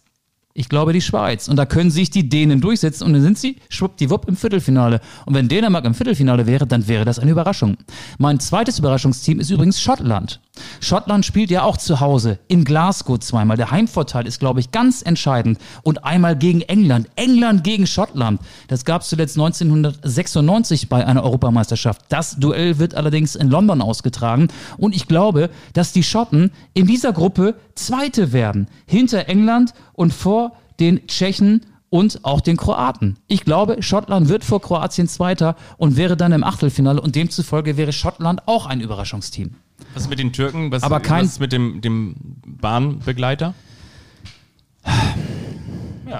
Ich 0.60 0.68
glaube 0.68 0.92
die 0.92 1.00
Schweiz. 1.00 1.48
Und 1.48 1.56
da 1.56 1.64
können 1.64 1.90
sich 1.90 2.10
die 2.10 2.28
Dänen 2.28 2.60
durchsetzen 2.60 3.04
und 3.04 3.14
dann 3.14 3.22
sind 3.22 3.38
sie 3.38 3.56
schwuppdiwupp 3.70 4.28
im 4.28 4.36
Viertelfinale. 4.36 5.00
Und 5.24 5.32
wenn 5.32 5.48
Dänemark 5.48 5.86
im 5.86 5.94
Viertelfinale 5.94 6.46
wäre, 6.46 6.66
dann 6.66 6.86
wäre 6.86 7.06
das 7.06 7.18
eine 7.18 7.30
Überraschung. 7.30 7.78
Mein 8.18 8.40
zweites 8.40 8.78
Überraschungsteam 8.78 9.40
ist 9.40 9.48
übrigens 9.48 9.80
Schottland. 9.80 10.38
Schottland 10.80 11.24
spielt 11.24 11.50
ja 11.50 11.62
auch 11.62 11.78
zu 11.78 12.00
Hause 12.00 12.40
in 12.46 12.64
Glasgow 12.64 13.18
zweimal. 13.18 13.56
Der 13.56 13.70
Heimvorteil 13.70 14.26
ist, 14.26 14.38
glaube 14.38 14.60
ich, 14.60 14.70
ganz 14.70 15.00
entscheidend. 15.00 15.58
Und 15.82 16.04
einmal 16.04 16.36
gegen 16.36 16.60
England. 16.60 17.08
England 17.16 17.64
gegen 17.64 17.86
Schottland. 17.86 18.38
Das 18.68 18.84
gab 18.84 19.00
es 19.00 19.08
zuletzt 19.08 19.38
1996 19.38 20.90
bei 20.90 21.06
einer 21.06 21.24
Europameisterschaft. 21.24 22.02
Das 22.10 22.36
Duell 22.36 22.78
wird 22.78 22.94
allerdings 22.94 23.34
in 23.34 23.48
London 23.48 23.80
ausgetragen. 23.80 24.48
Und 24.76 24.94
ich 24.94 25.08
glaube, 25.08 25.48
dass 25.72 25.92
die 25.92 26.02
Schotten 26.02 26.52
in 26.74 26.86
dieser 26.86 27.14
Gruppe 27.14 27.54
Zweite 27.86 28.32
werden. 28.32 28.68
Hinter 28.86 29.28
England 29.28 29.72
und 29.92 30.12
vor 30.14 30.52
den 30.78 31.06
Tschechen 31.06 31.66
und 31.88 32.24
auch 32.24 32.40
den 32.40 32.56
Kroaten. 32.56 33.16
Ich 33.26 33.44
glaube, 33.44 33.82
Schottland 33.82 34.28
wird 34.28 34.44
vor 34.44 34.60
Kroatien 34.60 35.08
Zweiter 35.08 35.56
und 35.76 35.96
wäre 35.96 36.16
dann 36.16 36.32
im 36.32 36.44
Achtelfinale 36.44 37.00
und 37.00 37.16
demzufolge 37.16 37.76
wäre 37.76 37.92
Schottland 37.92 38.46
auch 38.46 38.66
ein 38.66 38.80
Überraschungsteam. 38.80 39.54
Was 39.94 40.04
ist 40.04 40.08
mit 40.10 40.18
den 40.18 40.32
Türken? 40.32 40.70
Was, 40.70 40.82
Aber 40.84 41.00
kein- 41.00 41.24
was 41.24 41.32
ist 41.32 41.40
mit 41.40 41.52
dem, 41.52 41.80
dem 41.80 42.14
Bahnbegleiter? 42.46 43.54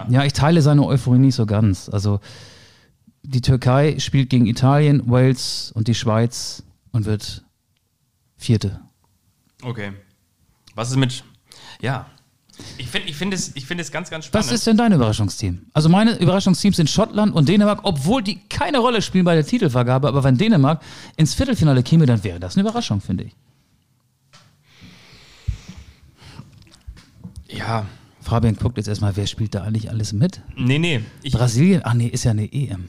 Ja, 0.09 0.25
ich 0.25 0.33
teile 0.33 0.63
seine 0.63 0.85
Euphorie 0.87 1.19
nicht 1.19 1.35
so 1.35 1.47
ganz. 1.47 1.89
Also 1.89 2.21
die 3.23 3.41
Türkei 3.41 3.99
spielt 3.99 4.31
gegen 4.31 4.47
Italien, 4.47 5.03
Wales 5.11 5.73
und 5.75 5.89
die 5.89 5.95
Schweiz 5.95 6.63
und 6.93 7.07
wird 7.07 7.45
Vierte. 8.37 8.81
Okay. 9.63 9.93
Was 10.75 10.91
ist 10.91 10.97
mit. 10.97 11.25
Ja. 11.81 12.07
Ich 12.77 12.89
finde 12.89 13.09
ich 13.09 13.17
find 13.17 13.33
es, 13.33 13.57
ich 13.57 13.65
find 13.65 13.81
es 13.81 13.91
ganz, 13.91 14.11
ganz 14.11 14.27
spannend. 14.27 14.47
Was 14.47 14.53
ist 14.53 14.67
denn 14.67 14.77
dein 14.77 14.93
Überraschungsteam? 14.93 15.67
Also 15.73 15.89
meine 15.89 16.19
Überraschungsteams 16.19 16.77
sind 16.77 16.91
Schottland 16.91 17.35
und 17.35 17.49
Dänemark, 17.49 17.81
obwohl 17.85 18.23
die 18.23 18.39
keine 18.49 18.79
Rolle 18.79 19.01
spielen 19.01 19.25
bei 19.25 19.35
der 19.35 19.47
Titelvergabe, 19.47 20.09
aber 20.09 20.25
wenn 20.25 20.37
Dänemark 20.37 20.83
ins 21.17 21.35
Viertelfinale 21.35 21.83
käme, 21.83 22.07
dann 22.07 22.23
wäre 22.23 22.39
das 22.39 22.57
eine 22.57 22.69
Überraschung, 22.69 23.01
finde 23.01 23.25
ich. 23.25 23.37
Ja. 27.49 27.87
Fabian 28.31 28.55
guckt 28.55 28.77
jetzt 28.77 28.87
erstmal, 28.87 29.17
wer 29.17 29.27
spielt 29.27 29.57
da 29.57 29.63
eigentlich 29.63 29.91
alles 29.91 30.13
mit? 30.13 30.41
Nee, 30.57 30.79
nee. 30.79 31.01
Brasilien? 31.33 31.81
Ach 31.83 31.95
nee, 31.95 32.07
ist 32.07 32.23
ja 32.23 32.31
eine 32.31 32.45
EM. 32.53 32.85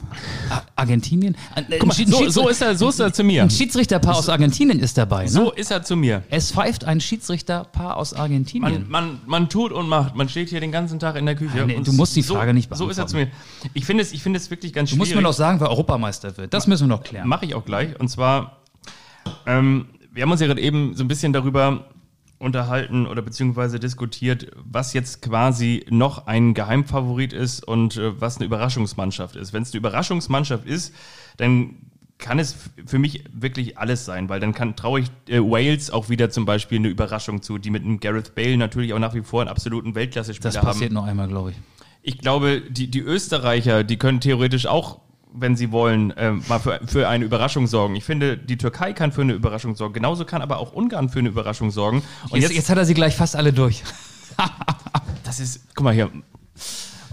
Argentinien? 0.75 1.35
Ein, 1.55 1.65
guck 1.79 1.87
mal, 1.87 1.93
so, 1.95 2.29
so, 2.29 2.47
ist 2.47 2.61
er, 2.61 2.75
so 2.75 2.89
ist 2.89 2.99
er 2.99 3.11
zu 3.11 3.23
mir. 3.23 3.41
Ein 3.41 3.49
Schiedsrichterpaar 3.49 4.17
aus 4.17 4.29
Argentinien 4.29 4.77
ist 4.77 4.99
dabei. 4.99 5.23
Ne? 5.23 5.29
So 5.29 5.51
ist 5.51 5.71
er 5.71 5.81
zu 5.81 5.95
mir. 5.95 6.21
Es 6.29 6.51
pfeift 6.51 6.85
ein 6.85 7.01
Schiedsrichterpaar 7.01 7.97
aus 7.97 8.13
Argentinien. 8.13 8.85
Man, 8.87 8.89
man, 8.89 9.19
man 9.25 9.49
tut 9.49 9.71
und 9.71 9.89
macht. 9.89 10.15
Man 10.15 10.29
steht 10.29 10.49
hier 10.49 10.59
den 10.59 10.71
ganzen 10.71 10.99
Tag 10.99 11.15
in 11.15 11.25
der 11.25 11.33
Küche. 11.35 11.65
Nee, 11.65 11.75
und 11.75 11.87
du 11.87 11.93
musst 11.93 12.15
die 12.15 12.21
so, 12.21 12.35
Frage 12.35 12.53
nicht 12.53 12.69
So 12.75 12.87
ist 12.87 12.99
er 12.99 13.07
zu 13.07 13.15
beantworten. 13.15 13.41
mir. 13.63 13.71
Ich 13.73 13.85
finde 13.85 14.03
es, 14.03 14.11
ich 14.11 14.21
finde 14.21 14.37
es 14.37 14.51
wirklich 14.51 14.73
ganz 14.73 14.91
du 14.91 14.95
schwierig. 14.95 15.09
musst 15.09 15.15
mir 15.15 15.23
noch 15.23 15.33
sagen, 15.33 15.59
wer 15.59 15.69
Europameister 15.71 16.37
wird. 16.37 16.53
Das 16.53 16.67
müssen 16.67 16.83
wir 16.83 16.95
noch 16.95 17.01
klären. 17.03 17.27
Mache 17.27 17.45
ich 17.45 17.55
auch 17.55 17.65
gleich. 17.65 17.99
Und 17.99 18.09
zwar, 18.09 18.57
ähm, 19.47 19.87
wir 20.13 20.21
haben 20.21 20.31
uns 20.31 20.39
ja 20.39 20.45
gerade 20.45 20.61
eben 20.61 20.95
so 20.95 21.03
ein 21.03 21.07
bisschen 21.07 21.33
darüber 21.33 21.85
unterhalten 22.41 23.07
oder 23.07 23.21
beziehungsweise 23.21 23.79
diskutiert, 23.79 24.51
was 24.63 24.93
jetzt 24.93 25.21
quasi 25.21 25.85
noch 25.89 26.27
ein 26.27 26.53
Geheimfavorit 26.53 27.33
ist 27.33 27.65
und 27.65 27.97
äh, 27.97 28.19
was 28.19 28.37
eine 28.37 28.45
Überraschungsmannschaft 28.45 29.35
ist. 29.35 29.53
Wenn 29.53 29.63
es 29.63 29.71
eine 29.71 29.77
Überraschungsmannschaft 29.77 30.65
ist, 30.65 30.93
dann 31.37 31.75
kann 32.17 32.39
es 32.39 32.55
für 32.85 32.99
mich 32.99 33.23
wirklich 33.33 33.77
alles 33.77 34.05
sein, 34.05 34.29
weil 34.29 34.39
dann 34.39 34.53
kann 34.53 34.75
traue 34.75 35.01
ich 35.01 35.07
äh, 35.27 35.39
Wales 35.39 35.91
auch 35.91 36.09
wieder 36.09 36.29
zum 36.29 36.45
Beispiel 36.45 36.77
eine 36.77 36.87
Überraschung 36.87 37.41
zu, 37.41 37.57
die 37.57 37.69
mit 37.71 37.83
einem 37.83 37.99
Gareth 37.99 38.35
Bale 38.35 38.57
natürlich 38.57 38.93
auch 38.93 38.99
nach 38.99 39.13
wie 39.13 39.21
vor 39.21 39.41
einen 39.41 39.49
absoluten 39.49 39.95
Weltklasse-Spieler 39.95 40.49
Das 40.49 40.57
haben. 40.57 40.67
passiert 40.67 40.91
noch 40.91 41.05
einmal, 41.05 41.27
glaube 41.27 41.51
ich. 41.51 41.57
Ich 42.03 42.17
glaube, 42.19 42.61
die, 42.69 42.89
die 42.89 43.01
Österreicher, 43.01 43.83
die 43.83 43.97
können 43.97 44.21
theoretisch 44.21 44.65
auch, 44.65 44.99
wenn 45.33 45.55
sie 45.55 45.71
wollen, 45.71 46.13
ähm, 46.17 46.43
mal 46.47 46.59
für, 46.59 46.79
für 46.85 47.07
eine 47.07 47.25
Überraschung 47.25 47.67
sorgen. 47.67 47.95
Ich 47.95 48.03
finde, 48.03 48.37
die 48.37 48.57
Türkei 48.57 48.93
kann 48.93 49.11
für 49.11 49.21
eine 49.21 49.33
Überraschung 49.33 49.75
sorgen. 49.75 49.93
Genauso 49.93 50.25
kann 50.25 50.41
aber 50.41 50.57
auch 50.57 50.73
Ungarn 50.73 51.09
für 51.09 51.19
eine 51.19 51.29
Überraschung 51.29 51.71
sorgen. 51.71 52.03
Und 52.29 52.41
Jetzt, 52.41 52.53
jetzt 52.53 52.69
hat 52.69 52.77
er 52.77 52.85
sie 52.85 52.93
gleich 52.93 53.15
fast 53.15 53.35
alle 53.35 53.53
durch. 53.53 53.83
das 55.23 55.39
ist, 55.39 55.61
guck 55.75 55.83
mal 55.85 55.93
hier. 55.93 56.09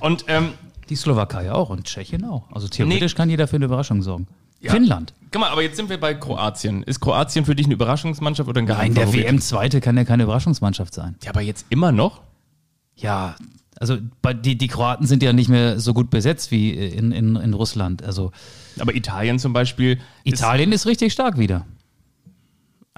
Und 0.00 0.24
ähm, 0.28 0.52
Die 0.88 0.96
Slowakei 0.96 1.52
auch 1.52 1.70
und 1.70 1.84
Tschechien 1.84 2.24
auch. 2.24 2.50
Also 2.52 2.68
theoretisch 2.68 3.14
kann 3.14 3.30
jeder 3.30 3.46
für 3.48 3.56
eine 3.56 3.66
Überraschung 3.66 4.02
sorgen. 4.02 4.26
Ja. 4.60 4.72
Finnland. 4.72 5.14
guck 5.30 5.40
mal, 5.40 5.50
aber 5.50 5.62
jetzt 5.62 5.76
sind 5.76 5.88
wir 5.88 6.00
bei 6.00 6.14
Kroatien. 6.14 6.82
Ist 6.82 6.98
Kroatien 7.00 7.44
für 7.44 7.54
dich 7.54 7.66
eine 7.66 7.74
Überraschungsmannschaft 7.74 8.48
oder 8.48 8.60
ein 8.60 8.64
Nein, 8.64 8.94
der 8.94 9.04
Geheimfavorit? 9.04 9.26
WM-Zweite 9.26 9.80
kann 9.80 9.96
ja 9.96 10.04
keine 10.04 10.24
Überraschungsmannschaft 10.24 10.92
sein. 10.94 11.14
Ja, 11.22 11.30
aber 11.30 11.42
jetzt 11.42 11.66
immer 11.68 11.92
noch? 11.92 12.22
Ja, 12.96 13.36
also 13.80 13.98
die, 14.44 14.56
die 14.58 14.68
Kroaten 14.68 15.06
sind 15.06 15.22
ja 15.22 15.32
nicht 15.32 15.48
mehr 15.48 15.78
so 15.80 15.94
gut 15.94 16.10
besetzt 16.10 16.50
wie 16.50 16.70
in, 16.70 17.12
in, 17.12 17.36
in 17.36 17.54
Russland. 17.54 18.02
Also 18.02 18.32
Aber 18.78 18.94
Italien 18.94 19.38
zum 19.38 19.52
Beispiel. 19.52 19.98
ist- 20.24 20.34
Italien 20.40 20.72
ist 20.72 20.86
richtig 20.86 21.12
stark 21.12 21.38
wieder. 21.38 21.66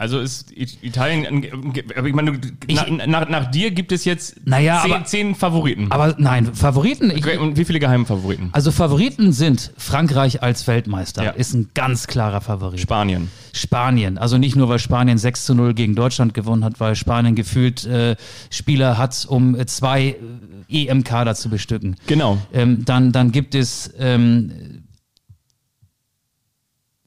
Also 0.01 0.18
ist 0.18 0.51
Italien, 0.80 1.46
aber 1.94 2.09
ich 2.09 2.14
meine, 2.14 2.40
nach, 2.70 3.07
nach, 3.07 3.28
nach, 3.28 3.51
dir 3.51 3.70
gibt 3.70 3.92
es 3.92 4.07
jetzt 4.07 4.34
naja, 4.46 4.80
zehn, 4.82 4.92
aber, 4.92 5.05
zehn, 5.05 5.34
Favoriten. 5.34 5.92
Aber 5.92 6.14
nein, 6.16 6.55
Favoriten. 6.55 7.11
Ich, 7.11 7.38
und 7.38 7.59
wie 7.59 7.66
viele 7.66 7.80
geheime 7.80 8.07
Favoriten? 8.07 8.48
Also 8.53 8.72
Favoriten 8.72 9.32
sind 9.32 9.72
Frankreich 9.76 10.42
als 10.42 10.66
Weltmeister, 10.66 11.24
ja. 11.24 11.30
ist 11.32 11.53
ein 11.53 11.68
ganz 11.74 12.07
klarer 12.07 12.40
Favorit. 12.40 12.80
Spanien. 12.80 13.30
Spanien. 13.53 14.16
Also 14.16 14.38
nicht 14.38 14.57
nur, 14.57 14.70
weil 14.70 14.78
Spanien 14.78 15.18
6 15.18 15.44
zu 15.44 15.55
0 15.55 15.74
gegen 15.74 15.94
Deutschland 15.94 16.32
gewonnen 16.32 16.64
hat, 16.64 16.80
weil 16.80 16.96
Spanien 16.96 17.34
gefühlt 17.34 17.84
äh, 17.84 18.16
Spieler 18.48 18.96
hat, 18.96 19.26
um 19.28 19.55
zwei 19.66 20.16
EM-Kader 20.70 21.34
zu 21.34 21.51
bestücken. 21.51 21.96
Genau. 22.07 22.38
Ähm, 22.55 22.86
dann, 22.86 23.12
dann 23.12 23.32
gibt 23.32 23.55
es 23.55 23.92
ähm, 23.98 24.80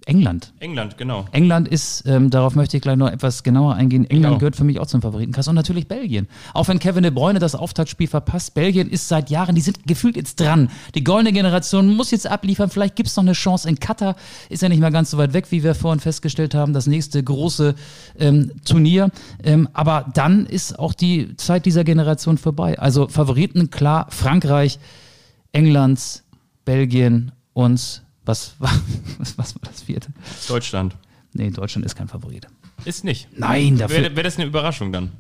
England. 0.05 0.53
England, 0.59 0.97
genau. 0.97 1.25
England 1.31 1.67
ist, 1.67 2.05
ähm, 2.05 2.29
darauf 2.29 2.55
möchte 2.55 2.75
ich 2.75 2.83
gleich 2.83 2.97
noch 2.97 3.09
etwas 3.09 3.43
genauer 3.43 3.75
eingehen, 3.75 4.03
England 4.03 4.23
genau. 4.25 4.37
gehört 4.37 4.55
für 4.55 4.65
mich 4.65 4.79
auch 4.79 4.87
zum 4.87 5.01
Favoritenkreis 5.01 5.47
und 5.47 5.55
natürlich 5.55 5.87
Belgien. 5.87 6.27
Auch 6.53 6.67
wenn 6.67 6.79
Kevin 6.79 7.03
de 7.03 7.11
Bruyne 7.11 7.39
das 7.39 7.55
Auftaktspiel 7.55 8.07
verpasst, 8.07 8.53
Belgien 8.53 8.89
ist 8.89 9.07
seit 9.07 9.29
Jahren, 9.29 9.55
die 9.55 9.61
sind 9.61 9.87
gefühlt 9.87 10.17
jetzt 10.17 10.39
dran. 10.39 10.69
Die 10.93 11.03
goldene 11.03 11.31
Generation 11.31 11.95
muss 11.95 12.11
jetzt 12.11 12.27
abliefern, 12.27 12.69
vielleicht 12.69 12.95
gibt 12.95 13.07
es 13.07 13.15
noch 13.15 13.23
eine 13.23 13.33
Chance 13.33 13.69
in 13.69 13.79
Katar, 13.79 14.15
ist 14.49 14.61
ja 14.61 14.69
nicht 14.69 14.79
mehr 14.79 14.91
ganz 14.91 15.09
so 15.09 15.17
weit 15.17 15.33
weg, 15.33 15.45
wie 15.51 15.63
wir 15.63 15.73
vorhin 15.73 16.01
festgestellt 16.01 16.53
haben, 16.53 16.73
das 16.73 16.85
nächste 16.85 17.23
große 17.23 17.75
ähm, 18.19 18.51
Turnier. 18.65 19.09
Ähm, 19.43 19.69
aber 19.73 20.11
dann 20.13 20.45
ist 20.45 20.77
auch 20.77 20.93
die 20.93 21.35
Zeit 21.37 21.65
dieser 21.65 21.85
Generation 21.85 22.37
vorbei. 22.37 22.77
Also 22.77 23.07
Favoriten, 23.07 23.69
klar, 23.69 24.07
Frankreich, 24.09 24.79
England, 25.53 26.23
Belgien 26.65 27.31
und 27.53 28.02
was 28.25 28.55
war, 28.59 28.71
was, 29.17 29.37
was 29.37 29.55
war 29.55 29.61
das 29.69 29.83
vierte? 29.83 30.09
Deutschland. 30.47 30.95
Nee, 31.33 31.49
Deutschland 31.49 31.85
ist 31.85 31.95
kein 31.95 32.07
Favorit. 32.07 32.47
Ist 32.85 33.03
nicht. 33.03 33.27
Nein, 33.35 33.77
dafür. 33.77 34.03
Wäre 34.03 34.15
wär 34.15 34.23
das 34.23 34.37
eine 34.37 34.45
Überraschung 34.45 34.91
dann? 34.91 35.11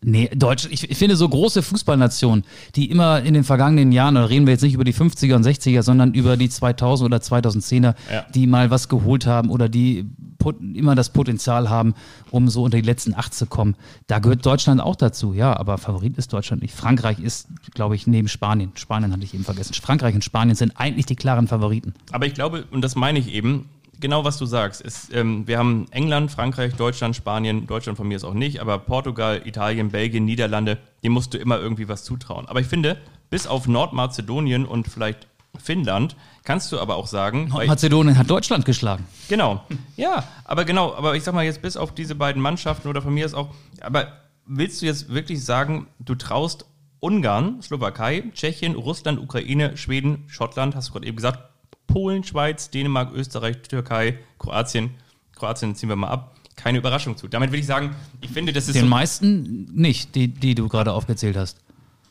Nee, 0.00 0.30
Deutschland, 0.34 0.72
ich, 0.72 0.88
ich, 0.88 0.96
finde 0.96 1.16
so 1.16 1.28
große 1.28 1.60
Fußballnationen, 1.60 2.44
die 2.76 2.88
immer 2.90 3.20
in 3.22 3.34
den 3.34 3.42
vergangenen 3.42 3.90
Jahren, 3.90 4.14
da 4.14 4.24
reden 4.24 4.46
wir 4.46 4.52
jetzt 4.52 4.62
nicht 4.62 4.74
über 4.74 4.84
die 4.84 4.94
50er 4.94 5.34
und 5.34 5.44
60er, 5.44 5.82
sondern 5.82 6.14
über 6.14 6.36
die 6.36 6.48
2000 6.48 7.06
oder 7.06 7.18
2010er, 7.18 7.94
ja. 8.10 8.24
die 8.32 8.46
mal 8.46 8.70
was 8.70 8.88
geholt 8.88 9.26
haben 9.26 9.50
oder 9.50 9.68
die 9.68 10.06
immer 10.52 10.94
das 10.94 11.10
Potenzial 11.10 11.70
haben, 11.70 11.94
um 12.30 12.48
so 12.48 12.62
unter 12.62 12.76
die 12.76 12.86
letzten 12.86 13.14
acht 13.14 13.34
zu 13.34 13.46
kommen. 13.46 13.76
Da 14.06 14.18
gehört 14.18 14.44
Deutschland 14.44 14.80
auch 14.80 14.96
dazu, 14.96 15.32
ja, 15.32 15.56
aber 15.56 15.78
Favorit 15.78 16.18
ist 16.18 16.32
Deutschland 16.32 16.62
nicht. 16.62 16.74
Frankreich 16.74 17.18
ist, 17.18 17.48
glaube 17.74 17.94
ich, 17.94 18.06
neben 18.06 18.28
Spanien. 18.28 18.72
Spanien 18.74 19.12
hatte 19.12 19.24
ich 19.24 19.34
eben 19.34 19.44
vergessen. 19.44 19.74
Frankreich 19.74 20.14
und 20.14 20.24
Spanien 20.24 20.56
sind 20.56 20.72
eigentlich 20.76 21.06
die 21.06 21.16
klaren 21.16 21.48
Favoriten. 21.48 21.94
Aber 22.12 22.26
ich 22.26 22.34
glaube, 22.34 22.64
und 22.70 22.82
das 22.82 22.96
meine 22.96 23.18
ich 23.18 23.32
eben, 23.32 23.68
genau 24.00 24.24
was 24.24 24.38
du 24.38 24.46
sagst. 24.46 24.80
Ist, 24.80 25.14
ähm, 25.14 25.46
wir 25.46 25.58
haben 25.58 25.86
England, 25.90 26.30
Frankreich, 26.30 26.74
Deutschland, 26.74 27.16
Spanien, 27.16 27.66
Deutschland 27.66 27.96
von 27.96 28.08
mir 28.08 28.16
ist 28.16 28.24
auch 28.24 28.34
nicht, 28.34 28.60
aber 28.60 28.78
Portugal, 28.78 29.42
Italien, 29.44 29.90
Belgien, 29.90 30.24
Niederlande, 30.24 30.78
dem 31.02 31.12
musst 31.12 31.34
du 31.34 31.38
immer 31.38 31.58
irgendwie 31.58 31.88
was 31.88 32.04
zutrauen. 32.04 32.46
Aber 32.46 32.60
ich 32.60 32.66
finde, 32.66 32.96
bis 33.30 33.46
auf 33.46 33.68
Nordmazedonien 33.68 34.64
und 34.64 34.88
vielleicht 34.88 35.26
Finnland 35.56 36.16
kannst 36.44 36.70
du 36.72 36.78
aber 36.78 36.96
auch 36.96 37.06
sagen. 37.06 37.48
Nordmazedonien 37.48 38.16
hat 38.16 38.30
Deutschland 38.30 38.64
geschlagen. 38.64 39.06
Genau. 39.28 39.64
Ja, 39.96 40.24
aber 40.44 40.64
genau, 40.64 40.94
aber 40.94 41.16
ich 41.16 41.24
sag 41.24 41.34
mal 41.34 41.44
jetzt 41.44 41.62
bis 41.62 41.76
auf 41.76 41.94
diese 41.94 42.14
beiden 42.14 42.40
Mannschaften 42.40 42.88
oder 42.88 43.02
von 43.02 43.12
mir 43.12 43.26
ist 43.26 43.34
auch, 43.34 43.48
aber 43.80 44.12
willst 44.46 44.82
du 44.82 44.86
jetzt 44.86 45.12
wirklich 45.12 45.44
sagen, 45.44 45.86
du 45.98 46.14
traust 46.14 46.64
Ungarn, 47.00 47.62
Slowakei, 47.62 48.24
Tschechien, 48.34 48.74
Russland, 48.74 49.20
Ukraine, 49.20 49.76
Schweden, 49.76 50.24
Schottland, 50.26 50.74
hast 50.74 50.88
du 50.88 50.92
gerade 50.94 51.06
eben 51.06 51.16
gesagt, 51.16 51.40
Polen, 51.86 52.24
Schweiz, 52.24 52.70
Dänemark, 52.70 53.12
Österreich, 53.12 53.62
Türkei, 53.62 54.18
Kroatien. 54.38 54.90
Kroatien 55.34 55.74
ziehen 55.74 55.88
wir 55.88 55.96
mal 55.96 56.08
ab. 56.08 56.34
Keine 56.56 56.78
Überraschung 56.78 57.16
zu. 57.16 57.28
Damit 57.28 57.52
will 57.52 57.60
ich 57.60 57.66
sagen, 57.66 57.94
ich 58.20 58.30
finde, 58.30 58.52
das 58.52 58.66
ist. 58.66 58.74
Den 58.74 58.82
so 58.82 58.88
meisten 58.88 59.68
nicht, 59.72 60.16
die, 60.16 60.28
die 60.28 60.56
du 60.56 60.68
gerade 60.68 60.92
aufgezählt 60.92 61.36
hast. 61.36 61.58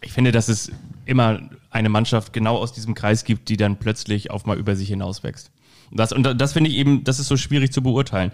Ich 0.02 0.14
finde, 0.14 0.32
dass 0.32 0.48
es 0.48 0.72
immer 1.06 1.40
eine 1.72 1.90
Mannschaft 1.90 2.34
genau 2.34 2.58
aus 2.58 2.74
diesem 2.74 2.94
Kreis 2.94 3.24
gibt, 3.24 3.50
die 3.50 3.58
dann 3.58 3.78
plötzlich 3.78 4.32
auf 4.32 4.46
mal 4.46 4.58
über 4.58 4.76
sich 4.76 4.90
hinauswächst. 4.90 5.52
Das, 5.92 6.12
und 6.12 6.24
das 6.24 6.54
finde 6.54 6.70
ich 6.70 6.76
eben, 6.76 7.04
das 7.04 7.20
ist 7.20 7.28
so 7.28 7.38
schwierig 7.38 7.72
zu 7.72 7.82
beurteilen. 7.82 8.32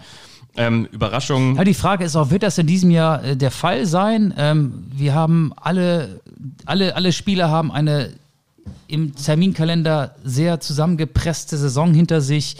Ähm, 0.56 0.86
Überraschungen. 0.92 1.56
Ja, 1.56 1.64
die 1.64 1.74
Frage 1.74 2.04
ist 2.04 2.14
auch, 2.14 2.30
wird 2.30 2.42
das 2.42 2.58
in 2.58 2.66
diesem 2.66 2.90
Jahr 2.90 3.24
äh, 3.24 3.36
der 3.36 3.50
Fall 3.50 3.86
sein? 3.86 4.32
Ähm, 4.36 4.84
wir 4.92 5.14
haben 5.14 5.52
alle, 5.56 6.20
alle, 6.64 6.94
alle 6.94 7.12
Spieler 7.12 7.50
haben 7.50 7.72
eine 7.72 8.12
im 8.86 9.14
Terminkalender 9.14 10.14
sehr 10.22 10.60
zusammengepresste 10.60 11.56
Saison 11.56 11.92
hinter 11.92 12.20
sich, 12.20 12.56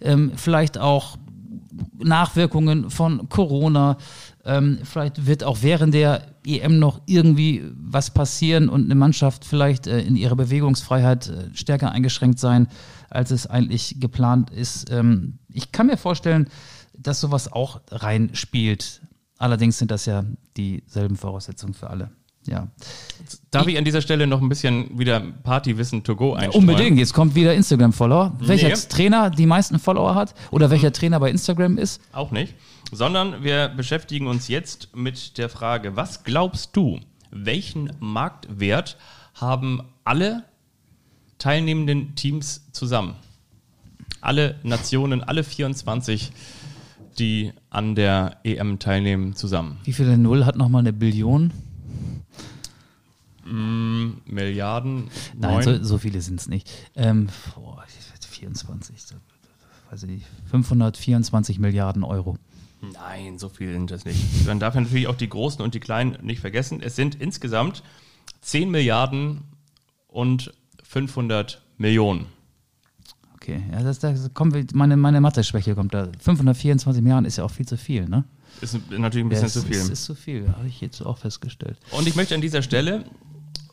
ähm, 0.00 0.32
vielleicht 0.36 0.78
auch 0.78 1.16
Nachwirkungen 1.98 2.90
von 2.90 3.28
Corona. 3.28 3.98
Ähm, 4.46 4.78
vielleicht 4.84 5.26
wird 5.26 5.42
auch 5.42 5.58
während 5.62 5.94
der 5.94 6.34
EM 6.46 6.78
noch 6.78 7.00
irgendwie 7.06 7.64
was 7.74 8.12
passieren 8.12 8.68
und 8.68 8.84
eine 8.84 8.94
Mannschaft 8.94 9.44
vielleicht 9.44 9.86
äh, 9.86 10.00
in 10.00 10.16
ihrer 10.16 10.36
Bewegungsfreiheit 10.36 11.28
äh, 11.28 11.54
stärker 11.54 11.92
eingeschränkt 11.92 12.38
sein, 12.38 12.68
als 13.08 13.30
es 13.30 13.46
eigentlich 13.46 13.96
geplant 14.00 14.50
ist. 14.50 14.90
Ähm, 14.90 15.38
ich 15.48 15.72
kann 15.72 15.86
mir 15.86 15.96
vorstellen, 15.96 16.48
dass 16.96 17.20
sowas 17.20 17.50
auch 17.50 17.80
reinspielt. 17.90 19.00
Allerdings 19.38 19.78
sind 19.78 19.90
das 19.90 20.06
ja 20.06 20.24
dieselben 20.56 21.16
Voraussetzungen 21.16 21.74
für 21.74 21.88
alle. 21.88 22.10
Ja. 22.46 22.68
Darf 23.50 23.66
ich 23.66 23.78
an 23.78 23.84
dieser 23.84 24.02
Stelle 24.02 24.26
noch 24.26 24.42
ein 24.42 24.48
bisschen 24.48 24.98
wieder 24.98 25.20
Partywissen 25.20 26.04
to 26.04 26.14
go 26.14 26.34
einstellen? 26.34 26.68
Unbedingt, 26.68 26.98
jetzt 26.98 27.14
kommt 27.14 27.34
wieder 27.34 27.54
Instagram-Follower. 27.54 28.34
Welcher 28.38 28.68
nee. 28.68 28.74
Trainer 28.74 29.30
die 29.30 29.46
meisten 29.46 29.78
Follower 29.78 30.14
hat 30.14 30.34
oder 30.50 30.70
welcher 30.70 30.88
hm. 30.88 30.92
Trainer 30.92 31.20
bei 31.20 31.30
Instagram 31.30 31.78
ist? 31.78 32.02
Auch 32.12 32.30
nicht. 32.30 32.54
Sondern 32.92 33.42
wir 33.42 33.68
beschäftigen 33.68 34.26
uns 34.26 34.48
jetzt 34.48 34.94
mit 34.94 35.38
der 35.38 35.48
Frage, 35.48 35.96
was 35.96 36.24
glaubst 36.24 36.76
du, 36.76 37.00
welchen 37.30 37.90
Marktwert 37.98 38.96
haben 39.34 39.82
alle 40.04 40.44
teilnehmenden 41.38 42.14
Teams 42.14 42.70
zusammen? 42.72 43.16
Alle 44.20 44.58
Nationen, 44.62 45.22
alle 45.22 45.44
24, 45.44 46.32
die 47.18 47.52
an 47.70 47.94
der 47.94 48.38
EM 48.44 48.78
teilnehmen, 48.78 49.34
zusammen. 49.34 49.78
Wie 49.84 49.92
viele 49.92 50.16
Null 50.16 50.44
hat 50.46 50.56
nochmal 50.56 50.80
eine 50.80 50.92
Billion? 50.92 51.52
Mm, 53.44 54.12
Milliarden? 54.24 55.10
Nein, 55.36 55.62
so, 55.62 55.82
so, 55.82 55.98
viele 55.98 56.20
sind 56.22 56.40
es 56.40 56.48
nicht. 56.48 56.70
Ähm, 56.96 57.28
boah, 57.54 57.84
24, 58.34 58.96
weiß 59.90 60.02
ich 60.04 60.08
nicht, 60.08 60.26
524 60.50 61.58
Milliarden 61.58 62.04
Euro. 62.04 62.38
Nein, 62.92 63.38
so 63.38 63.48
viel 63.48 63.72
sind 63.72 63.90
das 63.90 64.04
nicht. 64.04 64.46
Man 64.46 64.60
darf 64.60 64.74
natürlich 64.74 65.06
auch 65.06 65.16
die 65.16 65.28
Großen 65.28 65.62
und 65.62 65.74
die 65.74 65.80
Kleinen 65.80 66.18
nicht 66.22 66.40
vergessen. 66.40 66.80
Es 66.82 66.96
sind 66.96 67.14
insgesamt 67.14 67.82
10 68.42 68.70
Milliarden 68.70 69.42
und 70.08 70.52
500 70.82 71.62
Millionen. 71.78 72.26
Okay, 73.34 73.62
ja, 73.72 73.82
das, 73.82 73.98
das 73.98 74.32
kommt, 74.32 74.74
meine, 74.74 74.96
meine 74.96 75.20
Mathe-Schwäche 75.20 75.74
kommt 75.74 75.92
da. 75.92 76.08
524 76.18 77.02
Milliarden 77.02 77.26
ist 77.26 77.36
ja 77.36 77.44
auch 77.44 77.50
viel 77.50 77.66
zu 77.66 77.76
viel, 77.76 78.08
ne? 78.08 78.24
Ist 78.60 78.78
natürlich 78.90 79.24
ein 79.24 79.28
bisschen 79.28 79.46
ja, 79.46 79.52
zu 79.52 79.62
viel. 79.62 79.78
Das 79.78 79.88
ist 79.88 80.04
zu 80.04 80.14
viel, 80.14 80.48
habe 80.48 80.68
ich 80.68 80.80
jetzt 80.80 81.02
auch 81.02 81.18
festgestellt. 81.18 81.78
Und 81.90 82.06
ich 82.06 82.14
möchte 82.14 82.34
an 82.34 82.40
dieser 82.40 82.62
Stelle 82.62 83.04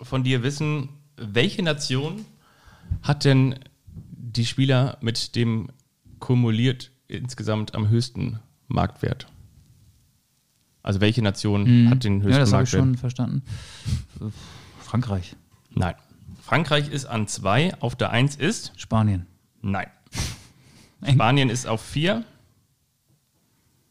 von 0.01 0.23
dir 0.23 0.43
wissen, 0.43 0.89
welche 1.15 1.61
Nation 1.61 2.25
hat 3.03 3.25
denn 3.25 3.59
die 3.87 4.45
Spieler 4.45 4.97
mit 5.01 5.35
dem 5.35 5.69
kumuliert 6.19 6.91
insgesamt 7.07 7.75
am 7.75 7.89
höchsten 7.89 8.39
Marktwert? 8.73 9.27
Also 10.83 10.99
welche 11.01 11.21
Nation 11.21 11.65
hm. 11.65 11.89
hat 11.89 12.03
den 12.03 12.23
höchsten 12.23 12.29
Marktwert? 12.29 12.37
Ja, 12.37 12.39
das 12.39 12.53
habe 12.53 12.63
ich 12.63 12.69
schon 12.69 12.97
verstanden. 12.97 13.43
Frankreich. 14.79 15.35
Nein. 15.69 15.95
Frankreich 16.41 16.89
ist 16.89 17.05
an 17.05 17.27
zwei, 17.27 17.73
auf 17.79 17.95
der 17.95 18.09
eins 18.09 18.35
ist? 18.35 18.73
Spanien. 18.77 19.27
Nein. 19.61 19.87
Spanien 21.07 21.49
ist 21.49 21.67
auf 21.67 21.81
vier. 21.81 22.23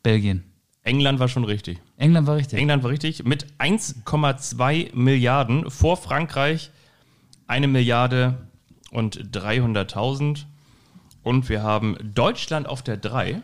Belgien. 0.03 0.45
England 0.83 1.21
war 1.21 1.29
schon 1.29 1.45
richtig. 1.45 1.79
England 1.97 2.27
war 2.27 2.37
richtig. 2.37 2.59
England 2.59 2.83
war 2.83 2.91
richtig. 2.91 3.25
Mit 3.25 3.47
1,2 3.59 4.95
Milliarden 4.95 5.71
vor 5.71 5.97
Frankreich 5.97 6.71
eine 7.47 7.69
Milliarde 7.69 8.49
und 8.91 9.19
300.000. 9.37 10.45
Und 11.23 11.49
wir 11.49 11.63
haben 11.63 11.97
Deutschland 12.03 12.67
auf 12.67 12.83
der 12.83 12.97
3. 12.97 13.43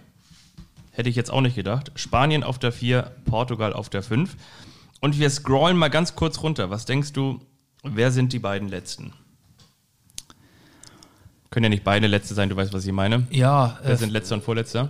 Hätte 0.97 1.11
ich 1.11 1.17
jetzt 1.17 1.31
auch 1.31 1.43
nicht 1.43 1.55
gedacht. 1.55 1.93
Spanien 1.95 2.43
auf 2.43 2.59
der 2.59 2.73
4, 2.73 3.13
Portugal 3.27 3.75
auf 3.75 3.91
der 3.91 4.03
5. 4.03 4.35
Und 5.03 5.19
wir 5.19 5.29
scrollen 5.29 5.77
mal 5.77 5.91
ganz 5.91 6.15
kurz 6.15 6.43
runter. 6.43 6.71
Was 6.71 6.87
denkst 6.87 7.13
du, 7.13 7.39
wer 7.83 8.11
sind 8.11 8.33
die 8.33 8.39
beiden 8.39 8.71
Letzten? 8.71 9.13
Können 11.51 11.65
ja 11.65 11.69
nicht 11.69 11.85
beide 11.85 12.07
Letzte 12.07 12.33
sein, 12.33 12.49
du 12.49 12.57
weißt, 12.57 12.73
was 12.73 12.87
ich 12.87 12.93
meine. 12.93 13.27
Ja. 13.29 13.79
Wer 13.83 13.91
äh, 13.91 13.97
sind 13.99 14.11
Letzter 14.11 14.37
und 14.37 14.45
Vorletzter? 14.45 14.89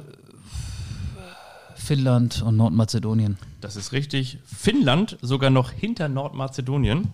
Finnland 1.74 2.40
und 2.40 2.56
Nordmazedonien. 2.56 3.36
Das 3.60 3.74
ist 3.74 3.90
richtig. 3.90 4.38
Finnland 4.44 5.18
sogar 5.22 5.50
noch 5.50 5.72
hinter 5.72 6.08
Nordmazedonien. 6.08 7.08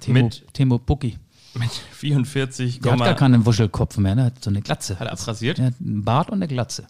Timo, 0.00 0.22
mit, 0.22 0.46
Timo 0.54 0.78
Pucki. 0.78 1.18
Mit 1.52 1.70
44, 1.92 2.80
Der 2.80 2.92
hat 2.92 3.00
gar 3.00 3.14
keinen 3.16 3.44
Wuschelkopf 3.44 3.98
mehr, 3.98 4.14
der 4.16 4.24
hat 4.24 4.42
so 4.42 4.48
eine 4.48 4.62
Glatze. 4.62 4.98
Hat 4.98 5.08
er 5.08 5.12
abrasiert? 5.12 5.58
Er 5.58 5.66
hat 5.66 5.74
einen 5.78 6.04
Bart 6.04 6.30
und 6.30 6.36
eine 6.36 6.48
Glatze. 6.48 6.86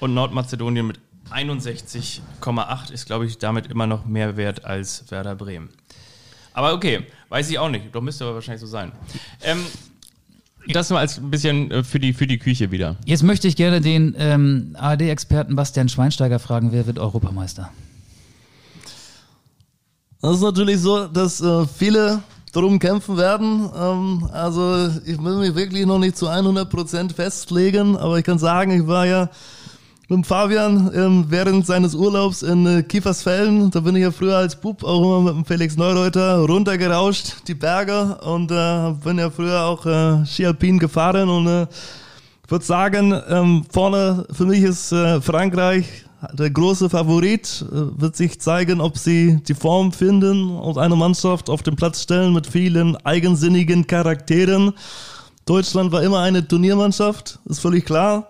Und 0.00 0.14
Nordmazedonien 0.14 0.86
mit 0.86 0.98
61,8 1.30 2.92
ist, 2.92 3.06
glaube 3.06 3.26
ich, 3.26 3.38
damit 3.38 3.66
immer 3.68 3.86
noch 3.86 4.06
mehr 4.06 4.36
wert 4.36 4.64
als 4.64 5.10
Werder 5.10 5.36
Bremen. 5.36 5.68
Aber 6.52 6.72
okay, 6.72 7.06
weiß 7.28 7.50
ich 7.50 7.58
auch 7.58 7.68
nicht. 7.68 7.94
Doch 7.94 8.00
müsste 8.00 8.24
aber 8.24 8.34
wahrscheinlich 8.34 8.60
so 8.60 8.66
sein. 8.66 8.92
Ähm, 9.42 9.64
das 10.68 10.90
nur 10.90 10.98
als 10.98 11.18
ein 11.18 11.30
bisschen 11.30 11.70
äh, 11.70 11.84
für 11.84 12.00
die, 12.00 12.12
für 12.12 12.26
die 12.26 12.38
Küche 12.38 12.70
wieder. 12.70 12.96
Jetzt 13.04 13.22
möchte 13.22 13.48
ich 13.48 13.56
gerne 13.56 13.80
den 13.80 14.14
ähm, 14.18 14.76
ARD-Experten 14.78 15.56
Bastian 15.56 15.88
Schweinsteiger 15.88 16.38
fragen, 16.38 16.72
wer 16.72 16.86
wird 16.86 16.98
Europameister? 16.98 17.70
Das 20.20 20.36
ist 20.36 20.42
natürlich 20.42 20.80
so, 20.80 21.06
dass 21.06 21.40
äh, 21.40 21.66
viele 21.66 22.22
darum 22.52 22.78
kämpfen 22.78 23.16
werden. 23.16 23.70
Ähm, 23.74 24.28
also 24.32 24.88
ich 25.06 25.22
will 25.22 25.36
mich 25.36 25.54
wirklich 25.54 25.86
noch 25.86 25.98
nicht 25.98 26.16
zu 26.16 26.28
100% 26.28 27.14
festlegen, 27.14 27.96
aber 27.96 28.18
ich 28.18 28.24
kann 28.24 28.38
sagen, 28.38 28.72
ich 28.72 28.86
war 28.86 29.06
ja 29.06 29.30
mit 30.10 30.26
Fabian 30.26 30.90
ähm, 30.92 31.26
während 31.28 31.64
seines 31.64 31.94
Urlaubs 31.94 32.42
in 32.42 32.66
äh, 32.66 32.82
Kiefersfelden. 32.82 33.70
Da 33.70 33.78
bin 33.78 33.94
ich 33.94 34.02
ja 34.02 34.10
früher 34.10 34.38
als 34.38 34.56
Bub 34.56 34.82
auch 34.82 35.04
immer 35.04 35.20
mit 35.20 35.34
dem 35.34 35.44
Felix 35.44 35.76
Neureuter 35.76 36.38
runtergerauscht, 36.38 37.46
die 37.46 37.54
Berge. 37.54 38.18
Und 38.24 38.50
äh, 38.50 38.92
bin 39.04 39.18
ja 39.20 39.30
früher 39.30 39.62
auch 39.62 39.86
äh, 39.86 40.26
Skialpin 40.26 40.80
gefahren. 40.80 41.28
Und 41.28 41.46
äh, 41.46 41.62
ich 42.44 42.50
würde 42.50 42.64
sagen, 42.64 43.20
ähm, 43.28 43.64
vorne 43.70 44.26
für 44.32 44.46
mich 44.46 44.64
ist 44.64 44.90
äh, 44.90 45.20
Frankreich 45.20 45.86
der 46.32 46.50
große 46.50 46.90
Favorit. 46.90 47.64
Äh, 47.70 48.00
wird 48.00 48.16
sich 48.16 48.40
zeigen, 48.40 48.80
ob 48.80 48.98
sie 48.98 49.40
die 49.46 49.54
Form 49.54 49.92
finden 49.92 50.50
und 50.50 50.76
eine 50.76 50.96
Mannschaft 50.96 51.48
auf 51.48 51.62
den 51.62 51.76
Platz 51.76 52.02
stellen 52.02 52.32
mit 52.32 52.48
vielen 52.48 52.96
eigensinnigen 53.06 53.86
Charakteren. 53.86 54.72
Deutschland 55.46 55.92
war 55.92 56.02
immer 56.02 56.18
eine 56.18 56.46
Turniermannschaft, 56.46 57.38
ist 57.44 57.60
völlig 57.60 57.84
klar. 57.86 58.26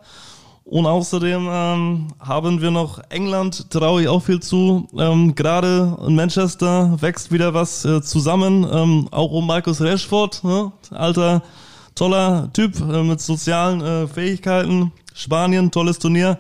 Und 0.71 0.87
außerdem 0.87 1.49
ähm, 1.51 2.09
haben 2.21 2.61
wir 2.61 2.71
noch 2.71 3.01
England, 3.09 3.73
traue 3.73 4.03
ich 4.03 4.09
auch 4.09 4.23
viel 4.23 4.39
zu. 4.39 4.87
Ähm, 4.97 5.35
Gerade 5.35 5.99
in 6.07 6.15
Manchester 6.15 6.97
wächst 7.01 7.33
wieder 7.33 7.53
was 7.55 7.85
äh, 7.85 8.01
zusammen, 8.03 8.65
ähm, 8.73 9.09
auch 9.11 9.33
um 9.33 9.49
Markus 9.49 9.81
Rashford, 9.81 10.45
ne? 10.45 10.71
alter, 10.93 11.43
toller 11.97 12.53
Typ 12.53 12.81
äh, 12.89 13.03
mit 13.03 13.21
sozialen 13.21 13.81
äh, 13.81 14.07
Fähigkeiten. 14.07 14.93
Spanien, 15.13 15.73
tolles 15.73 15.99
Turnier. 15.99 16.39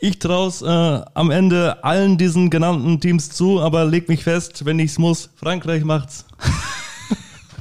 Ich 0.00 0.18
traue 0.18 0.48
es 0.48 0.62
äh, 0.62 0.66
am 1.14 1.30
Ende 1.30 1.84
allen 1.84 2.18
diesen 2.18 2.50
genannten 2.50 3.00
Teams 3.00 3.30
zu, 3.30 3.60
aber 3.60 3.84
leg 3.84 4.08
mich 4.08 4.24
fest, 4.24 4.64
wenn 4.64 4.80
ich's 4.80 4.98
muss, 4.98 5.30
Frankreich 5.36 5.84
macht's. 5.84 6.24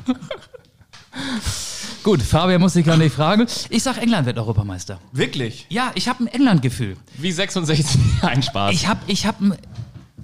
Gut, 2.03 2.21
Fabian 2.21 2.61
muss 2.61 2.75
ich 2.77 2.85
gar 2.85 2.95
nicht 2.97 3.13
fragen. 3.13 3.45
Ich 3.69 3.83
sag, 3.83 3.97
England 3.97 4.25
wird 4.25 4.37
Europameister. 4.37 4.99
Wirklich? 5.11 5.65
Ja, 5.69 5.91
ich 5.95 6.07
habe 6.07 6.23
ein 6.23 6.27
England-Gefühl. 6.27 6.95
Wie 7.17 7.31
66 7.31 7.85
ein 8.21 8.41
Spaß. 8.41 8.73
Ich 8.73 8.87
habe 8.87 8.99
ich 9.07 9.25
hab 9.25 9.41
ein 9.41 9.53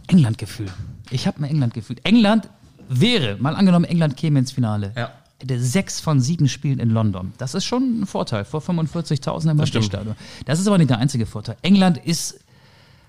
England-Gefühl. 0.08 0.68
Ich 1.12 1.28
habe 1.28 1.40
ein 1.40 1.44
England-Gefühl. 1.44 1.98
England 2.04 2.48
wäre, 2.88 3.38
mal 3.40 3.56
angenommen, 3.56 3.86
England 3.86 4.16
käme 4.16 4.40
ins 4.40 4.54
Finale. 4.54 4.94
Ja. 4.96 5.12
Hätte 5.40 5.60
sechs 5.60 6.00
von 6.00 6.22
sieben 6.22 6.48
Spielen 6.48 6.80
in 6.80 6.92
London. 6.92 7.34
Das 7.38 7.56
ist 7.56 7.66
schon 7.66 8.02
ein 8.02 8.06
Vorteil 8.06 8.46
vor 8.46 8.62
45.000 8.62 9.52
im. 9.52 9.84
Stadion. 9.84 10.16
Das 10.46 10.60
ist 10.60 10.68
aber 10.68 10.78
nicht 10.78 10.90
der 10.90 11.00
einzige 11.00 11.26
Vorteil. 11.26 11.58
England 11.62 11.98
ist 11.98 12.40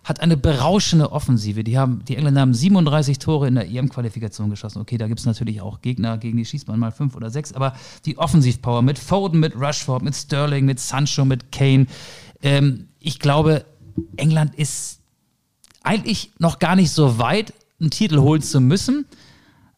hat 0.06 0.20
eine 0.20 0.36
berauschende 0.36 1.10
Offensive. 1.10 1.64
Die, 1.64 1.76
haben, 1.76 2.04
die 2.04 2.14
Engländer 2.14 2.40
haben 2.42 2.54
37 2.54 3.18
Tore 3.18 3.48
in 3.48 3.56
der 3.56 3.68
EM-Qualifikation 3.68 4.48
geschossen. 4.48 4.80
Okay, 4.80 4.98
da 4.98 5.08
gibt 5.08 5.18
es 5.18 5.26
natürlich 5.26 5.60
auch 5.60 5.82
Gegner, 5.82 6.16
gegen 6.16 6.36
die 6.36 6.44
schießt 6.44 6.68
man 6.68 6.78
mal 6.78 6.92
fünf 6.92 7.16
oder 7.16 7.28
sechs, 7.28 7.52
aber 7.52 7.74
die 8.04 8.16
Offensivpower 8.16 8.82
mit 8.82 9.00
Foden, 9.00 9.40
mit 9.40 9.56
Rushford, 9.56 10.02
mit 10.02 10.14
Sterling, 10.14 10.64
mit 10.64 10.78
Sancho, 10.78 11.24
mit 11.24 11.50
Kane. 11.50 11.88
Ähm, 12.40 12.86
ich 13.00 13.18
glaube, 13.18 13.66
England 14.16 14.54
ist 14.54 15.00
eigentlich 15.82 16.30
noch 16.38 16.60
gar 16.60 16.76
nicht 16.76 16.92
so 16.92 17.18
weit, 17.18 17.52
einen 17.80 17.90
Titel 17.90 18.20
holen 18.20 18.42
zu 18.42 18.60
müssen, 18.60 19.06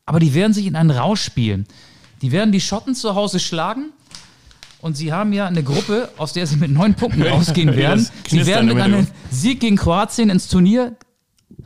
aber 0.04 0.20
die 0.20 0.34
werden 0.34 0.52
sich 0.52 0.66
in 0.66 0.76
einen 0.76 0.90
Rausch 0.90 1.22
spielen. 1.22 1.66
Die 2.20 2.32
werden 2.32 2.52
die 2.52 2.60
Schotten 2.60 2.94
zu 2.94 3.14
Hause 3.14 3.40
schlagen. 3.40 3.92
Und 4.80 4.96
sie 4.96 5.12
haben 5.12 5.32
ja 5.32 5.46
eine 5.46 5.62
Gruppe, 5.62 6.08
aus 6.18 6.32
der 6.32 6.46
sie 6.46 6.56
mit 6.56 6.70
neun 6.70 6.94
Punkten 6.94 7.22
rausgehen 7.26 7.74
werden. 7.74 8.08
Sie 8.26 8.46
werden 8.46 8.66
mit 8.66 8.78
einem. 8.78 9.06
Sieg 9.30 9.60
gegen 9.60 9.76
Kroatien 9.76 10.30
ins 10.30 10.48
Turnier 10.48 10.96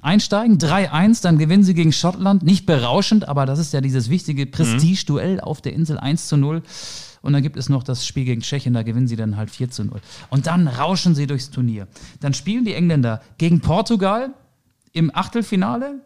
einsteigen. 0.01 0.59
3-1, 0.59 1.23
dann 1.23 1.39
gewinnen 1.39 1.63
sie 1.63 1.75
gegen 1.75 1.93
Schottland. 1.93 2.43
Nicht 2.43 2.67
berauschend, 2.67 3.29
aber 3.29 3.47
das 3.47 3.59
ist 3.59 3.73
ja 3.73 3.81
dieses 3.81 4.09
wichtige 4.09 4.47
Prestige-Duell 4.47 5.41
auf 5.41 5.61
der 5.61 5.73
Insel 5.75 5.99
1 5.99 6.29
zu 6.29 6.37
0. 6.37 6.63
Und 7.21 7.33
dann 7.33 7.43
gibt 7.43 7.57
es 7.57 7.69
noch 7.69 7.85
das 7.85 8.05
Spiel 8.05 8.25
gegen 8.25 8.41
Tschechien, 8.41 8.75
da 8.75 8.83
gewinnen 8.83 9.07
sie 9.07 9.17
dann 9.17 9.37
halt 9.37 9.51
4 9.51 9.71
zu 9.71 9.85
0. 9.85 10.01
Und 10.31 10.47
dann 10.47 10.67
rauschen 10.67 11.15
sie 11.15 11.27
durchs 11.27 11.51
Turnier. 11.51 11.87
Dann 12.21 12.35
spielen 12.35 12.65
die 12.65 12.75
Engländer 12.75 13.23
gegen 13.39 13.61
Portugal 13.61 14.35
im 14.93 15.15
Achtelfinale, 15.15 16.05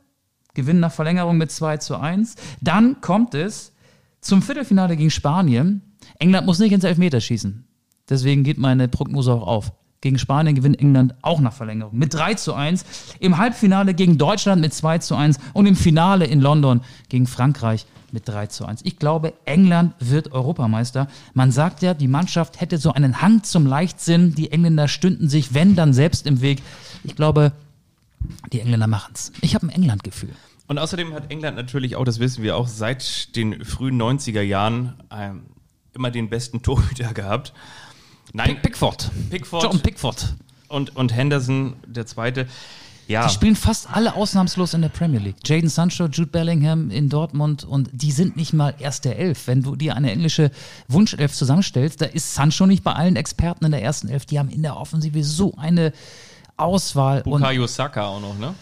gewinnen 0.52 0.80
nach 0.80 0.92
Verlängerung 0.92 1.38
mit 1.38 1.50
2 1.50 1.78
zu 1.78 1.96
1. 1.96 2.34
Dann 2.60 3.00
kommt 3.00 3.34
es 3.34 3.72
zum 4.20 4.42
Viertelfinale 4.42 4.96
gegen 4.96 5.10
Spanien. 5.10 5.80
England 6.18 6.46
muss 6.46 6.58
nicht 6.58 6.72
ins 6.72 6.84
Elfmeterschießen. 6.84 7.64
Deswegen 8.08 8.44
geht 8.44 8.58
meine 8.58 8.88
Prognose 8.88 9.32
auch 9.32 9.46
auf. 9.46 9.72
Gegen 10.00 10.18
Spanien 10.18 10.54
gewinnt 10.54 10.78
England 10.78 11.14
auch 11.22 11.40
nach 11.40 11.52
Verlängerung 11.52 11.96
mit 11.96 12.14
3 12.14 12.34
zu 12.34 12.54
1. 12.54 12.84
Im 13.18 13.38
Halbfinale 13.38 13.94
gegen 13.94 14.18
Deutschland 14.18 14.60
mit 14.60 14.72
2 14.74 14.98
zu 14.98 15.16
1 15.16 15.38
und 15.52 15.66
im 15.66 15.74
Finale 15.74 16.26
in 16.26 16.40
London 16.40 16.82
gegen 17.08 17.26
Frankreich 17.26 17.86
mit 18.12 18.28
3 18.28 18.46
zu 18.46 18.66
1. 18.66 18.82
Ich 18.84 18.98
glaube, 18.98 19.32
England 19.46 19.94
wird 19.98 20.32
Europameister. 20.32 21.08
Man 21.34 21.50
sagt 21.50 21.82
ja, 21.82 21.94
die 21.94 22.08
Mannschaft 22.08 22.60
hätte 22.60 22.78
so 22.78 22.92
einen 22.92 23.20
Hang 23.20 23.42
zum 23.42 23.66
Leichtsinn. 23.66 24.34
Die 24.34 24.52
Engländer 24.52 24.86
stünden 24.86 25.28
sich, 25.28 25.54
wenn 25.54 25.74
dann 25.74 25.92
selbst 25.92 26.26
im 26.26 26.40
Weg. 26.40 26.62
Ich 27.02 27.16
glaube, 27.16 27.52
die 28.52 28.60
Engländer 28.60 28.86
machen 28.86 29.12
es. 29.14 29.32
Ich 29.40 29.54
habe 29.54 29.66
ein 29.66 29.70
England-Gefühl. 29.70 30.30
Und 30.68 30.78
außerdem 30.78 31.14
hat 31.14 31.30
England 31.30 31.56
natürlich 31.56 31.96
auch, 31.96 32.04
das 32.04 32.18
wissen 32.18 32.42
wir 32.42 32.56
auch, 32.56 32.68
seit 32.68 33.34
den 33.36 33.64
frühen 33.64 34.00
90er 34.00 34.42
Jahren 34.42 34.94
ähm, 35.10 35.42
immer 35.96 36.10
den 36.12 36.28
besten 36.28 36.62
Torhüter 36.62 37.12
gehabt. 37.12 37.52
Nein, 38.32 38.60
Pickford. 38.62 39.10
Pickford. 39.30 39.62
John 39.64 39.80
Pickford. 39.80 40.34
und, 40.68 40.94
und 40.94 41.14
Henderson, 41.14 41.74
der 41.86 42.06
zweite. 42.06 42.46
Ja, 43.08 43.24
Die 43.28 43.32
spielen 43.32 43.54
fast 43.54 43.88
alle 43.88 44.16
ausnahmslos 44.16 44.74
in 44.74 44.82
der 44.82 44.88
Premier 44.88 45.20
League. 45.20 45.36
Jaden 45.44 45.68
Sancho, 45.70 46.06
Jude 46.06 46.26
Bellingham 46.26 46.90
in 46.90 47.08
Dortmund 47.08 47.62
und 47.62 47.88
die 47.92 48.10
sind 48.10 48.36
nicht 48.36 48.52
mal 48.52 48.74
erste 48.80 49.14
Elf. 49.14 49.46
Wenn 49.46 49.62
du 49.62 49.76
dir 49.76 49.94
eine 49.94 50.10
englische 50.10 50.50
Wunschelf 50.88 51.32
zusammenstellst, 51.32 52.00
da 52.00 52.06
ist 52.06 52.34
Sancho 52.34 52.66
nicht 52.66 52.82
bei 52.82 52.92
allen 52.94 53.14
Experten 53.14 53.64
in 53.64 53.70
der 53.70 53.82
ersten 53.82 54.08
Elf. 54.08 54.26
Die 54.26 54.40
haben 54.40 54.48
in 54.48 54.62
der 54.62 54.76
Offensive 54.76 55.22
so 55.22 55.54
eine 55.56 55.92
Auswahl. 56.56 57.22
Und 57.22 57.42
Bukayo 57.42 57.68
Saka 57.68 58.06
auch 58.06 58.20
noch, 58.20 58.36
ne? 58.38 58.54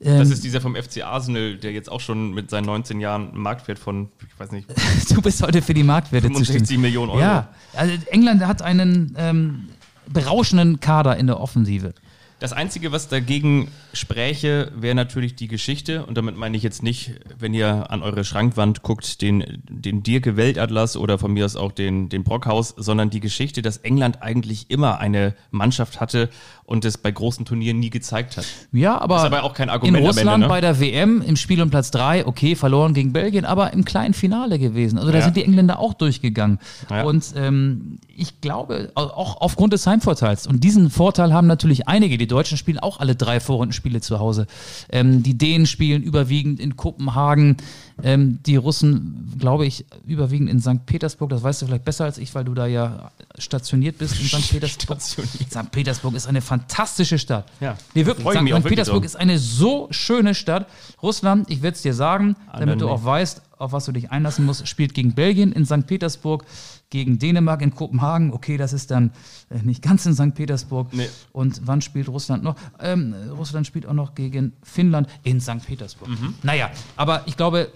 Ähm, 0.00 0.18
Das 0.18 0.30
ist 0.30 0.44
dieser 0.44 0.60
vom 0.60 0.76
FC 0.76 1.04
Arsenal, 1.04 1.56
der 1.56 1.72
jetzt 1.72 1.90
auch 1.90 2.00
schon 2.00 2.32
mit 2.32 2.50
seinen 2.50 2.66
19 2.66 3.00
Jahren 3.00 3.30
einen 3.30 3.40
Marktwert 3.40 3.78
von, 3.78 4.08
ich 4.20 4.38
weiß 4.38 4.52
nicht, 4.52 4.68
du 5.10 5.22
bist 5.22 5.42
heute 5.42 5.62
für 5.62 5.74
die 5.74 5.82
Marktwerte 5.82 6.28
65 6.28 6.62
zuständig. 6.62 6.82
Millionen 6.82 7.10
Euro. 7.10 7.20
Ja, 7.20 7.48
also 7.74 7.94
England 8.10 8.46
hat 8.46 8.62
einen 8.62 9.14
ähm, 9.18 9.68
berauschenden 10.06 10.80
Kader 10.80 11.16
in 11.16 11.26
der 11.26 11.40
Offensive. 11.40 11.94
Das 12.40 12.52
Einzige, 12.52 12.92
was 12.92 13.08
dagegen 13.08 13.66
spräche, 13.92 14.70
wäre 14.76 14.94
natürlich 14.94 15.34
die 15.34 15.48
Geschichte. 15.48 16.06
Und 16.06 16.16
damit 16.16 16.36
meine 16.36 16.56
ich 16.56 16.62
jetzt 16.62 16.84
nicht, 16.84 17.14
wenn 17.36 17.52
ihr 17.52 17.90
an 17.90 18.04
eure 18.04 18.22
Schrankwand 18.22 18.82
guckt, 18.82 19.22
den, 19.22 19.60
den 19.68 20.04
Dirke 20.04 20.36
Weltatlas 20.36 20.96
oder 20.96 21.18
von 21.18 21.32
mir 21.32 21.44
aus 21.44 21.56
auch 21.56 21.72
den, 21.72 22.08
den 22.08 22.22
Brockhaus, 22.22 22.74
sondern 22.76 23.10
die 23.10 23.18
Geschichte, 23.18 23.60
dass 23.60 23.78
England 23.78 24.22
eigentlich 24.22 24.70
immer 24.70 25.00
eine 25.00 25.34
Mannschaft 25.50 26.00
hatte 26.00 26.30
und 26.68 26.84
es 26.84 26.98
bei 26.98 27.10
großen 27.10 27.46
Turnieren 27.46 27.78
nie 27.80 27.88
gezeigt 27.88 28.36
hat. 28.36 28.44
Ja, 28.72 29.00
aber, 29.00 29.16
Ist 29.16 29.22
aber 29.22 29.42
auch 29.42 29.54
kein 29.54 29.70
Argument 29.70 29.96
in 29.96 30.04
Russland 30.06 30.28
Ende, 30.34 30.46
ne? 30.46 30.48
bei 30.48 30.60
der 30.60 30.78
WM 30.80 31.22
im 31.22 31.36
Spiel 31.36 31.62
um 31.62 31.70
Platz 31.70 31.90
3, 31.92 32.26
okay, 32.26 32.56
verloren 32.56 32.92
gegen 32.92 33.14
Belgien, 33.14 33.46
aber 33.46 33.72
im 33.72 33.86
kleinen 33.86 34.12
Finale 34.12 34.58
gewesen. 34.58 34.98
Also 34.98 35.10
da 35.10 35.16
Ja. 35.18 35.24
sind 35.24 35.36
die 35.38 35.44
Engländer 35.44 35.78
auch 35.78 35.94
durchgegangen. 35.94 36.58
Ja. 36.90 37.04
Und 37.04 37.32
ähm, 37.36 37.98
ich 38.14 38.42
glaube, 38.42 38.92
au- 38.96 39.00
auch 39.04 39.40
aufgrund 39.40 39.72
des 39.72 39.86
Heimvorteils, 39.86 40.46
und 40.46 40.62
diesen 40.62 40.90
Vorteil 40.90 41.32
haben 41.32 41.46
natürlich 41.46 41.88
einige, 41.88 42.18
die 42.18 42.26
Deutschen 42.26 42.58
spielen 42.58 42.78
auch 42.78 43.00
alle 43.00 43.16
drei 43.16 43.40
Vorrundenspiele 43.40 44.02
zu 44.02 44.18
Hause. 44.18 44.46
Ähm, 44.90 45.22
die 45.22 45.38
Dänen 45.38 45.66
spielen 45.66 46.02
überwiegend 46.02 46.60
in 46.60 46.76
Kopenhagen, 46.76 47.56
ähm, 48.02 48.38
die 48.44 48.56
Russen, 48.56 49.34
glaube 49.38 49.66
ich, 49.66 49.84
überwiegend 50.06 50.48
in 50.50 50.60
St. 50.60 50.86
Petersburg. 50.86 51.30
Das 51.30 51.42
weißt 51.42 51.62
du 51.62 51.66
vielleicht 51.66 51.84
besser 51.84 52.04
als 52.04 52.18
ich, 52.18 52.34
weil 52.34 52.44
du 52.44 52.54
da 52.54 52.66
ja 52.66 53.10
stationiert 53.38 53.98
bist 53.98 54.20
in 54.20 54.26
St. 54.40 54.50
Petersburg. 54.50 55.00
St. 55.00 55.70
Petersburg 55.70 56.14
ist 56.14 56.26
eine 56.26 56.40
fantastische 56.40 57.18
Stadt. 57.18 57.46
Ja. 57.60 57.76
Nee, 57.94 58.06
wirklich. 58.06 58.26
St. 58.26 58.60
St. 58.60 58.64
Petersburg 58.64 59.04
ist 59.04 59.16
eine 59.16 59.38
so 59.38 59.88
schöne 59.90 60.34
Stadt. 60.34 60.66
Russland, 61.02 61.50
ich 61.50 61.62
werde 61.62 61.74
es 61.74 61.82
dir 61.82 61.94
sagen, 61.94 62.36
damit 62.52 62.80
du 62.80 62.86
nee. 62.86 62.90
auch 62.90 63.04
weißt, 63.04 63.42
auf 63.58 63.72
was 63.72 63.84
du 63.84 63.92
dich 63.92 64.10
einlassen 64.10 64.44
musst, 64.44 64.66
spielt 64.68 64.94
gegen 64.94 65.12
Belgien 65.12 65.52
in 65.52 65.66
St. 65.66 65.86
Petersburg, 65.86 66.44
gegen 66.90 67.18
Dänemark 67.18 67.60
in 67.62 67.74
Kopenhagen. 67.74 68.32
Okay, 68.32 68.56
das 68.56 68.72
ist 68.72 68.90
dann 68.90 69.10
äh, 69.50 69.58
nicht 69.62 69.82
ganz 69.82 70.06
in 70.06 70.14
St. 70.14 70.34
Petersburg. 70.34 70.92
Nee. 70.92 71.08
Und 71.32 71.62
wann 71.64 71.80
spielt 71.82 72.08
Russland 72.08 72.42
noch? 72.42 72.56
Ähm, 72.80 73.14
Russland 73.36 73.66
spielt 73.66 73.86
auch 73.86 73.94
noch 73.94 74.14
gegen 74.14 74.52
Finnland 74.62 75.08
in 75.24 75.40
St. 75.40 75.64
Petersburg. 75.66 76.08
Mhm. 76.08 76.34
Naja, 76.42 76.70
aber 76.96 77.22
ich 77.26 77.36
glaube, 77.36 77.70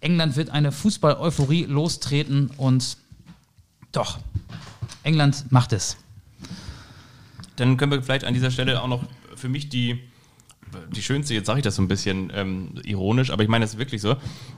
England 0.00 0.36
wird 0.36 0.50
eine 0.50 0.72
Fußball-Euphorie 0.72 1.64
lostreten 1.64 2.50
und 2.56 2.96
doch, 3.92 4.18
England 5.02 5.50
macht 5.50 5.72
es. 5.72 5.96
Dann 7.56 7.76
können 7.76 7.92
wir 7.92 8.02
vielleicht 8.02 8.24
an 8.24 8.34
dieser 8.34 8.50
Stelle 8.50 8.80
auch 8.82 8.86
noch 8.88 9.04
für 9.34 9.48
mich 9.48 9.68
die, 9.68 9.98
die 10.94 11.02
schönste, 11.02 11.34
jetzt 11.34 11.46
sage 11.46 11.60
ich 11.60 11.64
das 11.64 11.76
so 11.76 11.82
ein 11.82 11.88
bisschen 11.88 12.32
ähm, 12.34 12.74
ironisch, 12.84 13.30
aber 13.30 13.42
ich 13.42 13.48
meine 13.48 13.64
es 13.64 13.78
wirklich 13.78 14.00
so. 14.00 14.16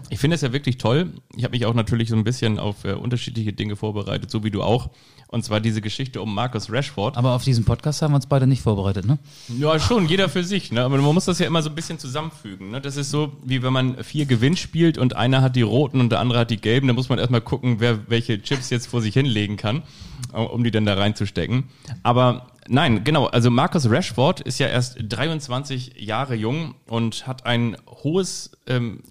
Ich 0.08 0.18
finde 0.18 0.34
es 0.34 0.40
ja 0.40 0.52
wirklich 0.52 0.78
toll. 0.78 1.12
Ich 1.36 1.44
habe 1.44 1.52
mich 1.52 1.66
auch 1.66 1.74
natürlich 1.74 2.08
so 2.08 2.16
ein 2.16 2.24
bisschen 2.24 2.58
auf 2.58 2.84
äh, 2.84 2.92
unterschiedliche 2.92 3.52
Dinge 3.52 3.76
vorbereitet, 3.76 4.30
so 4.30 4.44
wie 4.44 4.50
du 4.50 4.62
auch. 4.62 4.90
Und 5.28 5.44
zwar 5.44 5.61
diese 5.61 5.80
Geschichte 5.80 6.20
um 6.20 6.34
Marcus 6.34 6.72
Rashford. 6.72 7.16
Aber 7.16 7.36
auf 7.36 7.44
diesen 7.44 7.64
Podcast 7.64 8.02
haben 8.02 8.11
wir 8.11 8.16
uns 8.16 8.26
beide 8.26 8.48
nicht 8.48 8.62
vorbereitet, 8.62 9.06
ne? 9.06 9.18
Ja, 9.58 9.78
schon, 9.78 10.08
jeder 10.08 10.28
für 10.28 10.42
sich. 10.42 10.72
Ne? 10.72 10.82
Aber 10.82 10.98
man 10.98 11.14
muss 11.14 11.26
das 11.26 11.38
ja 11.38 11.46
immer 11.46 11.62
so 11.62 11.68
ein 11.68 11.76
bisschen 11.76 12.00
zusammenfügen. 12.00 12.72
Ne? 12.72 12.80
Das 12.80 12.96
ist 12.96 13.11
so, 13.11 13.32
wie 13.44 13.62
wenn 13.62 13.72
man 13.72 14.02
vier 14.02 14.26
Gewinn 14.26 14.56
spielt 14.56 14.98
und 14.98 15.14
einer 15.14 15.40
hat 15.40 15.54
die 15.54 15.62
roten 15.62 16.00
und 16.00 16.11
der 16.11 16.18
andere 16.18 16.40
hat 16.40 16.50
die 16.50 16.61
gelben. 16.61 16.88
Da 16.88 16.94
muss 16.94 17.08
man 17.08 17.20
erstmal 17.20 17.42
gucken, 17.42 17.76
wer 17.78 18.11
welche 18.11 18.42
Chips 18.42 18.70
jetzt 18.70 18.88
vor 18.88 19.02
sich 19.02 19.14
hinlegen 19.14 19.56
kann, 19.56 19.84
um 20.32 20.64
die 20.64 20.72
dann 20.72 20.84
da 20.84 20.94
reinzustecken. 20.94 21.64
Aber 22.02 22.49
nein, 22.68 23.04
genau. 23.04 23.26
Also 23.26 23.50
Marcus 23.50 23.88
Rashford 23.90 24.40
ist 24.40 24.58
ja 24.58 24.68
erst 24.68 24.98
23 25.00 25.94
Jahre 25.98 26.34
jung 26.34 26.74
und 26.86 27.26
hat 27.26 27.46
ein 27.46 27.76
hohes 27.86 28.52
ähm, 28.66 29.02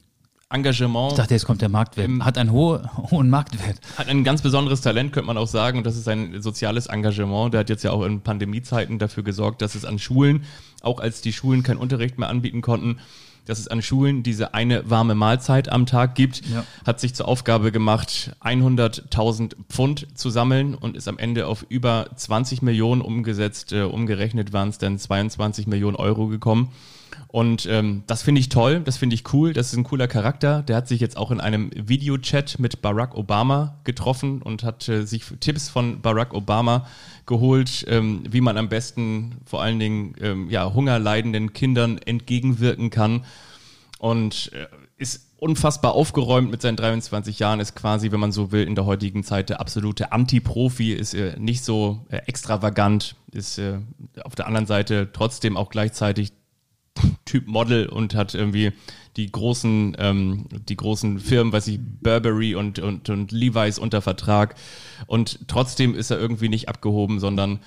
Engagement. 0.51 1.11
Ich 1.11 1.17
dachte, 1.17 1.35
jetzt 1.35 1.45
kommt 1.45 1.61
der 1.61 1.69
Marktwert. 1.69 2.09
Hat 2.21 2.37
einen 2.37 2.51
hohe, 2.51 2.89
hohen 3.11 3.29
Marktwert. 3.29 3.79
Hat 3.97 4.07
ein 4.07 4.23
ganz 4.23 4.41
besonderes 4.41 4.81
Talent, 4.81 5.13
könnte 5.13 5.27
man 5.27 5.37
auch 5.37 5.47
sagen, 5.47 5.77
und 5.77 5.83
das 5.85 5.95
ist 5.95 6.07
ein 6.07 6.41
soziales 6.41 6.87
Engagement. 6.87 7.53
Der 7.53 7.59
hat 7.59 7.69
jetzt 7.69 7.83
ja 7.83 7.91
auch 7.91 8.03
in 8.03 8.21
Pandemiezeiten 8.21 8.97
dafür 8.97 9.23
gesorgt, 9.23 9.61
dass 9.61 9.75
es 9.75 9.85
an 9.85 9.99
Schulen, 9.99 10.45
auch 10.81 10.99
als 10.99 11.21
die 11.21 11.33
Schulen 11.33 11.61
keinen 11.61 11.77
Unterricht 11.77 12.17
mehr 12.17 12.29
anbieten 12.29 12.61
konnten, 12.61 12.99
dass 13.45 13.59
es 13.59 13.67
an 13.67 13.81
Schulen 13.81 14.23
diese 14.23 14.53
eine 14.53 14.89
warme 14.89 15.15
Mahlzeit 15.15 15.69
am 15.69 15.85
Tag 15.85 16.15
gibt, 16.15 16.41
Ja. 16.47 16.63
hat 16.85 16.99
sich 16.99 17.13
zur 17.15 17.27
Aufgabe 17.27 17.71
gemacht, 17.71 18.31
100.000 18.41 19.55
Pfund 19.69 20.07
zu 20.15 20.29
sammeln 20.29 20.75
und 20.75 20.95
ist 20.95 21.07
am 21.07 21.17
Ende 21.17 21.47
auf 21.47 21.65
über 21.69 22.07
20 22.15 22.61
Millionen 22.61 23.01
umgesetzt. 23.01 23.71
Äh, 23.73 23.83
umgerechnet 23.83 24.53
waren 24.53 24.69
es 24.69 24.77
dann 24.77 24.97
22 24.97 25.67
Millionen 25.67 25.95
Euro 25.95 26.27
gekommen. 26.27 26.69
Und 27.31 27.67
ähm, 27.67 28.03
das 28.07 28.23
finde 28.23 28.41
ich 28.41 28.49
toll, 28.49 28.79
das 28.79 28.97
finde 28.97 29.13
ich 29.13 29.33
cool, 29.33 29.53
das 29.53 29.67
ist 29.67 29.77
ein 29.77 29.83
cooler 29.83 30.07
Charakter. 30.07 30.63
Der 30.63 30.75
hat 30.75 30.87
sich 30.87 30.99
jetzt 30.99 31.15
auch 31.15 31.29
in 31.29 31.39
einem 31.39 31.69
Videochat 31.75 32.57
mit 32.57 32.81
Barack 32.81 33.13
Obama 33.13 33.77
getroffen 33.83 34.41
und 34.41 34.63
hat 34.63 34.89
äh, 34.89 35.05
sich 35.05 35.25
Tipps 35.39 35.69
von 35.69 36.01
Barack 36.01 36.33
Obama 36.33 36.87
geholt, 37.27 37.85
ähm, 37.87 38.23
wie 38.27 38.41
man 38.41 38.57
am 38.57 38.67
besten 38.67 39.37
vor 39.45 39.61
allen 39.61 39.77
Dingen 39.77 40.15
ähm, 40.19 40.49
ja, 40.49 40.73
hungerleidenden 40.73 41.53
Kindern 41.53 41.99
entgegenwirken 41.99 42.89
kann. 42.89 43.25
Und 43.99 44.51
äh, 44.53 44.65
ist 44.97 45.29
unfassbar 45.37 45.93
aufgeräumt 45.93 46.49
mit 46.49 46.63
seinen 46.63 46.77
23 46.77 47.37
Jahren, 47.37 47.59
ist 47.59 47.75
quasi, 47.75 48.11
wenn 48.11 48.19
man 48.19 48.31
so 48.31 48.51
will, 48.51 48.65
in 48.65 48.73
der 48.73 48.85
heutigen 48.85 49.23
Zeit 49.23 49.49
der 49.49 49.61
absolute 49.61 50.11
Anti-Profi, 50.11 50.93
ist 50.93 51.13
äh, 51.13 51.35
nicht 51.37 51.63
so 51.63 52.05
äh, 52.09 52.17
extravagant, 52.25 53.15
ist 53.31 53.59
äh, 53.59 53.77
auf 54.23 54.33
der 54.33 54.47
anderen 54.47 54.65
Seite 54.65 55.09
trotzdem 55.13 55.57
auch 55.57 55.69
gleichzeitig 55.69 56.33
Typ 57.25 57.47
Model 57.47 57.87
und 57.87 58.15
hat 58.15 58.33
irgendwie 58.33 58.71
die 59.17 59.31
großen, 59.31 59.97
ähm, 59.99 60.45
die 60.67 60.77
großen 60.77 61.19
Firmen, 61.19 61.51
weiß 61.51 61.67
ich, 61.67 61.79
Burberry 61.79 62.55
und, 62.55 62.79
und, 62.79 63.09
und 63.09 63.31
Levi's 63.31 63.79
unter 63.79 64.01
Vertrag. 64.01 64.55
Und 65.07 65.39
trotzdem 65.47 65.95
ist 65.95 66.11
er 66.11 66.19
irgendwie 66.19 66.49
nicht 66.49 66.69
abgehoben, 66.69 67.19
sondern 67.19 67.59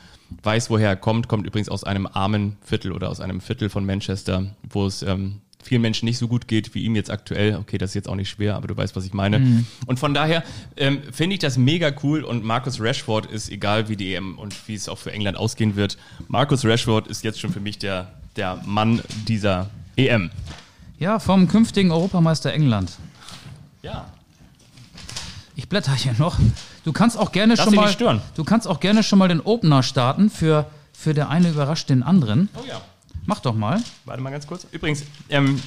weiß, 0.43 0.71
woher 0.71 0.89
er 0.89 0.97
kommt. 0.97 1.29
Kommt 1.29 1.47
übrigens 1.47 1.69
aus 1.69 1.85
einem 1.85 2.07
armen 2.07 2.57
Viertel 2.63 2.93
oder 2.93 3.11
aus 3.11 3.21
einem 3.21 3.41
Viertel 3.41 3.69
von 3.69 3.85
Manchester, 3.85 4.55
wo 4.69 4.87
es 4.87 5.03
ähm, 5.03 5.41
vielen 5.63 5.83
Menschen 5.83 6.07
nicht 6.07 6.19
so 6.19 6.29
gut 6.29 6.49
geht 6.49 6.75
wie 6.75 6.85
ihm 6.85 6.97
jetzt 6.97 7.11
aktuell. 7.11 7.57
Okay, 7.57 7.79
das 7.79 7.91
ist 7.91 7.95
jetzt 7.95 8.09
auch 8.09 8.17
nicht 8.17 8.31
schwer, 8.31 8.57
aber 8.57 8.67
du 8.69 8.77
weißt, 8.77 8.97
was 8.97 9.05
ich 9.05 9.13
meine. 9.13 9.65
Und 9.87 9.99
von 9.99 10.15
daher 10.15 10.43
ähm, 10.77 11.01
finde 11.11 11.35
ich 11.35 11.41
das 11.41 11.57
mega 11.57 11.93
cool 12.03 12.25
und 12.25 12.45
Marcus 12.45 12.81
Rashford 12.81 13.27
ist, 13.27 13.51
egal 13.51 13.89
wie 13.89 13.97
die 13.97 14.15
EM 14.15 14.39
und 14.39 14.55
wie 14.69 14.75
es 14.75 14.89
auch 14.89 14.99
für 14.99 15.13
England 15.13 15.37
ausgehen 15.37 15.77
wird, 15.77 15.99
Marcus 16.29 16.65
Rashford 16.65 17.09
ist 17.09 17.25
jetzt 17.25 17.41
schon 17.41 17.53
für 17.53 17.61
mich 17.61 17.79
der, 17.79 18.13
der 18.37 18.61
Mann 18.65 19.03
dieser 19.29 19.71
EM. 19.97 20.31
Ja, 20.99 21.19
vom 21.19 21.49
künftigen 21.49 21.91
Europameister 21.91 22.53
England. 22.53 22.93
Ja. 23.83 24.07
Ich 25.57 25.69
blätter 25.69 25.95
hier 25.95 26.15
noch. 26.19 26.39
Du 26.85 26.93
kannst 26.93 27.17
auch 27.19 27.33
gerne 27.33 27.55
Lass 27.55 27.65
schon 27.65 27.75
mal. 27.75 27.89
stören. 27.89 28.21
Du 28.35 28.45
kannst 28.45 28.67
auch 28.67 28.81
gerne 28.81 29.03
schon 29.03 29.19
mal 29.19 29.29
den 29.29 29.41
Opener 29.41 29.83
starten 29.83 30.31
für, 30.31 30.67
für 30.93 31.15
der 31.15 31.29
eine 31.29 31.51
überrascht 31.51 31.91
den 31.91 32.03
anderen. 32.03 32.49
Oh 32.55 32.65
ja. 32.69 32.81
Mach 33.27 33.41
doch 33.41 33.55
mal. 33.55 33.81
Warte 34.05 34.23
mal 34.23 34.31
ganz 34.31 34.47
kurz. 34.47 34.67
Übrigens, 34.73 35.05
ähm, 35.29 35.61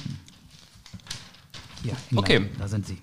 Ja, 1.82 1.94
Okay. 2.14 2.48
Da 2.58 2.68
sind 2.68 2.86
sie. 2.86 2.98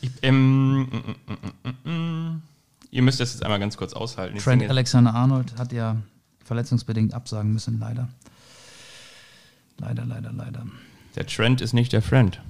ich, 0.00 0.10
ähm, 0.22 0.80
mm, 0.80 0.82
mm, 0.82 1.16
mm, 1.26 1.88
mm, 1.88 1.90
mm. 1.90 2.42
ihr 2.90 3.02
müsst 3.02 3.20
das 3.20 3.32
jetzt 3.34 3.42
einmal 3.44 3.60
ganz 3.60 3.76
kurz 3.76 3.92
aushalten. 3.92 4.38
Trent 4.38 4.68
Alexander 4.68 5.14
Arnold 5.14 5.56
hat 5.58 5.72
ja 5.72 5.96
verletzungsbedingt 6.44 7.14
absagen 7.14 7.52
müssen, 7.52 7.78
leider. 7.78 8.08
Leider, 9.80 10.04
leider, 10.06 10.32
leider. 10.32 10.66
der 11.16 11.26
Trent 11.26 11.60
ist 11.60 11.72
nicht 11.72 11.92
der 11.92 12.02
Friend. 12.02 12.40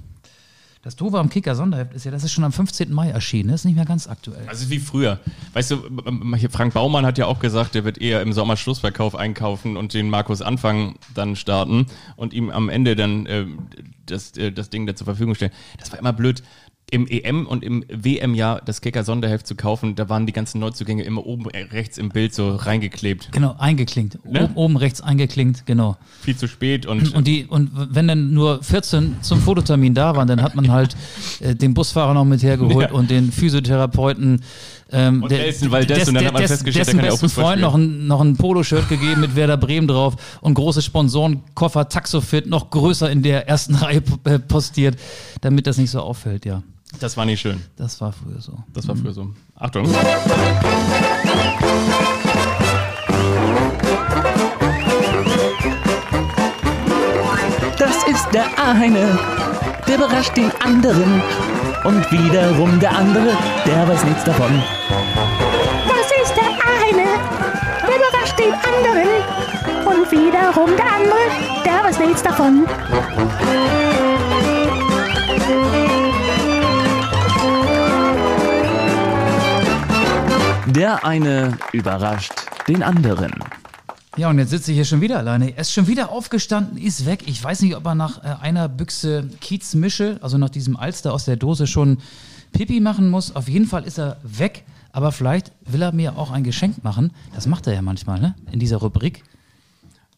Das 0.83 0.97
Doofe 0.97 1.19
am 1.19 1.29
Kicker 1.29 1.55
Sonderheft 1.55 1.93
ist 1.93 2.05
ja, 2.05 2.11
das 2.11 2.25
ist 2.25 2.33
schon 2.33 2.43
am 2.43 2.53
15. 2.53 2.91
Mai 2.91 3.11
erschienen. 3.11 3.51
Das 3.51 3.61
ist 3.61 3.65
nicht 3.67 3.75
mehr 3.75 3.85
ganz 3.85 4.07
aktuell. 4.07 4.49
Also 4.49 4.71
wie 4.71 4.79
früher. 4.79 5.21
Weißt 5.53 5.73
du, 5.73 5.77
Frank 6.51 6.73
Baumann 6.73 7.05
hat 7.05 7.19
ja 7.19 7.27
auch 7.27 7.39
gesagt, 7.39 7.75
der 7.75 7.85
wird 7.85 8.01
eher 8.01 8.23
im 8.23 8.33
Sommer 8.33 8.57
Schlussverkauf 8.57 9.15
einkaufen 9.15 9.77
und 9.77 9.93
den 9.93 10.09
Markus 10.09 10.41
Anfang 10.41 10.95
dann 11.15 11.37
starten 11.37 11.85
und 12.17 12.33
ihm 12.33 12.49
am 12.49 12.71
Ende 12.71 12.97
dann 12.97 13.27
äh, 13.27 13.45
das, 14.07 14.35
äh, 14.39 14.53
das 14.53 14.71
Ding 14.71 14.87
da 14.87 14.97
zur 14.97 15.05
Verfügung 15.05 15.35
stellen. 15.35 15.53
Das 15.79 15.93
war 15.93 15.99
immer 15.99 16.15
blöd. 16.15 16.43
Im 16.91 17.07
EM 17.07 17.47
und 17.47 17.63
im 17.65 17.85
WM-Jahr 17.89 18.61
das 18.65 18.81
Kicker 18.81 19.05
Sonderheft 19.05 19.47
zu 19.47 19.55
kaufen, 19.55 19.95
da 19.95 20.09
waren 20.09 20.27
die 20.27 20.33
ganzen 20.33 20.59
Neuzugänge 20.61 21.03
immer 21.05 21.25
oben 21.25 21.47
rechts 21.47 21.99
im 21.99 22.09
Bild 22.09 22.35
so 22.35 22.57
reingeklebt. 22.57 23.31
Genau, 23.33 23.55
eingeklinkt. 23.59 24.19
Ne? 24.25 24.45
Oben, 24.45 24.55
oben 24.55 24.77
rechts 24.77 25.01
eingeklinkt, 25.01 25.67
genau. 25.67 25.97
Viel 26.23 26.37
zu 26.37 26.49
spät 26.49 26.87
und, 26.87 27.15
Und, 27.15 27.27
die, 27.27 27.47
und 27.47 27.71
wenn 27.75 28.09
dann 28.09 28.33
nur 28.33 28.63
14 28.63 29.17
zum 29.23 29.41
Fototermin 29.41 29.95
da 29.95 30.17
waren, 30.17 30.27
dann 30.29 30.43
hat 30.43 30.55
man 30.55 30.71
halt 30.71 30.97
äh, 31.41 31.55
den 31.55 31.75
Busfahrer 31.75 32.15
noch 32.15 32.25
mit 32.25 32.43
hergeholt 32.43 32.91
Ja. 32.91 32.97
und 32.97 33.11
den 33.11 33.31
Physiotherapeuten. 33.33 34.43
Ähm, 34.93 35.23
Und 35.23 35.31
Nelson 35.31 35.71
Valdez, 35.71 36.09
und 36.09 36.15
dann 36.15 36.25
hat 36.27 36.33
man 36.33 36.43
festgestellt, 36.47 36.87
dessen 36.89 36.97
der 36.97 37.05
kann 37.05 37.11
ja 37.13 37.17
auch 37.17 37.21
besten 37.23 37.41
Freund 37.41 37.61
noch 37.63 37.75
ein, 37.77 38.07
noch 38.09 38.21
ein 38.21 38.37
Poloshirt 38.37 38.89
gegeben 38.89 39.21
mit 39.21 39.37
Werder 39.37 39.57
Bremen 39.57 39.87
drauf 39.87 40.39
und 40.41 40.55
große 40.55 40.83
Sponsoren, 40.83 41.43
Koffer, 41.55 41.89
Taxofit 41.89 42.49
noch 42.49 42.71
größer 42.71 43.09
in 43.11 43.23
der 43.23 43.49
ersten 43.49 43.75
Reihe 43.77 44.03
äh, 44.25 44.41
postiert, 44.41 44.99
damit 45.43 45.67
das 45.69 45.79
nicht 45.79 45.91
so 45.91 46.01
auffällt, 46.01 46.45
ja. 46.45 46.63
Das 46.99 47.17
war 47.17 47.25
nicht 47.25 47.41
schön. 47.41 47.61
Das 47.77 48.01
war 48.01 48.13
früher 48.13 48.41
so. 48.41 48.59
Das 48.73 48.87
war 48.89 48.97
früher 48.97 49.13
so. 49.13 49.31
Achtung. 49.55 49.87
Das 57.79 58.05
ist 58.09 58.27
der 58.33 58.47
eine, 58.59 59.19
der 59.87 59.97
überrascht 59.97 60.37
den 60.37 60.51
anderen. 60.63 61.23
Und 61.85 62.13
wiederum 62.13 62.79
der 62.79 62.95
andere, 62.95 63.37
der 63.65 63.89
weiß 63.89 64.05
nichts 64.05 64.25
davon. 64.25 64.63
Das 65.89 66.11
ist 66.23 66.35
der 66.37 66.45
eine, 66.45 67.09
der 67.87 67.97
überrascht 67.97 68.39
den 68.39 68.53
anderen. 68.53 69.09
Und 69.87 70.11
wiederum 70.11 70.77
der 70.77 70.93
andere, 70.93 71.65
der 71.65 71.85
weiß 71.85 71.99
nichts 72.01 72.23
davon. 72.23 72.67
Der 80.67 81.05
eine 81.05 81.57
überrascht 81.73 82.33
den 82.69 82.83
anderen. 82.83 83.33
Ja, 84.17 84.29
und 84.29 84.39
jetzt 84.39 84.51
sitze 84.51 84.71
ich 84.73 84.77
hier 84.77 84.85
schon 84.85 85.01
wieder 85.01 85.19
alleine. 85.19 85.51
Er 85.51 85.61
ist 85.61 85.73
schon 85.73 85.87
wieder 85.87 86.11
aufgestanden, 86.11 86.77
ist 86.77 87.07
weg. 87.07 87.25
Ich 87.27 87.43
weiß 87.43 87.63
nicht, 87.63 87.75
ob 87.77 87.87
er 87.87 87.95
nach 87.95 88.23
äh, 88.23 88.37
einer 88.41 88.69
Büchse 88.69 89.29
Kiezmische, 89.41 90.19
also 90.21 90.37
nach 90.37 90.51
diesem 90.51 90.77
Alster 90.77 91.13
aus 91.13 91.25
der 91.25 91.37
Dose, 91.37 91.67
schon 91.67 91.99
Pipi 92.53 92.81
machen 92.81 93.09
muss. 93.09 93.35
Auf 93.35 93.49
jeden 93.49 93.67
Fall 93.67 93.85
ist 93.85 93.99
er 93.99 94.19
weg. 94.23 94.65
Aber 94.93 95.13
vielleicht 95.13 95.53
will 95.65 95.83
er 95.83 95.93
mir 95.93 96.19
auch 96.19 96.31
ein 96.31 96.45
Geschenk 96.45 96.83
machen. 96.83 97.13
Das 97.35 97.47
macht 97.47 97.67
er 97.67 97.75
ja 97.75 97.83
manchmal, 97.83 98.21
ne? 98.21 98.35
In 98.51 98.59
dieser 98.59 98.79
Rubrik, 98.79 99.23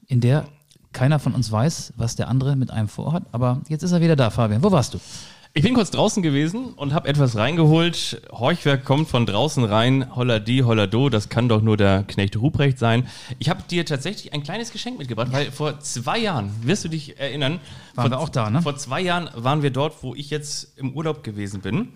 in 0.06 0.20
der 0.20 0.46
keiner 0.92 1.18
von 1.18 1.34
uns 1.34 1.52
weiß, 1.52 1.92
was 1.96 2.16
der 2.16 2.28
andere 2.28 2.56
mit 2.56 2.70
einem 2.70 2.88
vorhat. 2.88 3.24
Aber 3.32 3.60
jetzt 3.68 3.82
ist 3.82 3.92
er 3.92 4.00
wieder 4.00 4.16
da, 4.16 4.30
Fabian. 4.30 4.62
Wo 4.62 4.72
warst 4.72 4.94
du? 4.94 4.98
Ich 5.54 5.64
bin 5.64 5.74
kurz 5.74 5.90
draußen 5.90 6.22
gewesen 6.22 6.72
und 6.72 6.94
habe 6.94 7.08
etwas 7.08 7.36
reingeholt. 7.36 8.22
Horchwerk 8.32 8.86
kommt 8.86 9.08
von 9.08 9.26
draußen 9.26 9.64
rein. 9.64 10.16
Holla 10.16 10.38
die, 10.38 10.64
holla 10.64 10.86
do. 10.86 11.10
Das 11.10 11.28
kann 11.28 11.46
doch 11.46 11.60
nur 11.60 11.76
der 11.76 12.04
Knecht 12.04 12.38
Ruprecht 12.38 12.78
sein. 12.78 13.06
Ich 13.38 13.50
habe 13.50 13.62
dir 13.68 13.84
tatsächlich 13.84 14.32
ein 14.32 14.42
kleines 14.42 14.72
Geschenk 14.72 14.98
mitgebracht, 14.98 15.28
weil 15.30 15.50
vor 15.50 15.78
zwei 15.80 16.18
Jahren, 16.18 16.54
wirst 16.62 16.84
du 16.84 16.88
dich 16.88 17.20
erinnern, 17.20 17.60
Waren 17.94 18.04
vor, 18.04 18.10
wir 18.12 18.20
auch 18.20 18.30
da, 18.30 18.48
ne? 18.48 18.62
Vor 18.62 18.76
zwei 18.76 19.02
Jahren 19.02 19.28
waren 19.34 19.62
wir 19.62 19.68
dort, 19.68 20.02
wo 20.02 20.14
ich 20.14 20.30
jetzt 20.30 20.78
im 20.78 20.94
Urlaub 20.96 21.22
gewesen 21.22 21.60
bin. 21.60 21.88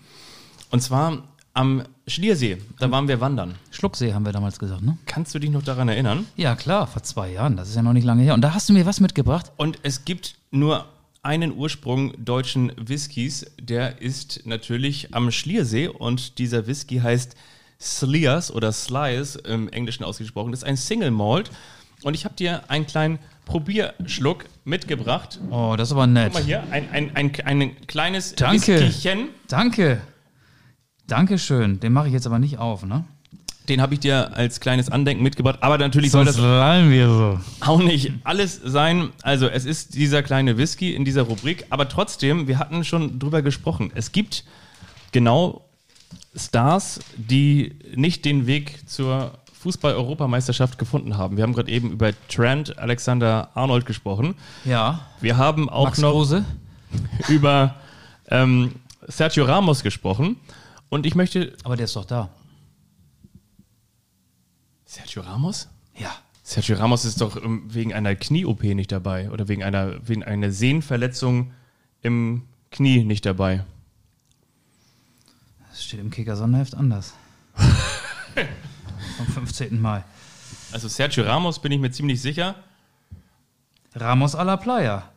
Und 0.69 0.81
zwar 0.83 1.23
am 1.55 1.81
Schliersee. 2.05 2.59
Da 2.77 2.91
waren 2.91 3.07
wir 3.07 3.19
wandern. 3.21 3.55
Schlucksee 3.71 4.13
haben 4.13 4.23
wir 4.23 4.33
damals 4.33 4.59
gesagt, 4.59 4.83
ne? 4.83 4.99
Kannst 5.07 5.33
du 5.33 5.39
dich 5.39 5.49
noch 5.49 5.63
daran 5.63 5.89
erinnern? 5.89 6.27
Ja, 6.35 6.55
klar, 6.55 6.85
vor 6.85 7.01
zwei 7.01 7.31
Jahren. 7.31 7.57
Das 7.57 7.69
ist 7.69 7.75
ja 7.75 7.81
noch 7.81 7.93
nicht 7.93 8.05
lange 8.05 8.21
her. 8.21 8.35
Und 8.35 8.41
da 8.41 8.53
hast 8.53 8.69
du 8.69 8.73
mir 8.73 8.85
was 8.85 8.99
mitgebracht. 8.99 9.51
Und 9.57 9.79
es 9.81 10.05
gibt 10.05 10.35
nur 10.51 10.85
einen 11.23 11.55
Ursprung 11.55 12.13
deutschen 12.23 12.71
Whiskys, 12.77 13.45
der 13.59 14.01
ist 14.01 14.45
natürlich 14.45 15.13
am 15.13 15.31
Schliersee 15.31 15.87
und 15.87 16.37
dieser 16.39 16.67
Whisky 16.67 16.99
heißt 16.99 17.35
Slears 17.79 18.51
oder 18.51 18.71
Sliers 18.71 19.35
im 19.35 19.69
Englischen 19.69 20.03
ausgesprochen. 20.03 20.51
Das 20.51 20.61
ist 20.61 20.67
ein 20.67 20.77
Single 20.77 21.11
Malt 21.11 21.51
Und 22.03 22.13
ich 22.13 22.25
habe 22.25 22.35
dir 22.35 22.69
einen 22.69 22.85
kleinen 22.87 23.19
Probierschluck 23.45 24.45
mitgebracht. 24.65 25.39
Oh, 25.49 25.75
das 25.77 25.89
ist 25.89 25.93
aber 25.93 26.07
nett. 26.07 26.31
Guck 26.33 26.41
mal 26.41 26.43
hier, 26.43 26.63
ein, 26.71 26.89
ein, 26.91 27.15
ein, 27.15 27.31
ein 27.45 27.87
kleines 27.87 28.35
Danke. 28.35 28.79
Whiskeychen. 28.79 29.29
Danke. 29.47 30.01
Dankeschön. 31.07 31.79
Den 31.79 31.93
mache 31.93 32.07
ich 32.07 32.13
jetzt 32.13 32.27
aber 32.27 32.39
nicht 32.39 32.57
auf, 32.57 32.83
ne? 32.83 33.05
Den 33.69 33.81
habe 33.81 33.93
ich 33.93 33.99
dir 33.99 34.35
als 34.35 34.59
kleines 34.59 34.89
Andenken 34.89 35.23
mitgebracht. 35.23 35.59
Aber 35.61 35.77
natürlich 35.77 36.11
soll 36.11 36.25
das 36.25 36.37
wir 36.37 37.07
so. 37.07 37.39
auch 37.59 37.79
nicht 37.79 38.11
alles 38.23 38.61
sein. 38.63 39.09
Also 39.23 39.47
es 39.47 39.65
ist 39.65 39.95
dieser 39.95 40.23
kleine 40.23 40.57
Whisky 40.57 40.95
in 40.95 41.03
dieser 41.03 41.23
Rubrik. 41.23 41.65
Aber 41.69 41.89
trotzdem, 41.89 42.47
wir 42.47 42.59
hatten 42.59 42.83
schon 42.83 43.19
drüber 43.19 43.41
gesprochen. 43.41 43.91
Es 43.93 44.11
gibt 44.11 44.45
genau 45.11 45.65
Stars, 46.35 46.99
die 47.17 47.75
nicht 47.95 48.23
den 48.23 48.47
Weg 48.47 48.87
zur 48.87 49.33
Fußball-Europameisterschaft 49.59 50.77
gefunden 50.77 51.17
haben. 51.17 51.35
Wir 51.35 51.43
haben 51.43 51.53
gerade 51.53 51.71
eben 51.71 51.91
über 51.91 52.11
Trent 52.29 52.77
Alexander 52.77 53.49
Arnold 53.55 53.85
gesprochen. 53.85 54.35
Ja. 54.63 55.01
Wir 55.19 55.37
haben 55.37 55.67
auch 55.67 55.85
Max 55.85 55.97
noch 55.99 56.13
Rose? 56.13 56.45
über 57.27 57.75
ähm, 58.29 58.75
Sergio 59.07 59.45
Ramos 59.45 59.83
gesprochen. 59.83 60.37
Und 60.89 61.05
ich 61.05 61.15
möchte. 61.15 61.53
Aber 61.63 61.75
der 61.75 61.85
ist 61.85 61.95
doch 61.95 62.05
da. 62.05 62.29
Sergio 64.87 65.21
Ramos? 65.21 65.67
Ja. 65.97 66.15
Sergio 66.43 66.77
Ramos 66.77 67.03
ist 67.03 67.19
doch 67.19 67.35
ähm, 67.35 67.63
wegen 67.67 67.93
einer 67.93 68.15
Knie-OP 68.15 68.63
nicht 68.63 68.91
dabei 68.91 69.29
oder 69.29 69.49
wegen 69.49 69.61
einer, 69.61 70.07
wegen 70.07 70.23
einer 70.23 70.49
Sehnenverletzung 70.49 71.51
im 72.01 72.43
Knie 72.71 73.03
nicht 73.03 73.25
dabei. 73.25 73.65
Das 75.69 75.83
steht 75.83 75.99
im 75.99 76.09
Kicker-Sonderheft 76.09 76.73
anders. 76.73 77.13
Vom 79.17 79.27
15. 79.27 79.79
Mal. 79.79 80.05
Also 80.71 80.87
Sergio 80.87 81.25
Ramos 81.25 81.59
bin 81.59 81.73
ich 81.73 81.79
mir 81.79 81.91
ziemlich 81.91 82.21
sicher. 82.21 82.55
Ramos 83.93 84.35
a 84.35 84.43
la 84.43 84.55
Playa. 84.55 85.11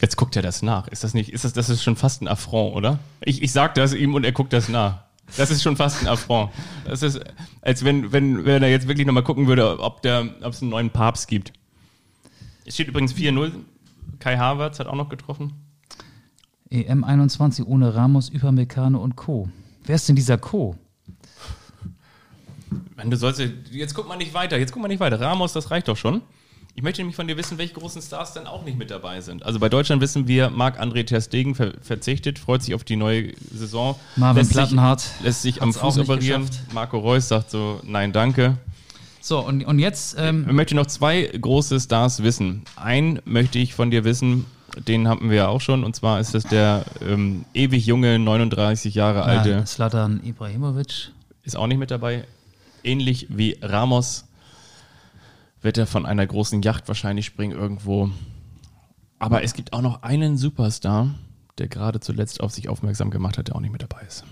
Jetzt 0.00 0.16
guckt 0.16 0.34
er 0.34 0.42
das 0.42 0.62
nach. 0.62 0.88
Ist 0.88 1.04
das 1.04 1.14
nicht, 1.14 1.30
ist 1.30 1.44
das, 1.44 1.52
das 1.52 1.68
ist 1.68 1.82
schon 1.84 1.96
fast 1.96 2.22
ein 2.22 2.28
Affront, 2.28 2.74
oder? 2.74 2.98
Ich, 3.20 3.40
ich 3.40 3.52
sag 3.52 3.76
das 3.76 3.92
ihm 3.94 4.14
und 4.14 4.24
er 4.24 4.32
guckt 4.32 4.52
das 4.52 4.68
nach. 4.68 5.07
Das 5.36 5.50
ist 5.50 5.62
schon 5.62 5.76
fast 5.76 6.02
ein 6.02 6.08
Affront. 6.08 6.50
Das 6.84 7.02
ist, 7.02 7.20
als 7.62 7.84
wenn, 7.84 8.12
wenn, 8.12 8.44
wenn 8.44 8.62
er 8.62 8.70
jetzt 8.70 8.88
wirklich 8.88 9.06
nochmal 9.06 9.22
gucken 9.22 9.46
würde, 9.46 9.78
ob, 9.78 10.04
es 10.04 10.62
einen 10.62 10.70
neuen 10.70 10.90
Papst 10.90 11.28
gibt. 11.28 11.52
Es 12.64 12.74
steht 12.74 12.88
übrigens 12.88 13.14
4-0. 13.14 13.52
Kai 14.18 14.36
Havertz 14.36 14.80
hat 14.80 14.86
auch 14.86 14.94
noch 14.94 15.08
getroffen. 15.08 15.52
EM 16.70 17.04
21 17.04 17.66
ohne 17.66 17.94
Ramos, 17.94 18.30
Upamecano 18.30 18.98
und 18.98 19.16
Co. 19.16 19.48
Wer 19.84 19.94
ist 19.94 20.08
denn 20.08 20.16
dieser 20.16 20.38
Co? 20.38 20.76
Mann, 22.96 23.10
du 23.10 23.16
sollst, 23.16 23.40
jetzt 23.70 23.94
guck 23.94 24.08
mal 24.08 24.16
nicht 24.16 24.34
weiter, 24.34 24.58
jetzt 24.58 24.72
guck 24.72 24.82
mal 24.82 24.88
nicht 24.88 25.00
weiter. 25.00 25.20
Ramos, 25.20 25.52
das 25.52 25.70
reicht 25.70 25.88
doch 25.88 25.96
schon. 25.96 26.20
Ich 26.78 26.84
möchte 26.84 27.00
nämlich 27.00 27.16
von 27.16 27.26
dir 27.26 27.36
wissen, 27.36 27.58
welche 27.58 27.74
großen 27.74 28.00
Stars 28.00 28.34
dann 28.34 28.46
auch 28.46 28.64
nicht 28.64 28.78
mit 28.78 28.92
dabei 28.92 29.20
sind. 29.20 29.44
Also 29.44 29.58
bei 29.58 29.68
Deutschland 29.68 30.00
wissen 30.00 30.28
wir, 30.28 30.48
Marc-André 30.48 31.04
Ter 31.04 31.20
Stegen 31.20 31.56
ver 31.56 31.72
verzichtet, 31.82 32.38
freut 32.38 32.62
sich 32.62 32.72
auf 32.72 32.84
die 32.84 32.94
neue 32.94 33.32
Saison. 33.52 33.96
Marvin 34.14 34.42
lässt 34.42 34.52
Plattenhardt 34.52 35.00
Sich, 35.00 35.20
lässt 35.20 35.42
sich 35.42 35.60
am 35.60 35.74
Fuß 35.74 35.98
operieren. 35.98 36.46
geschafft. 36.46 36.72
Marco 36.72 36.98
Reus 37.00 37.26
sagt 37.26 37.50
so, 37.50 37.80
nein, 37.82 38.12
danke. 38.12 38.58
So, 39.20 39.40
und, 39.40 39.64
und 39.64 39.80
jetzt, 39.80 40.14
ähm, 40.20 40.44
Ich 40.46 40.52
möchte 40.52 40.76
noch 40.76 40.86
zwei 40.86 41.22
große 41.24 41.80
Stars 41.80 42.22
wissen. 42.22 42.62
Einen 42.76 43.18
möchte 43.24 43.58
ich 43.58 43.74
von 43.74 43.90
dir 43.90 44.04
wissen, 44.04 44.44
den 44.86 45.08
hatten 45.08 45.30
wir 45.30 45.36
ja 45.36 45.48
auch 45.48 45.60
schon, 45.60 45.82
und 45.82 45.96
zwar 45.96 46.20
ist 46.20 46.32
das 46.32 46.44
der 46.44 46.84
ähm, 47.04 47.44
ewig 47.54 47.86
junge, 47.86 48.20
39 48.20 48.94
Jahre 48.94 49.24
alte, 49.24 49.66
Slatan 49.66 50.20
Ibrahimovic. 50.22 51.10
ist 51.42 51.56
auch 51.56 51.66
nicht 51.66 51.78
mit 51.78 51.90
dabei. 51.90 52.22
Ähnlich 52.84 53.26
wie 53.30 53.58
Ramos 53.60 54.27
wird 55.60 55.78
er 55.78 55.86
von 55.86 56.06
einer 56.06 56.26
großen 56.26 56.62
Yacht 56.62 56.88
wahrscheinlich 56.88 57.26
springen 57.26 57.56
irgendwo. 57.56 58.10
Aber 59.18 59.42
es 59.42 59.54
gibt 59.54 59.72
auch 59.72 59.82
noch 59.82 60.02
einen 60.02 60.36
Superstar, 60.36 61.14
der 61.58 61.68
gerade 61.68 62.00
zuletzt 62.00 62.40
auf 62.40 62.52
sich 62.52 62.68
aufmerksam 62.68 63.10
gemacht 63.10 63.38
hat, 63.38 63.48
der 63.48 63.56
auch 63.56 63.60
nicht 63.60 63.72
mit 63.72 63.82
dabei 63.82 64.02
ist. 64.06 64.24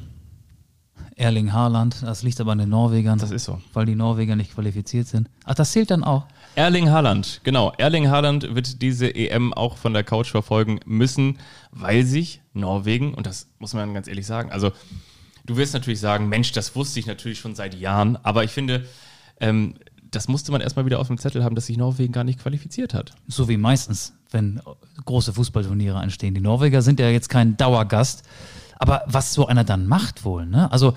Erling 1.19 1.55
Haaland, 1.55 2.03
das 2.03 2.23
liegt 2.23 2.39
aber 2.43 2.53
an 2.53 2.59
den 2.59 2.69
Norwegern. 2.69 3.19
Das 3.19 3.31
ist 3.31 3.45
so. 3.45 3.61
Weil 3.73 3.87
die 3.87 3.95
Norweger 3.95 4.37
nicht 4.37 4.53
qualifiziert 4.53 5.09
sind. 5.09 5.31
Ach, 5.45 5.55
das 5.55 5.73
zählt 5.73 5.91
dann 5.91 6.05
auch. 6.05 6.27
Erling 6.57 6.91
Haaland, 6.91 7.41
genau. 7.43 7.73
Erling 7.79 8.11
Haaland 8.11 8.55
wird 8.55 8.83
diese 8.83 9.15
EM 9.15 9.55
auch 9.55 9.79
von 9.79 9.95
der 9.95 10.05
Couch 10.05 10.31
verfolgen 10.31 10.79
müssen, 10.85 11.39
weil 11.71 12.05
sich 12.05 12.43
Norwegen, 12.53 13.15
und 13.15 13.27
das 13.27 13.49
muss 13.59 13.73
man 13.73 13.95
ganz 13.95 14.09
ehrlich 14.09 14.27
sagen, 14.27 14.53
also 14.53 14.73
du 15.47 15.57
wirst 15.57 15.73
natürlich 15.73 16.01
sagen, 16.01 16.29
Mensch, 16.29 16.53
das 16.53 16.77
wusste 16.77 17.01
ich 17.01 17.07
natürlich 17.07 17.39
schon 17.39 17.55
seit 17.55 17.75
Jahren, 17.75 18.17
aber 18.23 18.45
ich 18.45 18.51
finde, 18.51 18.85
ähm, 19.41 19.75
das 20.11 20.29
musste 20.29 20.53
man 20.53 20.61
erstmal 20.61 20.87
wieder 20.87 20.99
auf 21.01 21.09
dem 21.09 21.19
Zettel 21.19 21.45
haben, 21.45 21.55
dass 21.55 21.67
sich 21.67 21.77
Norwegen 21.77 22.13
gar 22.13 22.25
nicht 22.25 22.41
qualifiziert 22.41 22.95
hat. 22.95 23.13
So 23.29 23.49
wie 23.49 23.57
meistens, 23.57 24.13
wenn 24.31 24.61
große 25.05 25.33
Fußballturniere 25.33 25.99
anstehen. 25.99 26.35
Die 26.35 26.41
Norweger 26.41 26.83
sind 26.83 27.01
ja 27.01 27.09
jetzt 27.09 27.29
kein 27.29 27.57
Dauergast. 27.57 28.23
Aber 28.79 29.03
was 29.07 29.33
so 29.33 29.47
einer 29.47 29.65
dann 29.65 29.87
macht 29.87 30.25
wohl, 30.25 30.47
ne? 30.47 30.71
Also 30.71 30.95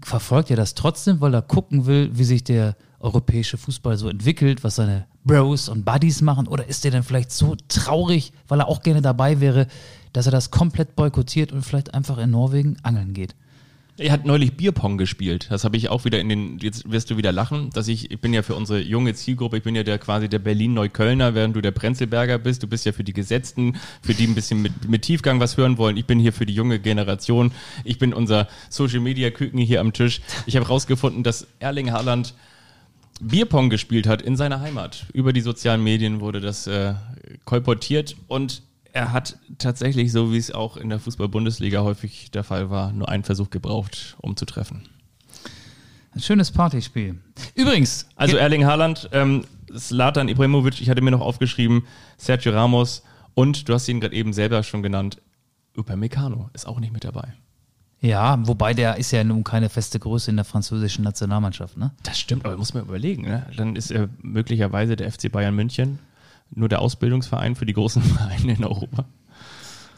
verfolgt 0.00 0.50
er 0.50 0.56
das 0.56 0.74
trotzdem, 0.74 1.20
weil 1.20 1.34
er 1.34 1.42
gucken 1.42 1.86
will, 1.86 2.10
wie 2.12 2.24
sich 2.24 2.44
der 2.44 2.76
europäische 3.00 3.58
Fußball 3.58 3.96
so 3.96 4.08
entwickelt, 4.08 4.62
was 4.62 4.76
seine 4.76 5.06
Bros 5.24 5.68
und 5.68 5.84
Buddies 5.84 6.22
machen? 6.22 6.46
Oder 6.46 6.66
ist 6.68 6.84
er 6.84 6.90
dann 6.90 7.02
vielleicht 7.02 7.32
so 7.32 7.56
traurig, 7.68 8.32
weil 8.48 8.60
er 8.60 8.68
auch 8.68 8.82
gerne 8.82 9.02
dabei 9.02 9.40
wäre, 9.40 9.66
dass 10.12 10.26
er 10.26 10.32
das 10.32 10.50
komplett 10.50 10.94
boykottiert 10.96 11.52
und 11.52 11.62
vielleicht 11.62 11.94
einfach 11.94 12.18
in 12.18 12.30
Norwegen 12.30 12.76
angeln 12.82 13.12
geht? 13.12 13.34
Er 13.98 14.10
hat 14.10 14.24
neulich 14.24 14.54
Bierpong 14.56 14.96
gespielt. 14.96 15.48
Das 15.50 15.64
habe 15.64 15.76
ich 15.76 15.90
auch 15.90 16.06
wieder 16.06 16.18
in 16.18 16.30
den, 16.30 16.58
jetzt 16.58 16.90
wirst 16.90 17.10
du 17.10 17.18
wieder 17.18 17.30
lachen, 17.30 17.68
dass 17.70 17.88
ich, 17.88 18.10
ich 18.10 18.20
bin 18.20 18.32
ja 18.32 18.42
für 18.42 18.54
unsere 18.54 18.80
junge 18.80 19.12
Zielgruppe, 19.12 19.58
ich 19.58 19.62
bin 19.62 19.74
ja 19.74 19.82
der 19.82 19.98
quasi 19.98 20.30
der 20.30 20.38
Berlin-Neuköllner, 20.38 21.34
während 21.34 21.54
du 21.54 21.60
der 21.60 21.72
Prenzlberger 21.72 22.38
bist. 22.38 22.62
Du 22.62 22.66
bist 22.66 22.86
ja 22.86 22.92
für 22.92 23.04
die 23.04 23.12
Gesetzten, 23.12 23.76
für 24.00 24.14
die 24.14 24.26
ein 24.26 24.34
bisschen 24.34 24.62
mit, 24.62 24.88
mit 24.88 25.02
Tiefgang 25.02 25.40
was 25.40 25.58
hören 25.58 25.76
wollen. 25.76 25.98
Ich 25.98 26.06
bin 26.06 26.18
hier 26.18 26.32
für 26.32 26.46
die 26.46 26.54
junge 26.54 26.80
Generation. 26.80 27.52
Ich 27.84 27.98
bin 27.98 28.14
unser 28.14 28.48
Social-Media-Küken 28.70 29.58
hier 29.58 29.80
am 29.80 29.92
Tisch. 29.92 30.22
Ich 30.46 30.56
habe 30.56 30.66
rausgefunden, 30.66 31.22
dass 31.22 31.46
Erling 31.58 31.92
Haaland 31.92 32.34
Bierpong 33.20 33.68
gespielt 33.68 34.06
hat 34.06 34.22
in 34.22 34.36
seiner 34.36 34.60
Heimat. 34.60 35.04
Über 35.12 35.34
die 35.34 35.42
sozialen 35.42 35.84
Medien 35.84 36.20
wurde 36.20 36.40
das 36.40 36.66
äh, 36.66 36.94
kolportiert 37.44 38.16
und 38.26 38.62
er 38.92 39.12
hat 39.12 39.38
tatsächlich, 39.58 40.12
so 40.12 40.32
wie 40.32 40.36
es 40.36 40.50
auch 40.50 40.76
in 40.76 40.88
der 40.90 40.98
Fußball-Bundesliga 41.00 41.82
häufig 41.82 42.30
der 42.30 42.44
Fall 42.44 42.70
war, 42.70 42.92
nur 42.92 43.08
einen 43.08 43.24
Versuch 43.24 43.50
gebraucht, 43.50 44.16
um 44.20 44.36
zu 44.36 44.44
treffen. 44.44 44.82
Ein 46.14 46.20
schönes 46.20 46.50
Partyspiel. 46.50 47.18
Übrigens, 47.54 48.06
Also 48.16 48.36
Erling 48.36 48.66
Haaland, 48.66 49.08
ähm, 49.12 49.44
Slatan 49.74 50.28
Ibrahimovic, 50.28 50.80
ich 50.82 50.90
hatte 50.90 51.00
mir 51.00 51.10
noch 51.10 51.22
aufgeschrieben, 51.22 51.84
Sergio 52.18 52.52
Ramos 52.52 53.02
und 53.34 53.66
du 53.68 53.72
hast 53.72 53.88
ihn 53.88 54.00
gerade 54.00 54.14
eben 54.14 54.34
selber 54.34 54.62
schon 54.62 54.82
genannt, 54.82 55.22
Upamecano 55.74 56.50
ist 56.52 56.66
auch 56.66 56.80
nicht 56.80 56.92
mit 56.92 57.04
dabei. 57.04 57.32
ja, 58.00 58.46
wobei 58.46 58.74
der 58.74 58.98
ist 58.98 59.10
ja 59.10 59.24
nun 59.24 59.42
keine 59.42 59.70
feste 59.70 59.98
Größe 59.98 60.30
in 60.30 60.36
der 60.36 60.44
französischen 60.44 61.02
Nationalmannschaft, 61.02 61.78
ne? 61.78 61.92
Das 62.02 62.20
stimmt, 62.20 62.44
aber 62.44 62.58
muss 62.58 62.74
man 62.74 62.82
überlegen. 62.84 63.22
Ne? 63.22 63.46
Dann 63.56 63.74
ist 63.74 63.90
er 63.90 64.10
möglicherweise 64.20 64.96
der 64.96 65.10
FC 65.10 65.32
Bayern 65.32 65.54
München 65.54 65.98
nur 66.54 66.68
der 66.68 66.80
Ausbildungsverein 66.80 67.54
für 67.56 67.66
die 67.66 67.72
großen 67.72 68.02
Vereine 68.02 68.54
in 68.54 68.64
Europa. 68.64 69.04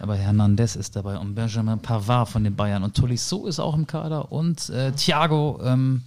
Aber 0.00 0.16
Hernandez 0.16 0.76
ist 0.76 0.96
dabei 0.96 1.18
und 1.18 1.34
Benjamin 1.34 1.78
Pavard 1.78 2.28
von 2.28 2.44
den 2.44 2.54
Bayern 2.56 2.82
und 2.82 2.94
Tolisso 2.96 3.46
ist 3.46 3.60
auch 3.60 3.74
im 3.76 3.86
Kader 3.86 4.32
und 4.32 4.68
äh, 4.70 4.92
Thiago 4.92 5.60
ähm, 5.64 6.02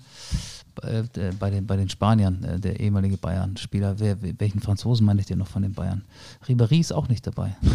äh, 0.83 1.03
bei, 1.39 1.49
den, 1.49 1.65
bei 1.65 1.77
den 1.77 1.89
Spaniern, 1.89 2.43
äh, 2.43 2.59
der 2.59 2.79
ehemalige 2.79 3.17
Bayern-Spieler. 3.17 3.95
Welchen 3.99 4.59
Franzosen 4.59 5.05
meine 5.05 5.21
ich 5.21 5.25
denn 5.25 5.37
noch 5.39 5.47
von 5.47 5.61
den 5.63 5.73
Bayern? 5.73 6.03
Ribéry 6.47 6.79
ist 6.79 6.91
auch 6.91 7.07
nicht 7.07 7.25
dabei. 7.25 7.55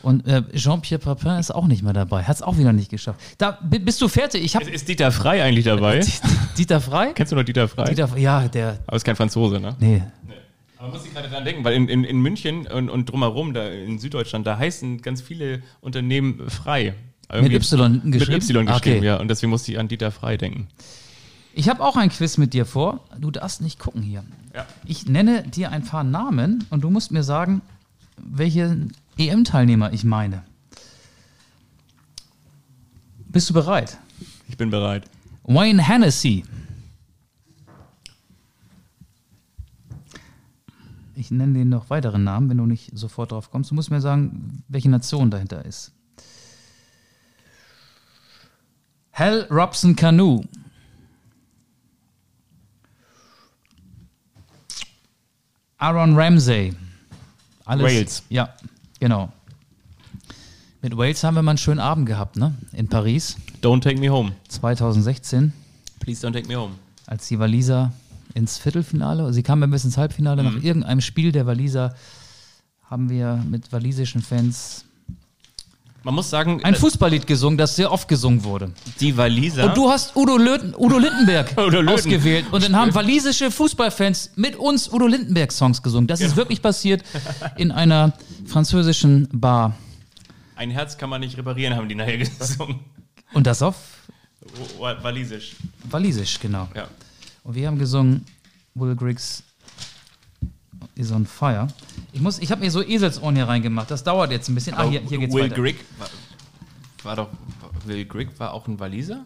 Und 0.00 0.26
äh, 0.28 0.44
Jean-Pierre 0.54 1.00
Papin 1.02 1.32
ist 1.40 1.50
auch 1.52 1.66
nicht 1.66 1.82
mehr 1.82 1.92
dabei. 1.92 2.22
Hat 2.22 2.36
es 2.36 2.42
auch 2.42 2.56
wieder 2.56 2.72
nicht 2.72 2.88
geschafft. 2.88 3.18
Da 3.36 3.58
bi- 3.60 3.80
bist 3.80 4.00
du 4.00 4.06
fertig. 4.06 4.44
Ich 4.44 4.54
habe 4.54 4.64
Ist, 4.66 4.74
ist 4.82 4.88
Dieter 4.88 5.10
Frei 5.10 5.42
eigentlich 5.42 5.64
dabei? 5.64 6.00
Dieter 6.56 6.80
Frei. 6.80 7.12
Kennst 7.14 7.32
du 7.32 7.36
noch 7.36 7.42
Dieter 7.42 7.66
Frei? 7.66 7.86
Dieter, 7.86 8.16
ja, 8.16 8.46
der. 8.46 8.78
Aber 8.86 8.96
ist 8.96 9.04
kein 9.04 9.16
Franzose, 9.16 9.58
ne? 9.58 9.74
Nee, 9.80 10.02
Aber 10.78 10.92
muss 10.92 11.04
ich 11.04 11.12
gerade 11.12 11.28
dran 11.28 11.44
denken, 11.44 11.64
weil 11.64 11.74
in, 11.74 11.88
in, 11.88 12.04
in 12.04 12.20
München 12.20 12.66
und, 12.68 12.88
und 12.88 13.06
drumherum, 13.10 13.52
da 13.52 13.68
in 13.68 13.98
Süddeutschland, 13.98 14.46
da 14.46 14.58
heißen 14.58 15.02
ganz 15.02 15.20
viele 15.20 15.62
Unternehmen 15.80 16.48
frei. 16.48 16.94
Irgendwie- 17.30 17.56
Y 17.56 18.10
geschrieben? 18.10 18.10
Mit 18.10 18.20
Y 18.20 18.66
geschrieben, 18.66 18.68
Okay. 18.98 19.04
ja. 19.04 19.16
Und 19.18 19.28
deswegen 19.28 19.50
musste 19.50 19.72
ich 19.72 19.78
an 19.78 19.88
Dieter 19.88 20.10
Frei 20.12 20.36
denken. 20.36 20.68
Ich 21.52 21.68
habe 21.68 21.82
auch 21.82 21.96
ein 21.96 22.08
Quiz 22.10 22.38
mit 22.38 22.54
dir 22.54 22.64
vor. 22.64 23.04
Du 23.18 23.30
darfst 23.32 23.60
nicht 23.60 23.78
gucken 23.80 24.02
hier. 24.02 24.22
Ja. 24.54 24.66
Ich 24.86 25.06
nenne 25.06 25.42
dir 25.42 25.72
ein 25.72 25.84
paar 25.84 26.04
Namen 26.04 26.64
und 26.70 26.82
du 26.84 26.90
musst 26.90 27.10
mir 27.10 27.24
sagen, 27.24 27.60
welche 28.16 28.86
EM-Teilnehmer 29.18 29.92
ich 29.92 30.04
meine. 30.04 30.44
Bist 33.28 33.50
du 33.50 33.54
bereit? 33.54 33.98
Ich 34.48 34.56
bin 34.56 34.70
bereit. 34.70 35.04
Wayne 35.44 35.82
Hennessy. 35.86 36.44
ich 41.18 41.32
nenne 41.32 41.54
den 41.54 41.68
noch 41.68 41.90
weiteren 41.90 42.22
Namen, 42.22 42.48
wenn 42.48 42.58
du 42.58 42.66
nicht 42.66 42.96
sofort 42.96 43.32
drauf 43.32 43.50
kommst. 43.50 43.70
Du 43.70 43.74
musst 43.74 43.90
mir 43.90 44.00
sagen, 44.00 44.62
welche 44.68 44.88
Nation 44.88 45.30
dahinter 45.30 45.64
ist. 45.64 45.92
Hal 49.12 49.48
Robson 49.50 49.96
Canoe. 49.96 50.44
Aaron 55.78 56.16
Ramsey. 56.16 56.74
Alles, 57.64 57.84
Wales. 57.84 58.22
Ja, 58.28 58.54
genau. 59.00 59.32
Mit 60.82 60.96
Wales 60.96 61.24
haben 61.24 61.34
wir 61.34 61.42
mal 61.42 61.52
einen 61.52 61.58
schönen 61.58 61.80
Abend 61.80 62.06
gehabt, 62.06 62.36
ne? 62.36 62.54
In 62.72 62.88
Paris. 62.88 63.36
Don't 63.60 63.82
take 63.82 63.98
me 63.98 64.08
home. 64.08 64.32
2016. 64.48 65.52
Please 65.98 66.24
don't 66.24 66.32
take 66.32 66.46
me 66.46 66.56
home. 66.56 66.74
Als 67.06 67.26
die 67.26 67.38
Waliser 67.38 67.92
ins 68.38 68.56
Viertelfinale, 68.58 69.32
sie 69.32 69.42
kamen 69.42 69.70
bis 69.70 69.84
ins 69.84 69.96
Halbfinale, 69.98 70.42
nach 70.42 70.62
irgendeinem 70.62 71.00
Spiel 71.02 71.32
der 71.32 71.46
Waliser 71.46 71.94
haben 72.88 73.10
wir 73.10 73.42
mit 73.50 73.70
walisischen 73.72 74.22
Fans 74.22 74.84
Man 76.04 76.14
muss 76.14 76.30
sagen, 76.30 76.64
ein 76.64 76.72
äh, 76.74 76.76
Fußballlied 76.78 77.26
gesungen, 77.26 77.58
das 77.58 77.76
sehr 77.76 77.92
oft 77.92 78.08
gesungen 78.08 78.42
wurde. 78.44 78.70
die 79.00 79.14
Waliser. 79.16 79.64
Und 79.66 79.76
du 79.76 79.90
hast 79.90 80.16
Udo, 80.16 80.38
Löten, 80.38 80.74
Udo 80.74 80.96
Lindenberg 80.98 81.52
Udo 81.58 81.80
ausgewählt. 81.92 82.46
Und 82.50 82.62
dann 82.64 82.74
haben 82.76 82.94
walisische 82.94 83.50
Fußballfans 83.50 84.30
mit 84.36 84.56
uns 84.56 84.90
Udo 84.90 85.06
Lindenberg-Songs 85.06 85.82
gesungen. 85.82 86.06
Das 86.06 86.20
ist 86.20 86.36
wirklich 86.36 86.62
passiert 86.62 87.02
in 87.58 87.70
einer 87.72 88.12
französischen 88.46 89.28
Bar. 89.32 89.74
Ein 90.56 90.70
Herz 90.70 90.96
kann 90.96 91.10
man 91.10 91.20
nicht 91.20 91.36
reparieren, 91.36 91.76
haben 91.76 91.88
die 91.88 91.94
nachher 91.94 92.16
gesungen. 92.38 92.80
Und 93.34 93.46
das 93.46 93.60
auf 93.60 93.74
Wa- 94.78 94.96
Walisisch. 95.02 95.56
walisisch, 95.90 96.40
genau. 96.40 96.68
Ja. 96.74 96.88
Und 97.42 97.54
wir 97.54 97.66
haben 97.66 97.78
gesungen 97.78 98.24
Will 98.74 98.94
Griggs 98.94 99.42
is 100.94 101.10
on 101.12 101.26
fire. 101.26 101.68
Ich, 102.12 102.20
muss- 102.20 102.38
ich 102.38 102.50
habe 102.50 102.60
mir 102.60 102.70
so 102.70 102.82
Eselsohren 102.82 103.34
hier 103.36 103.48
reingemacht. 103.48 103.90
Das 103.90 104.04
dauert 104.04 104.30
jetzt 104.30 104.48
ein 104.48 104.54
bisschen. 104.54 104.74
Ah, 104.74 104.84
hier, 104.84 105.00
hier 105.00 105.18
geht's 105.18 105.34
Will 105.34 105.44
weiter. 105.44 105.54
Grigg 105.54 105.78
war, 105.98 106.08
war 107.04 107.16
doch. 107.16 107.28
Will 107.86 108.04
Grigg 108.04 108.30
war 108.38 108.52
auch 108.52 108.66
ein 108.68 108.78
Waliser? 108.78 109.24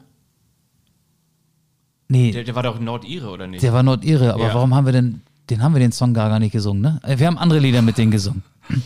Nee, 2.08 2.30
Der, 2.32 2.44
der 2.44 2.54
war 2.54 2.62
doch 2.62 2.78
Nordire, 2.78 3.30
oder 3.30 3.46
nicht? 3.46 3.62
der 3.62 3.72
war 3.72 3.82
Nordirre. 3.82 4.34
Aber 4.34 4.48
Ja. 4.48 4.54
warum 4.54 4.74
haben 4.74 4.84
wir 4.84 4.92
denn, 4.92 5.22
den 5.48 5.62
haben 5.62 5.72
wir 5.74 5.80
den 5.80 5.92
Song 5.92 6.12
gar, 6.12 6.28
gar 6.28 6.38
nicht 6.38 6.52
gesungen, 6.52 6.82
ne? 6.82 7.00
Äh, 7.02 7.18
Wir 7.18 7.26
haben 7.26 7.38
andere 7.38 7.58
Lieder 7.58 7.82
mit 7.82 7.98
denen 7.98 8.10
gesungen. 8.10 8.42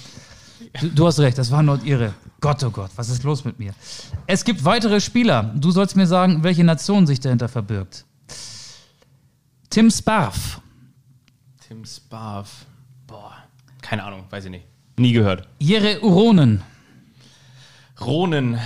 Du, 0.79 0.89
du 0.91 1.07
hast 1.07 1.19
recht, 1.21 1.39
das 1.39 1.51
war 1.51 1.63
Nordirre. 1.63 2.13
Gott, 2.39 2.63
oh 2.63 2.71
Gott, 2.71 2.91
was 2.97 3.09
ist 3.09 3.23
los 3.23 3.47
mit 3.47 3.59
mir? 3.59 3.73
Es 4.27 4.45
gibt 4.45 4.63
weitere 4.63 5.01
Spieler. 5.01 5.55
Du 5.57 5.71
sollst 5.71 5.97
mir 5.97 6.07
sagen, 6.07 6.43
welche 6.43 6.65
Nation 6.65 7.07
sich 7.07 7.19
dahinter 7.19 7.49
verbirgt. 7.49 8.05
Tim 9.77 9.91
Sparf, 9.91 10.63
Tim 11.69 11.85
Sparv. 11.85 12.65
Boah. 13.07 13.35
Keine 13.83 14.05
Ahnung, 14.05 14.25
weiß 14.31 14.47
ich 14.47 14.51
nicht. 14.51 14.65
Nie 14.97 15.13
gehört. 15.13 15.47
Jere 15.59 16.01
Uronen, 16.01 16.63
Ronen 18.01 18.59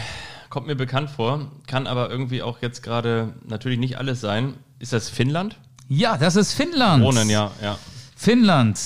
kommt 0.50 0.68
mir 0.68 0.76
bekannt 0.76 1.10
vor, 1.10 1.50
kann 1.66 1.88
aber 1.88 2.10
irgendwie 2.10 2.42
auch 2.44 2.62
jetzt 2.62 2.84
gerade 2.84 3.34
natürlich 3.44 3.80
nicht 3.80 3.98
alles 3.98 4.20
sein. 4.20 4.54
Ist 4.78 4.92
das 4.92 5.08
Finnland? 5.08 5.56
Ja, 5.88 6.16
das 6.16 6.36
ist 6.36 6.52
Finnland. 6.52 7.02
Ronen, 7.02 7.28
ja, 7.28 7.50
ja. 7.60 7.76
Finnland. 8.14 8.76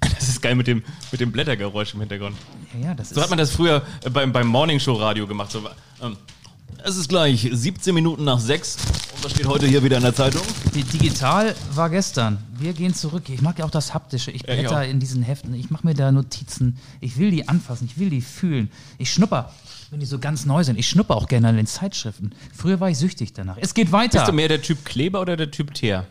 Das 0.00 0.28
ist 0.28 0.42
geil 0.42 0.56
mit 0.56 0.66
dem, 0.66 0.82
mit 1.12 1.20
dem 1.20 1.30
Blättergeräusch 1.30 1.94
im 1.94 2.00
Hintergrund. 2.00 2.36
Ja, 2.72 2.88
ja, 2.88 2.94
das 2.94 3.10
So 3.10 3.18
hat 3.18 3.26
ist. 3.26 3.30
man 3.30 3.38
das 3.38 3.52
früher 3.52 3.80
äh, 4.02 4.10
beim, 4.10 4.32
beim 4.32 4.48
Morningshow-Radio 4.48 5.28
gemacht. 5.28 5.52
So, 5.52 5.62
ähm, 6.02 6.16
es 6.84 6.96
ist 6.96 7.08
gleich 7.08 7.48
17 7.50 7.94
Minuten 7.94 8.24
nach 8.24 8.38
6 8.38 8.76
und 9.16 9.24
was 9.24 9.32
steht 9.32 9.46
heute 9.46 9.66
hier 9.66 9.82
wieder 9.82 9.96
in 9.96 10.02
der 10.02 10.14
Zeitung? 10.14 10.42
Digital 10.74 11.54
war 11.72 11.88
gestern. 11.88 12.38
Wir 12.58 12.74
gehen 12.74 12.94
zurück. 12.94 13.30
Ich 13.30 13.40
mag 13.40 13.58
ja 13.58 13.64
auch 13.64 13.70
das 13.70 13.94
Haptische. 13.94 14.30
Ich 14.30 14.42
Ja, 14.42 14.54
ich 14.54 14.60
blätter 14.60 14.84
in 14.84 15.00
diesen 15.00 15.22
Heften. 15.22 15.54
Ich 15.54 15.70
mache 15.70 15.86
mir 15.86 15.94
da 15.94 16.12
Notizen. 16.12 16.78
Ich 17.00 17.16
will 17.16 17.30
die 17.30 17.48
anfassen. 17.48 17.86
Ich 17.86 17.98
will 17.98 18.10
die 18.10 18.20
fühlen. 18.20 18.70
Ich 18.98 19.10
schnupper, 19.10 19.50
wenn 19.90 20.00
die 20.00 20.06
so 20.06 20.18
ganz 20.18 20.44
neu 20.44 20.62
sind. 20.62 20.78
Ich 20.78 20.86
schnupper 20.86 21.16
auch 21.16 21.26
gerne 21.26 21.48
an 21.48 21.56
den 21.56 21.66
Zeitschriften. 21.66 22.32
Früher 22.54 22.80
war 22.80 22.90
ich 22.90 22.98
süchtig 22.98 23.32
danach. 23.32 23.56
Es 23.58 23.72
geht 23.72 23.90
weiter. 23.90 24.18
Bist 24.18 24.28
du 24.28 24.32
mehr 24.34 24.48
der 24.48 24.60
Typ 24.60 24.84
Kleber 24.84 25.22
oder 25.22 25.38
der 25.38 25.50
Typ 25.50 25.72
Teer? 25.72 26.06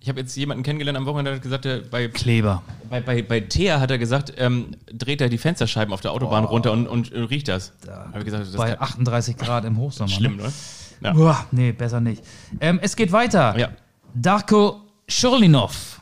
Ich 0.00 0.08
habe 0.08 0.20
jetzt 0.20 0.36
jemanden 0.36 0.62
kennengelernt 0.62 0.96
am 0.96 1.06
Wochenende, 1.06 1.30
der 1.32 1.36
hat 1.36 1.42
gesagt, 1.42 1.64
der 1.64 1.78
bei, 1.78 2.06
Kleber. 2.08 2.62
bei, 2.88 3.00
bei, 3.00 3.20
bei 3.22 3.40
Teer 3.40 3.80
hat 3.80 3.90
er 3.90 3.98
gesagt, 3.98 4.32
ähm, 4.38 4.76
dreht 4.92 5.20
er 5.20 5.28
die 5.28 5.38
Fensterscheiben 5.38 5.92
auf 5.92 6.00
der 6.00 6.12
Autobahn 6.12 6.44
runter 6.44 6.70
und, 6.72 6.86
und 6.86 7.12
äh, 7.12 7.18
riecht 7.20 7.48
das. 7.48 7.72
Da 7.84 8.12
ich 8.16 8.24
gesagt, 8.24 8.44
das 8.46 8.52
Bei 8.52 8.72
ist 8.72 8.80
38 8.80 9.36
Grad 9.36 9.64
im 9.64 9.76
Hochsommer. 9.76 10.08
schlimm, 10.08 10.36
Ne? 10.36 10.44
ne? 10.44 10.52
Ja. 11.00 11.14
Uah, 11.14 11.46
nee, 11.52 11.72
besser 11.72 12.00
nicht. 12.00 12.22
Ähm, 12.60 12.78
es 12.82 12.94
geht 12.96 13.12
weiter. 13.12 13.58
ja. 13.58 13.70
Darko 14.14 14.80
Schurlinov. 15.08 16.00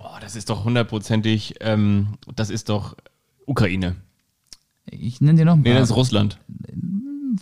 Oh, 0.00 0.04
das 0.20 0.34
ist 0.36 0.48
doch 0.50 0.64
hundertprozentig, 0.64 1.54
ähm, 1.60 2.14
das 2.34 2.50
ist 2.50 2.68
doch 2.68 2.96
Ukraine. 3.46 3.96
Ich 4.90 5.20
nenne 5.20 5.38
dir 5.38 5.44
noch 5.44 5.54
einen 5.54 5.62
Nee, 5.62 5.74
das 5.74 5.90
ist 5.90 5.96
Russland. 5.96 6.38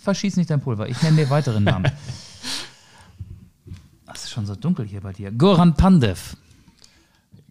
Verschieß 0.02 0.36
nicht 0.36 0.50
dein 0.50 0.60
Pulver. 0.60 0.88
Ich 0.88 1.00
nenne 1.02 1.16
dir 1.16 1.30
weiteren 1.30 1.64
Namen. 1.64 1.90
Ist 4.30 4.34
schon 4.34 4.46
so 4.46 4.54
dunkel 4.54 4.86
hier 4.86 5.00
bei 5.00 5.12
dir. 5.12 5.32
Goran 5.32 5.74
Pandev. 5.74 6.36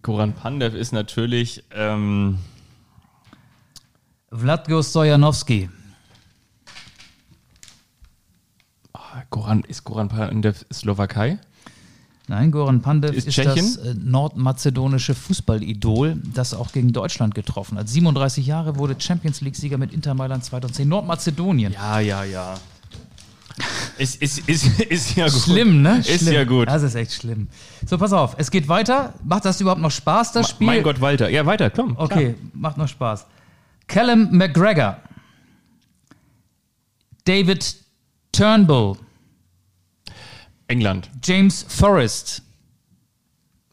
Koran 0.00 0.32
Pandev 0.32 0.74
ist 0.74 0.92
natürlich, 0.92 1.62
ähm, 1.72 2.38
Vladko 4.30 4.82
Stojanowski. 4.82 5.68
Koran, 9.28 9.60
ist 9.68 9.84
Koran 9.84 10.08
Pandev 10.08 10.64
Slowakei? 10.72 11.38
Nein, 12.28 12.50
Goran 12.50 12.80
Pandev 12.80 13.14
Ist 13.14 13.28
ist, 13.28 13.34
Tschechien? 13.34 13.56
das 13.56 13.76
äh, 13.76 13.94
nordmazedonische 13.98 15.14
Fußballidol, 15.14 16.16
das 16.32 16.54
auch 16.54 16.72
gegen 16.72 16.94
Deutschland 16.94 17.34
getroffen 17.34 17.76
hat. 17.76 17.90
37 17.90 18.46
Jahre 18.46 18.78
wurde 18.78 18.98
Champions 18.98 19.42
League-Sieger 19.42 19.76
mit 19.76 19.92
Inter 19.92 20.14
Mailand 20.14 20.46
2010. 20.46 20.88
Nordmazedonien. 20.88 21.74
Ja, 21.74 22.00
ja, 22.00 22.24
ja. 22.24 22.54
Ist, 24.00 24.22
ist, 24.22 24.48
ist, 24.48 24.80
ist 24.80 25.14
ja 25.14 25.28
gut. 25.28 25.42
Schlimm, 25.42 25.82
ne? 25.82 25.98
Ist 25.98 26.22
schlimm. 26.22 26.32
ja 26.32 26.44
gut. 26.44 26.68
Das 26.68 26.82
ist 26.82 26.94
echt 26.94 27.12
schlimm. 27.12 27.48
So, 27.86 27.98
pass 27.98 28.14
auf. 28.14 28.34
Es 28.38 28.50
geht 28.50 28.66
weiter. 28.66 29.12
Macht 29.22 29.44
das 29.44 29.60
überhaupt 29.60 29.82
noch 29.82 29.90
Spaß, 29.90 30.32
das 30.32 30.48
Spiel? 30.48 30.68
Mein 30.68 30.82
Gott, 30.82 31.02
Walter. 31.02 31.28
Ja, 31.28 31.44
weiter, 31.44 31.68
komm. 31.68 31.98
Okay, 31.98 32.34
macht 32.54 32.78
noch 32.78 32.88
Spaß. 32.88 33.26
Callum 33.88 34.30
McGregor. 34.30 34.96
David 37.26 37.76
Turnbull. 38.32 38.96
England. 40.68 41.10
James 41.22 41.66
Forrest. 41.68 42.40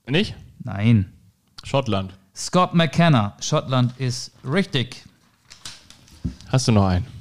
Nicht? 0.09 0.35
Nein. 0.61 1.13
Schottland. 1.63 2.13
Scott 2.35 2.73
McKenna. 2.73 3.37
Schottland 3.39 3.97
ist 3.97 4.31
richtig. 4.43 5.05
Hast 6.49 6.67
du 6.67 6.73
noch 6.73 6.87
einen? 6.87 7.16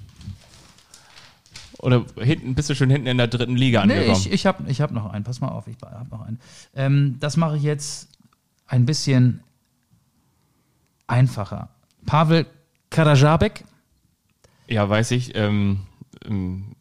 Oder 1.79 2.05
hinten, 2.19 2.55
bist 2.55 2.71
du 2.71 2.75
schon 2.75 2.91
hinten 2.91 3.07
in 3.07 3.19
der 3.19 3.27
dritten 3.29 3.57
Liga 3.57 3.85
Nee, 3.85 3.95
angekommen? 3.95 4.21
ich, 4.27 4.33
ich 4.33 4.47
habe 4.47 4.71
ich 4.71 4.81
hab 4.81 4.91
noch 4.93 5.07
einen. 5.13 5.25
Pass 5.25 5.41
mal 5.41 5.49
auf, 5.49 5.67
ich 5.67 5.77
habe 5.83 6.09
noch 6.11 6.23
einen. 6.23 6.39
Ähm, 6.75 7.17
das 7.21 7.37
mache 7.37 7.57
ich 7.57 7.63
jetzt 7.63 8.09
ein 8.67 8.87
bisschen 8.87 9.41
einfacher. 11.07 11.69
Pavel 12.07 12.47
Karajabek. 12.91 13.65
ja, 14.69 14.89
weiß 14.89 15.11
ich. 15.13 15.35
Ähm, 15.37 15.81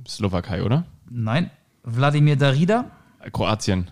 Slowakei, 0.07 0.63
oder? 0.63 0.85
Nein. 1.09 1.51
Wladimir 1.83 2.35
Darida. 2.35 2.89
Kroatien. 3.33 3.91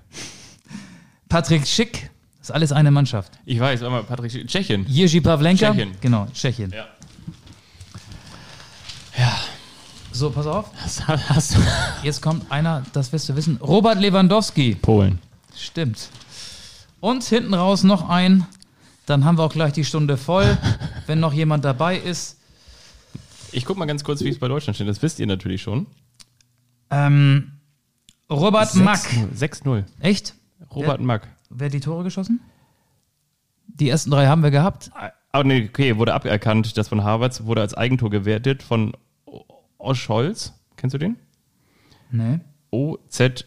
Patrick 1.29 1.67
Schick. 1.67 2.09
Das 2.39 2.49
ist 2.49 2.51
alles 2.55 2.71
eine 2.71 2.91
Mannschaft. 2.91 3.39
Ich 3.45 3.59
weiß, 3.59 3.81
mal, 3.81 4.03
Patrick, 4.03 4.31
Tschechien. 4.47 4.85
Jerzy 4.87 5.21
Pavlenka. 5.21 5.71
Tschechien. 5.71 5.91
Genau, 6.01 6.27
Tschechien. 6.33 6.71
Ja. 6.71 6.85
So, 10.13 10.29
pass 10.29 10.45
auf. 10.45 10.69
Jetzt 12.03 12.21
kommt 12.21 12.51
einer, 12.51 12.83
das 12.93 13.11
wirst 13.11 13.27
du 13.29 13.35
wissen. 13.35 13.57
Robert 13.57 13.99
Lewandowski. 13.99 14.75
Polen. 14.75 15.17
Stimmt. 15.55 16.09
Und 16.99 17.23
hinten 17.23 17.55
raus 17.55 17.83
noch 17.83 18.07
ein. 18.07 18.45
Dann 19.07 19.25
haben 19.25 19.37
wir 19.39 19.43
auch 19.43 19.51
gleich 19.51 19.73
die 19.73 19.83
Stunde 19.83 20.17
voll. 20.17 20.57
Wenn 21.07 21.19
noch 21.19 21.33
jemand 21.33 21.65
dabei 21.65 21.97
ist. 21.97 22.37
Ich 23.51 23.65
guck 23.65 23.77
mal 23.77 23.85
ganz 23.85 24.03
kurz, 24.03 24.21
wie 24.21 24.29
es 24.29 24.37
bei 24.39 24.47
Deutschland 24.47 24.75
steht. 24.75 24.87
Das 24.87 25.01
wisst 25.01 25.19
ihr 25.19 25.27
natürlich 25.27 25.63
schon. 25.63 25.87
Ähm, 26.91 27.53
Robert 28.29 28.75
Mack. 28.75 28.99
6-0. 29.35 29.83
Echt? 29.99 30.35
Robert 30.73 31.01
Mack. 31.01 31.27
Wer 31.49 31.65
hat 31.65 31.73
die 31.73 31.79
Tore 31.79 32.03
geschossen? 32.03 32.39
Die 33.67 33.89
ersten 33.89 34.11
drei 34.11 34.27
haben 34.27 34.43
wir 34.43 34.51
gehabt. 34.51 34.91
Ah, 35.31 35.43
nee, 35.43 35.67
okay, 35.69 35.97
wurde 35.97 36.13
aberkannt. 36.13 36.77
Das 36.77 36.87
von 36.87 37.03
Harvards 37.03 37.45
wurde 37.45 37.61
als 37.61 37.73
Eigentor 37.73 38.11
gewertet 38.11 38.61
von 38.61 38.93
Oscholz. 39.83 40.53
Kennst 40.75 40.93
du 40.93 40.97
den? 40.97 41.17
Nee. 42.11 42.39
O-Z-O-L-S. 42.71 43.45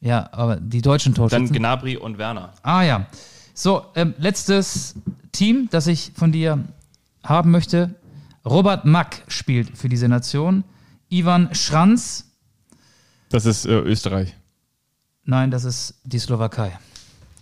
Ja, 0.00 0.28
aber 0.32 0.56
die 0.56 0.80
deutschen 0.80 1.12
Dann 1.14 1.28
Torschützen. 1.28 1.56
Gnabry 1.56 1.96
und 1.96 2.18
Werner. 2.18 2.52
Ah 2.62 2.82
ja. 2.82 3.06
So, 3.54 3.86
ähm, 3.94 4.14
letztes 4.18 4.94
Team, 5.32 5.68
das 5.70 5.86
ich 5.88 6.12
von 6.14 6.30
dir 6.32 6.64
haben 7.24 7.50
möchte. 7.50 7.94
Robert 8.44 8.84
Mack 8.84 9.22
spielt 9.28 9.76
für 9.76 9.88
diese 9.88 10.08
Nation. 10.08 10.64
Ivan 11.08 11.54
Schranz. 11.54 12.30
Das 13.30 13.46
ist 13.46 13.66
äh, 13.66 13.72
Österreich. 13.80 14.34
Nein, 15.24 15.50
das 15.50 15.64
ist 15.64 15.94
die 16.04 16.18
Slowakei. 16.18 16.78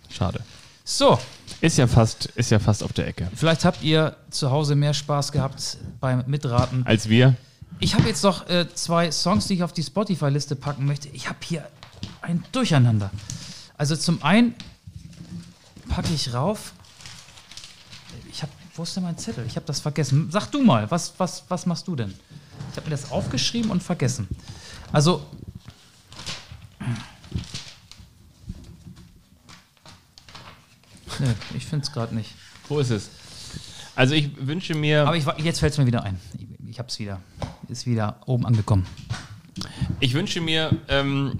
Schade. 0.09 0.41
So, 0.83 1.19
Ist 1.59 1.77
ja 1.77 1.87
fast, 1.87 2.27
ist 2.27 2.51
ja 2.51 2.59
fast 2.59 2.83
auf 2.83 2.93
der 2.93 3.07
Ecke. 3.07 3.29
vielleicht 3.33 3.65
habt 3.65 3.81
ihr 3.81 4.15
zu 4.29 4.51
Hause 4.51 4.75
mehr 4.75 4.93
Spaß 4.93 5.31
gehabt 5.31 5.77
beim 5.99 6.23
Mitraten. 6.27 6.85
Als 6.85 7.09
wir. 7.09 7.35
Ich 7.79 7.95
habe 7.95 8.07
jetzt 8.07 8.23
noch 8.23 8.47
äh, 8.47 8.67
zwei 8.73 9.11
Songs, 9.11 9.47
die 9.47 9.55
ich 9.55 9.63
auf 9.63 9.73
die 9.73 9.83
Spotify-Liste 9.83 10.55
packen 10.55 10.85
möchte. 10.85 11.07
Ich 11.09 11.29
habe 11.29 11.39
hier 11.43 11.67
ein 12.21 12.43
Durcheinander. 12.51 13.11
Also 13.77 13.95
zum 13.95 14.21
einen 14.23 14.55
packe 15.89 16.13
ich 16.13 16.33
rauf. 16.33 16.73
Ich 18.31 18.41
habe, 18.41 18.51
wo 18.75 18.83
ist 18.83 18.95
denn 18.95 19.03
mein 19.03 19.17
Zettel? 19.17 19.45
Ich 19.47 19.55
habe 19.55 19.65
das 19.65 19.79
vergessen. 19.79 20.29
Sag 20.31 20.47
du 20.47 20.63
mal, 20.63 20.89
was, 20.91 21.13
was, 21.17 21.43
was 21.49 21.65
machst 21.65 21.87
du 21.87 21.95
denn? 21.95 22.13
Ich 22.71 22.77
habe 22.77 22.89
mir 22.89 22.95
das 22.95 23.11
aufgeschrieben 23.11 23.71
und 23.71 23.81
vergessen. 23.81 24.27
Also 24.91 25.25
Nö, 31.19 31.27
ich 31.55 31.65
finde 31.65 31.83
es 31.85 31.91
gerade 31.91 32.15
nicht. 32.15 32.33
Wo 32.67 32.79
ist 32.79 32.89
es? 32.89 33.09
Also 33.95 34.13
ich 34.13 34.29
wünsche 34.45 34.75
mir, 34.75 35.07
Aber 35.07 35.17
ich, 35.17 35.25
jetzt 35.43 35.59
fällt 35.59 35.73
es 35.73 35.79
mir 35.79 35.87
wieder 35.87 36.03
ein. 36.03 36.19
Ich, 36.37 36.69
ich 36.69 36.79
habe 36.79 36.89
es 36.89 36.99
wieder. 36.99 37.19
Ist 37.67 37.87
wieder 37.87 38.21
oben 38.25 38.45
angekommen. 38.45 38.85
ich 39.99 40.13
wünsche 40.13 40.39
mir, 40.41 40.75
ähm, 40.87 41.39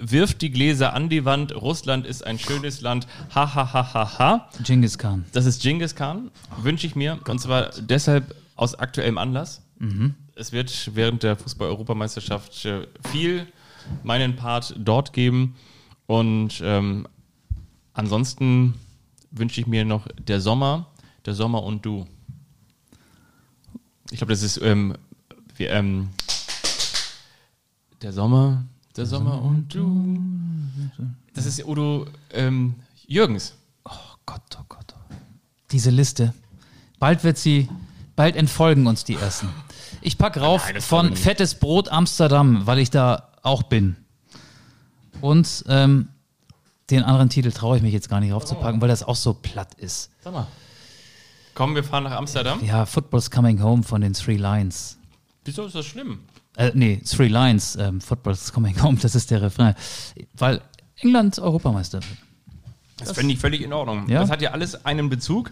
wirft 0.00 0.42
die 0.42 0.50
Gläser 0.50 0.94
an 0.94 1.08
die 1.08 1.24
Wand. 1.24 1.54
Russland 1.54 2.06
ist 2.06 2.26
ein 2.26 2.38
schönes 2.38 2.80
Land. 2.80 3.06
Ha 3.34 3.54
ha 3.54 3.72
ha 3.72 3.94
ha 3.94 4.18
ha. 4.18 4.48
Genghis 4.64 4.98
Khan. 4.98 5.24
Das 5.32 5.46
ist 5.46 5.62
Genghis 5.62 5.94
Khan, 5.94 6.30
wünsche 6.60 6.86
ich 6.86 6.96
mir. 6.96 7.20
Und 7.28 7.40
zwar 7.40 7.70
deshalb 7.80 8.34
aus 8.56 8.74
aktuellem 8.74 9.18
Anlass. 9.18 9.62
Es 10.36 10.52
wird 10.52 10.90
während 10.94 11.22
der 11.22 11.36
Fußball-Europameisterschaft 11.36 12.64
äh, 12.64 12.86
viel 13.10 13.46
meinen 14.04 14.36
Part 14.36 14.74
dort 14.78 15.12
geben. 15.12 15.56
Und 16.06 16.60
ähm, 16.64 17.08
ansonsten 17.92 18.74
wünsche 19.32 19.60
ich 19.60 19.66
mir 19.66 19.84
noch 19.84 20.06
der 20.18 20.40
Sommer, 20.40 20.86
der 21.26 21.34
Sommer 21.34 21.62
und 21.62 21.84
du. 21.84 22.06
Ich 24.10 24.18
glaube, 24.18 24.32
das 24.32 24.42
ist 24.42 24.58
ähm, 24.58 24.94
wie, 25.56 25.64
ähm, 25.64 26.10
der 28.02 28.12
Sommer, 28.12 28.64
der 28.96 29.06
Sommer 29.06 29.42
und 29.42 29.74
du. 29.74 30.20
Das 31.34 31.46
ist 31.46 31.64
Udo 31.64 32.06
ähm, 32.30 32.74
Jürgens. 33.06 33.54
Oh 33.84 33.90
Gott, 34.26 34.42
oh 34.58 34.64
Gott. 34.68 34.94
oh. 34.94 35.14
Diese 35.70 35.90
Liste. 35.90 36.34
Bald 36.98 37.24
wird 37.24 37.38
sie, 37.38 37.68
bald 38.14 38.36
entfolgen 38.36 38.86
uns 38.86 39.04
die 39.04 39.14
ersten. 39.14 39.48
Ich 40.02 40.18
pack 40.18 40.36
rauf 40.36 40.64
Nein, 40.70 40.82
von. 40.82 41.16
Fettes 41.16 41.54
Brot 41.54 41.88
Amsterdam, 41.88 42.66
weil 42.66 42.78
ich 42.78 42.90
da 42.90 43.30
auch 43.42 43.62
bin. 43.62 43.96
Und 45.20 45.64
ähm, 45.68 46.08
den 46.90 47.02
anderen 47.02 47.28
Titel 47.28 47.52
traue 47.52 47.76
ich 47.76 47.82
mich 47.82 47.92
jetzt 47.92 48.08
gar 48.08 48.20
nicht 48.20 48.32
raufzupacken, 48.32 48.80
weil 48.80 48.88
das 48.88 49.02
auch 49.02 49.16
so 49.16 49.34
platt 49.34 49.74
ist. 49.74 50.10
Sag 50.22 50.32
mal. 50.32 50.46
Komm, 51.54 51.74
wir 51.74 51.84
fahren 51.84 52.04
nach 52.04 52.12
Amsterdam. 52.12 52.64
Ja, 52.64 52.86
Football's 52.86 53.30
Coming 53.30 53.62
Home 53.62 53.82
von 53.82 54.00
den 54.00 54.14
Three 54.14 54.36
Lions. 54.36 54.98
Wieso 55.44 55.66
ist 55.66 55.74
das 55.74 55.86
schlimm? 55.86 56.20
Äh, 56.56 56.72
nee, 56.74 57.00
Three 57.04 57.28
Lions, 57.28 57.76
ähm, 57.76 58.00
Football's 58.00 58.52
Coming 58.52 58.80
Home, 58.82 58.98
das 59.00 59.14
ist 59.14 59.30
der 59.30 59.42
Refrain. 59.42 59.74
Weil 60.34 60.60
England 60.96 61.38
Europameister 61.38 61.98
wird. 61.98 62.18
Das 62.98 63.12
finde 63.12 63.34
ich 63.34 63.40
völlig 63.40 63.62
in 63.62 63.72
Ordnung. 63.72 64.08
Ja? 64.08 64.20
Das 64.20 64.30
hat 64.30 64.42
ja 64.42 64.50
alles 64.52 64.84
einen 64.86 65.08
Bezug. 65.10 65.50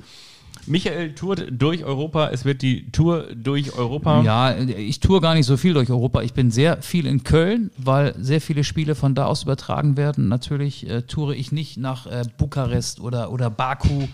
Michael 0.66 1.14
tourt 1.14 1.46
durch 1.50 1.84
Europa. 1.84 2.30
Es 2.30 2.44
wird 2.44 2.62
die 2.62 2.90
Tour 2.92 3.28
durch 3.34 3.74
Europa. 3.76 4.22
Ja, 4.22 4.56
ich 4.56 5.00
tue 5.00 5.20
gar 5.20 5.34
nicht 5.34 5.46
so 5.46 5.56
viel 5.56 5.74
durch 5.74 5.90
Europa. 5.90 6.22
Ich 6.22 6.32
bin 6.32 6.50
sehr 6.50 6.82
viel 6.82 7.06
in 7.06 7.24
Köln, 7.24 7.70
weil 7.76 8.14
sehr 8.18 8.40
viele 8.40 8.64
Spiele 8.64 8.94
von 8.94 9.14
da 9.14 9.26
aus 9.26 9.42
übertragen 9.42 9.96
werden. 9.96 10.28
Natürlich 10.28 10.88
äh, 10.88 11.02
toure 11.02 11.34
ich 11.34 11.52
nicht 11.52 11.76
nach 11.76 12.06
äh, 12.06 12.24
Bukarest 12.38 13.00
oder, 13.00 13.32
oder 13.32 13.50
Baku, 13.50 14.08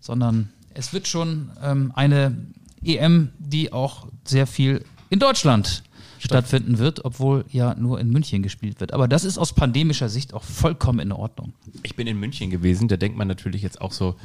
sondern 0.00 0.50
es 0.74 0.92
wird 0.92 1.08
schon 1.08 1.50
ähm, 1.62 1.92
eine 1.94 2.36
EM, 2.84 3.30
die 3.38 3.72
auch 3.72 4.06
sehr 4.24 4.46
viel 4.46 4.84
in 5.10 5.18
Deutschland 5.18 5.82
stattfinden 6.18 6.78
wird, 6.78 7.04
obwohl 7.04 7.44
ja 7.50 7.74
nur 7.74 8.00
in 8.00 8.10
München 8.10 8.42
gespielt 8.42 8.80
wird. 8.80 8.92
Aber 8.92 9.08
das 9.08 9.24
ist 9.24 9.38
aus 9.38 9.52
pandemischer 9.52 10.08
Sicht 10.08 10.34
auch 10.34 10.42
vollkommen 10.42 11.00
in 11.00 11.12
Ordnung. 11.12 11.52
Ich 11.82 11.96
bin 11.96 12.06
in 12.06 12.18
München 12.18 12.50
gewesen. 12.50 12.88
Da 12.88 12.96
denkt 12.96 13.16
man 13.16 13.28
natürlich 13.28 13.62
jetzt 13.62 13.80
auch 13.80 13.92
so, 13.92 14.16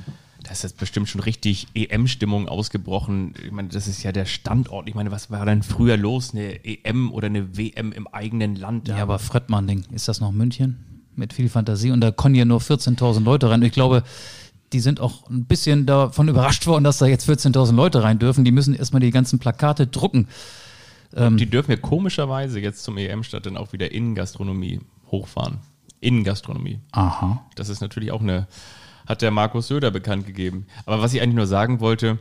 da 0.44 0.52
ist 0.52 0.64
jetzt 0.64 0.78
bestimmt 0.78 1.08
schon 1.08 1.22
richtig 1.22 1.68
EM-Stimmung 1.74 2.50
ausgebrochen. 2.50 3.34
Ich 3.44 3.52
meine, 3.52 3.70
das 3.70 3.88
ist 3.88 4.04
ja 4.04 4.12
der 4.12 4.26
Standort. 4.26 4.90
Ich 4.90 4.96
meine, 4.96 5.10
was 5.10 5.32
war 5.32 5.46
denn 5.46 5.64
früher 5.64 5.96
los? 5.96 6.34
Eine 6.34 6.64
EM 6.66 7.12
oder 7.12 7.28
eine 7.28 7.58
WM 7.58 7.94
im 7.94 8.08
eigenen 8.08 8.56
Land? 8.58 8.90
Ja, 8.90 8.98
aber 8.98 9.20
Fröttmann-Ding, 9.20 9.86
ist 9.92 10.08
das 10.10 10.20
noch 10.20 10.32
München? 10.32 10.84
Mit 11.16 11.32
viel 11.32 11.48
Fantasie 11.48 11.92
und 11.92 12.02
da 12.02 12.12
können 12.12 12.36
ja 12.36 12.44
nur 12.44 12.60
14.000 12.60 13.24
Leute 13.24 13.50
rein. 13.50 13.62
Ich 13.62 13.72
glaube, 13.72 14.04
die 14.74 14.80
sind 14.80 15.00
auch 15.00 15.30
ein 15.30 15.46
bisschen 15.46 15.86
davon 15.86 16.28
überrascht 16.28 16.68
worden, 16.68 16.84
dass 16.84 16.98
da 16.98 17.06
jetzt 17.06 17.30
14.000 17.30 17.74
Leute 17.76 18.04
rein 18.04 18.20
dürfen. 18.20 18.44
Die 18.44 18.52
müssen 18.52 18.74
erstmal 18.74 19.00
die 19.02 19.12
ganzen 19.12 19.40
Plakate 19.40 19.88
drucken. 19.88 20.28
die 21.16 21.46
dürfen 21.46 21.72
ja 21.72 21.78
komischerweise 21.78 22.60
jetzt 22.60 22.84
zum 22.84 22.98
EM-Stadt 22.98 23.46
dann 23.46 23.56
auch 23.56 23.72
wieder 23.72 23.92
Innengastronomie 23.92 24.82
hochfahren. 25.12 25.60
Innengastronomie. 26.00 26.80
Aha. 26.92 27.46
Das 27.56 27.70
ist 27.70 27.82
natürlich 27.82 28.12
auch 28.12 28.22
eine, 28.22 28.48
hat 29.06 29.22
der 29.22 29.32
Markus 29.32 29.68
Söder 29.68 29.92
bekannt 29.92 30.26
gegeben. 30.26 30.68
Aber 30.86 31.02
was 31.02 31.14
ich 31.14 31.22
eigentlich 31.22 31.36
nur 31.36 31.48
sagen 31.48 31.80
wollte, 31.80 32.20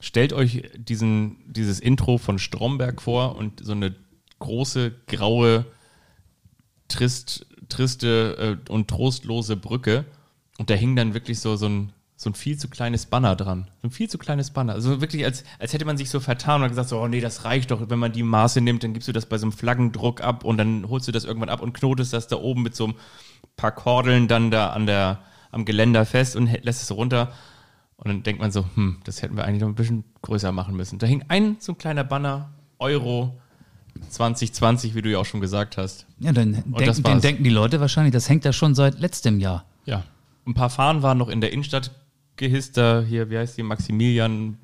stellt 0.00 0.32
euch 0.32 0.70
diesen, 0.76 1.36
dieses 1.46 1.80
Intro 1.80 2.18
von 2.18 2.38
Stromberg 2.38 3.00
vor 3.00 3.36
und 3.36 3.64
so 3.64 3.72
eine 3.72 3.94
große, 4.40 4.92
graue, 5.06 5.64
trist, 6.88 7.46
triste 7.68 8.58
äh, 8.66 8.70
und 8.70 8.88
trostlose 8.88 9.56
Brücke. 9.56 10.04
Und 10.58 10.70
da 10.70 10.74
hing 10.74 10.96
dann 10.96 11.14
wirklich 11.14 11.40
so, 11.40 11.56
so 11.56 11.68
ein, 11.68 11.92
so 12.16 12.30
ein 12.30 12.34
viel 12.34 12.58
zu 12.58 12.68
kleines 12.68 13.06
Banner 13.06 13.36
dran. 13.36 13.68
So 13.82 13.88
ein 13.88 13.90
viel 13.90 14.10
zu 14.10 14.18
kleines 14.18 14.50
Banner. 14.50 14.74
Also 14.74 15.00
wirklich, 15.00 15.24
als, 15.24 15.44
als 15.58 15.72
hätte 15.72 15.84
man 15.84 15.96
sich 15.96 16.10
so 16.10 16.20
vertan 16.20 16.62
und 16.62 16.68
gesagt, 16.68 16.88
so, 16.88 17.00
oh 17.00 17.08
nee, 17.08 17.20
das 17.20 17.44
reicht 17.44 17.70
doch. 17.70 17.88
Wenn 17.88 17.98
man 17.98 18.12
die 18.12 18.22
Maße 18.22 18.60
nimmt, 18.60 18.82
dann 18.82 18.92
gibst 18.92 19.08
du 19.08 19.12
das 19.12 19.26
bei 19.26 19.38
so 19.38 19.46
einem 19.46 19.52
Flaggendruck 19.52 20.20
ab 20.20 20.44
und 20.44 20.58
dann 20.58 20.88
holst 20.88 21.08
du 21.08 21.12
das 21.12 21.24
irgendwann 21.24 21.48
ab 21.48 21.62
und 21.62 21.72
knotest 21.72 22.12
das 22.12 22.28
da 22.28 22.36
oben 22.36 22.62
mit 22.62 22.74
so 22.74 22.84
einem 22.84 22.94
paar 23.56 23.72
Kordeln 23.72 24.28
dann 24.28 24.50
da 24.50 24.70
an 24.70 24.86
der, 24.86 25.20
am 25.52 25.64
Geländer 25.64 26.04
fest 26.04 26.34
und 26.34 26.50
lässt 26.64 26.82
es 26.82 26.90
runter. 26.90 27.32
Und 27.96 28.08
dann 28.08 28.22
denkt 28.24 28.40
man 28.40 28.50
so, 28.50 28.64
hm, 28.74 28.98
das 29.04 29.22
hätten 29.22 29.36
wir 29.36 29.44
eigentlich 29.44 29.60
noch 29.60 29.68
ein 29.68 29.76
bisschen 29.76 30.02
größer 30.22 30.50
machen 30.50 30.74
müssen. 30.74 30.98
Da 30.98 31.06
hing 31.06 31.24
ein 31.28 31.56
so 31.60 31.72
ein 31.72 31.78
kleiner 31.78 32.02
Banner, 32.02 32.50
Euro 32.80 33.38
2020, 34.08 34.96
wie 34.96 35.02
du 35.02 35.10
ja 35.10 35.18
auch 35.18 35.24
schon 35.24 35.40
gesagt 35.40 35.76
hast. 35.76 36.06
Ja, 36.18 36.32
dann 36.32 36.64
denken, 36.66 37.02
den 37.02 37.20
denken 37.20 37.44
die 37.44 37.50
Leute 37.50 37.80
wahrscheinlich, 37.80 38.12
das 38.12 38.28
hängt 38.28 38.44
ja 38.44 38.52
schon 38.52 38.74
seit 38.74 38.98
letztem 38.98 39.38
Jahr. 39.38 39.64
Ja. 39.84 40.02
Ein 40.46 40.54
paar 40.54 40.70
Fahnen 40.70 41.02
waren 41.02 41.18
noch 41.18 41.28
in 41.28 41.40
der 41.40 41.52
Innenstadt 41.52 41.92
gehisst, 42.36 42.76
da 42.76 43.04
hier, 43.06 43.30
wie 43.30 43.38
heißt 43.38 43.56
die, 43.56 43.62
Maximilian, 43.62 44.58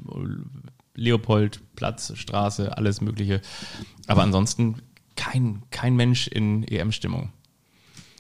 Leopold, 0.95 1.61
Platz, 1.77 2.13
Straße, 2.17 2.77
alles 2.77 3.01
Mögliche. 3.01 3.41
Aber 4.09 4.23
ansonsten 4.23 4.77
kein, 5.15 5.63
kein 5.71 5.95
Mensch 5.95 6.27
in 6.27 6.65
EM-Stimmung. 6.65 7.31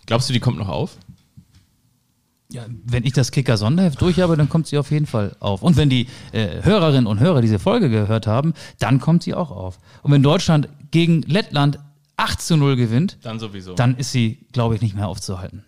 Glaubst 0.06 0.28
du, 0.28 0.32
die 0.32 0.40
kommt 0.40 0.58
noch 0.58 0.68
auf? 0.68 0.96
Ja, 2.50 2.64
wenn 2.84 3.04
ich 3.04 3.12
das 3.12 3.30
Kicker-Sonderheft 3.30 4.00
durch 4.00 4.20
habe, 4.20 4.34
dann 4.36 4.48
kommt 4.48 4.66
sie 4.68 4.78
auf 4.78 4.90
jeden 4.90 5.04
Fall 5.06 5.36
auf. 5.38 5.62
Und 5.62 5.76
wenn 5.76 5.90
die 5.90 6.06
äh, 6.32 6.62
Hörerinnen 6.62 7.06
und 7.06 7.20
Hörer 7.20 7.42
diese 7.42 7.58
Folge 7.58 7.90
gehört 7.90 8.26
haben, 8.26 8.54
dann 8.78 9.00
kommt 9.00 9.22
sie 9.22 9.34
auch 9.34 9.50
auf. 9.50 9.78
Und 10.02 10.12
wenn 10.12 10.22
Deutschland 10.22 10.68
gegen 10.90 11.20
Lettland 11.22 11.78
8 12.16 12.40
zu 12.40 12.56
0 12.56 12.76
gewinnt, 12.76 13.18
Dann 13.22 13.38
sowieso. 13.38 13.74
dann 13.74 13.96
ist 13.96 14.12
sie, 14.12 14.38
glaube 14.52 14.74
ich, 14.74 14.80
nicht 14.80 14.96
mehr 14.96 15.08
aufzuhalten. 15.08 15.62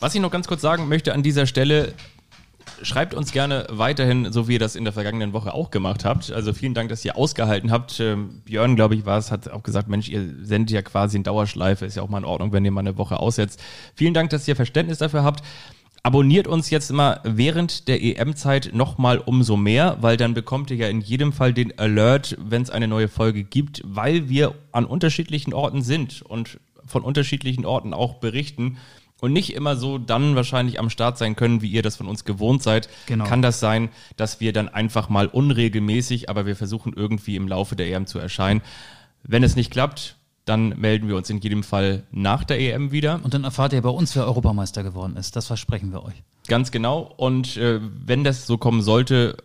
Was 0.00 0.14
ich 0.14 0.20
noch 0.22 0.30
ganz 0.30 0.48
kurz 0.48 0.62
sagen 0.62 0.88
möchte 0.88 1.12
an 1.12 1.22
dieser 1.22 1.46
Stelle, 1.46 1.92
schreibt 2.82 3.12
uns 3.14 3.30
gerne 3.32 3.66
weiterhin, 3.70 4.32
so 4.32 4.48
wie 4.48 4.54
ihr 4.54 4.58
das 4.58 4.76
in 4.76 4.84
der 4.84 4.92
vergangenen 4.94 5.34
Woche 5.34 5.52
auch 5.52 5.70
gemacht 5.70 6.06
habt. 6.06 6.32
Also 6.32 6.52
vielen 6.54 6.72
Dank, 6.74 6.88
dass 6.88 7.04
ihr 7.04 7.16
ausgehalten 7.16 7.70
habt. 7.70 8.00
Ähm, 8.00 8.40
Björn, 8.46 8.76
glaube 8.76 8.94
ich, 8.94 9.04
war 9.04 9.18
es, 9.18 9.30
hat 9.30 9.50
auch 9.50 9.62
gesagt, 9.62 9.88
Mensch, 9.88 10.08
ihr 10.08 10.26
sendet 10.42 10.70
ja 10.70 10.80
quasi 10.82 11.18
in 11.18 11.22
Dauerschleife, 11.22 11.84
ist 11.84 11.96
ja 11.96 12.02
auch 12.02 12.08
mal 12.08 12.18
in 12.18 12.24
Ordnung, 12.24 12.52
wenn 12.52 12.64
ihr 12.64 12.70
mal 12.70 12.80
eine 12.80 12.96
Woche 12.96 13.18
aussetzt. 13.20 13.60
Vielen 13.94 14.14
Dank, 14.14 14.30
dass 14.30 14.48
ihr 14.48 14.56
Verständnis 14.56 14.98
dafür 14.98 15.22
habt. 15.22 15.42
Abonniert 16.06 16.46
uns 16.46 16.68
jetzt 16.68 16.90
immer 16.90 17.20
während 17.24 17.88
der 17.88 18.02
EM-Zeit 18.02 18.72
nochmal 18.74 19.16
umso 19.18 19.56
mehr, 19.56 19.96
weil 20.02 20.18
dann 20.18 20.34
bekommt 20.34 20.70
ihr 20.70 20.76
ja 20.76 20.88
in 20.88 21.00
jedem 21.00 21.32
Fall 21.32 21.54
den 21.54 21.78
Alert, 21.78 22.36
wenn 22.38 22.60
es 22.60 22.68
eine 22.68 22.86
neue 22.86 23.08
Folge 23.08 23.42
gibt, 23.42 23.80
weil 23.86 24.28
wir 24.28 24.54
an 24.70 24.84
unterschiedlichen 24.84 25.54
Orten 25.54 25.80
sind 25.80 26.20
und 26.20 26.60
von 26.84 27.02
unterschiedlichen 27.02 27.64
Orten 27.64 27.94
auch 27.94 28.16
berichten 28.16 28.76
und 29.22 29.32
nicht 29.32 29.54
immer 29.54 29.76
so 29.76 29.96
dann 29.96 30.36
wahrscheinlich 30.36 30.78
am 30.78 30.90
Start 30.90 31.16
sein 31.16 31.36
können, 31.36 31.62
wie 31.62 31.70
ihr 31.70 31.80
das 31.80 31.96
von 31.96 32.06
uns 32.06 32.26
gewohnt 32.26 32.62
seid. 32.62 32.90
Genau. 33.06 33.24
Kann 33.24 33.40
das 33.40 33.58
sein, 33.58 33.88
dass 34.18 34.40
wir 34.40 34.52
dann 34.52 34.68
einfach 34.68 35.08
mal 35.08 35.26
unregelmäßig, 35.26 36.28
aber 36.28 36.44
wir 36.44 36.54
versuchen 36.54 36.92
irgendwie 36.94 37.34
im 37.34 37.48
Laufe 37.48 37.76
der 37.76 37.88
EM 37.88 38.06
zu 38.06 38.18
erscheinen. 38.18 38.60
Wenn 39.22 39.42
es 39.42 39.56
nicht 39.56 39.70
klappt, 39.70 40.18
dann 40.44 40.70
melden 40.78 41.08
wir 41.08 41.16
uns 41.16 41.30
in 41.30 41.38
jedem 41.38 41.62
Fall 41.62 42.04
nach 42.10 42.44
der 42.44 42.60
EM 42.60 42.92
wieder. 42.92 43.20
Und 43.22 43.34
dann 43.34 43.44
erfahrt 43.44 43.72
ihr 43.72 43.82
bei 43.82 43.88
uns, 43.88 44.14
wer 44.14 44.26
Europameister 44.26 44.82
geworden 44.82 45.16
ist. 45.16 45.36
Das 45.36 45.46
versprechen 45.46 45.92
wir 45.92 46.04
euch. 46.04 46.22
Ganz 46.48 46.70
genau. 46.70 47.14
Und 47.16 47.56
äh, 47.56 47.80
wenn 47.82 48.24
das 48.24 48.46
so 48.46 48.58
kommen 48.58 48.82
sollte, 48.82 49.36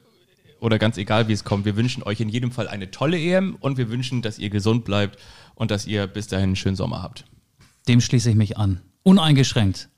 oder 0.59 0.77
ganz 0.77 0.97
egal, 0.97 1.27
wie 1.27 1.33
es 1.33 1.43
kommt, 1.43 1.65
wir 1.65 1.75
wünschen 1.75 2.03
euch 2.03 2.19
in 2.19 2.29
jedem 2.29 2.51
Fall 2.51 2.67
eine 2.67 2.91
tolle 2.91 3.17
EM 3.17 3.55
und 3.59 3.77
wir 3.77 3.89
wünschen, 3.89 4.21
dass 4.21 4.39
ihr 4.39 4.49
gesund 4.49 4.85
bleibt 4.85 5.17
und 5.55 5.71
dass 5.71 5.85
ihr 5.87 6.07
bis 6.07 6.27
dahin 6.27 6.49
einen 6.49 6.55
schönen 6.55 6.75
Sommer 6.75 7.01
habt. 7.01 7.25
Dem 7.87 8.01
schließe 8.01 8.29
ich 8.29 8.35
mich 8.35 8.57
an. 8.57 8.81
Uneingeschränkt. 9.03 9.89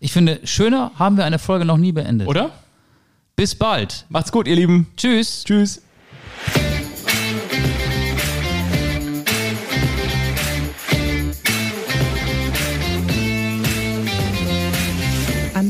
Ich 0.00 0.12
finde, 0.12 0.40
schöner 0.44 0.90
haben 0.96 1.16
wir 1.16 1.24
eine 1.24 1.38
Folge 1.38 1.64
noch 1.64 1.76
nie 1.78 1.92
beendet. 1.92 2.28
Oder? 2.28 2.50
Bis 3.36 3.54
bald. 3.54 4.04
Macht's 4.08 4.32
gut, 4.32 4.46
ihr 4.46 4.56
Lieben. 4.56 4.88
Tschüss. 4.96 5.44
Tschüss. 5.44 5.80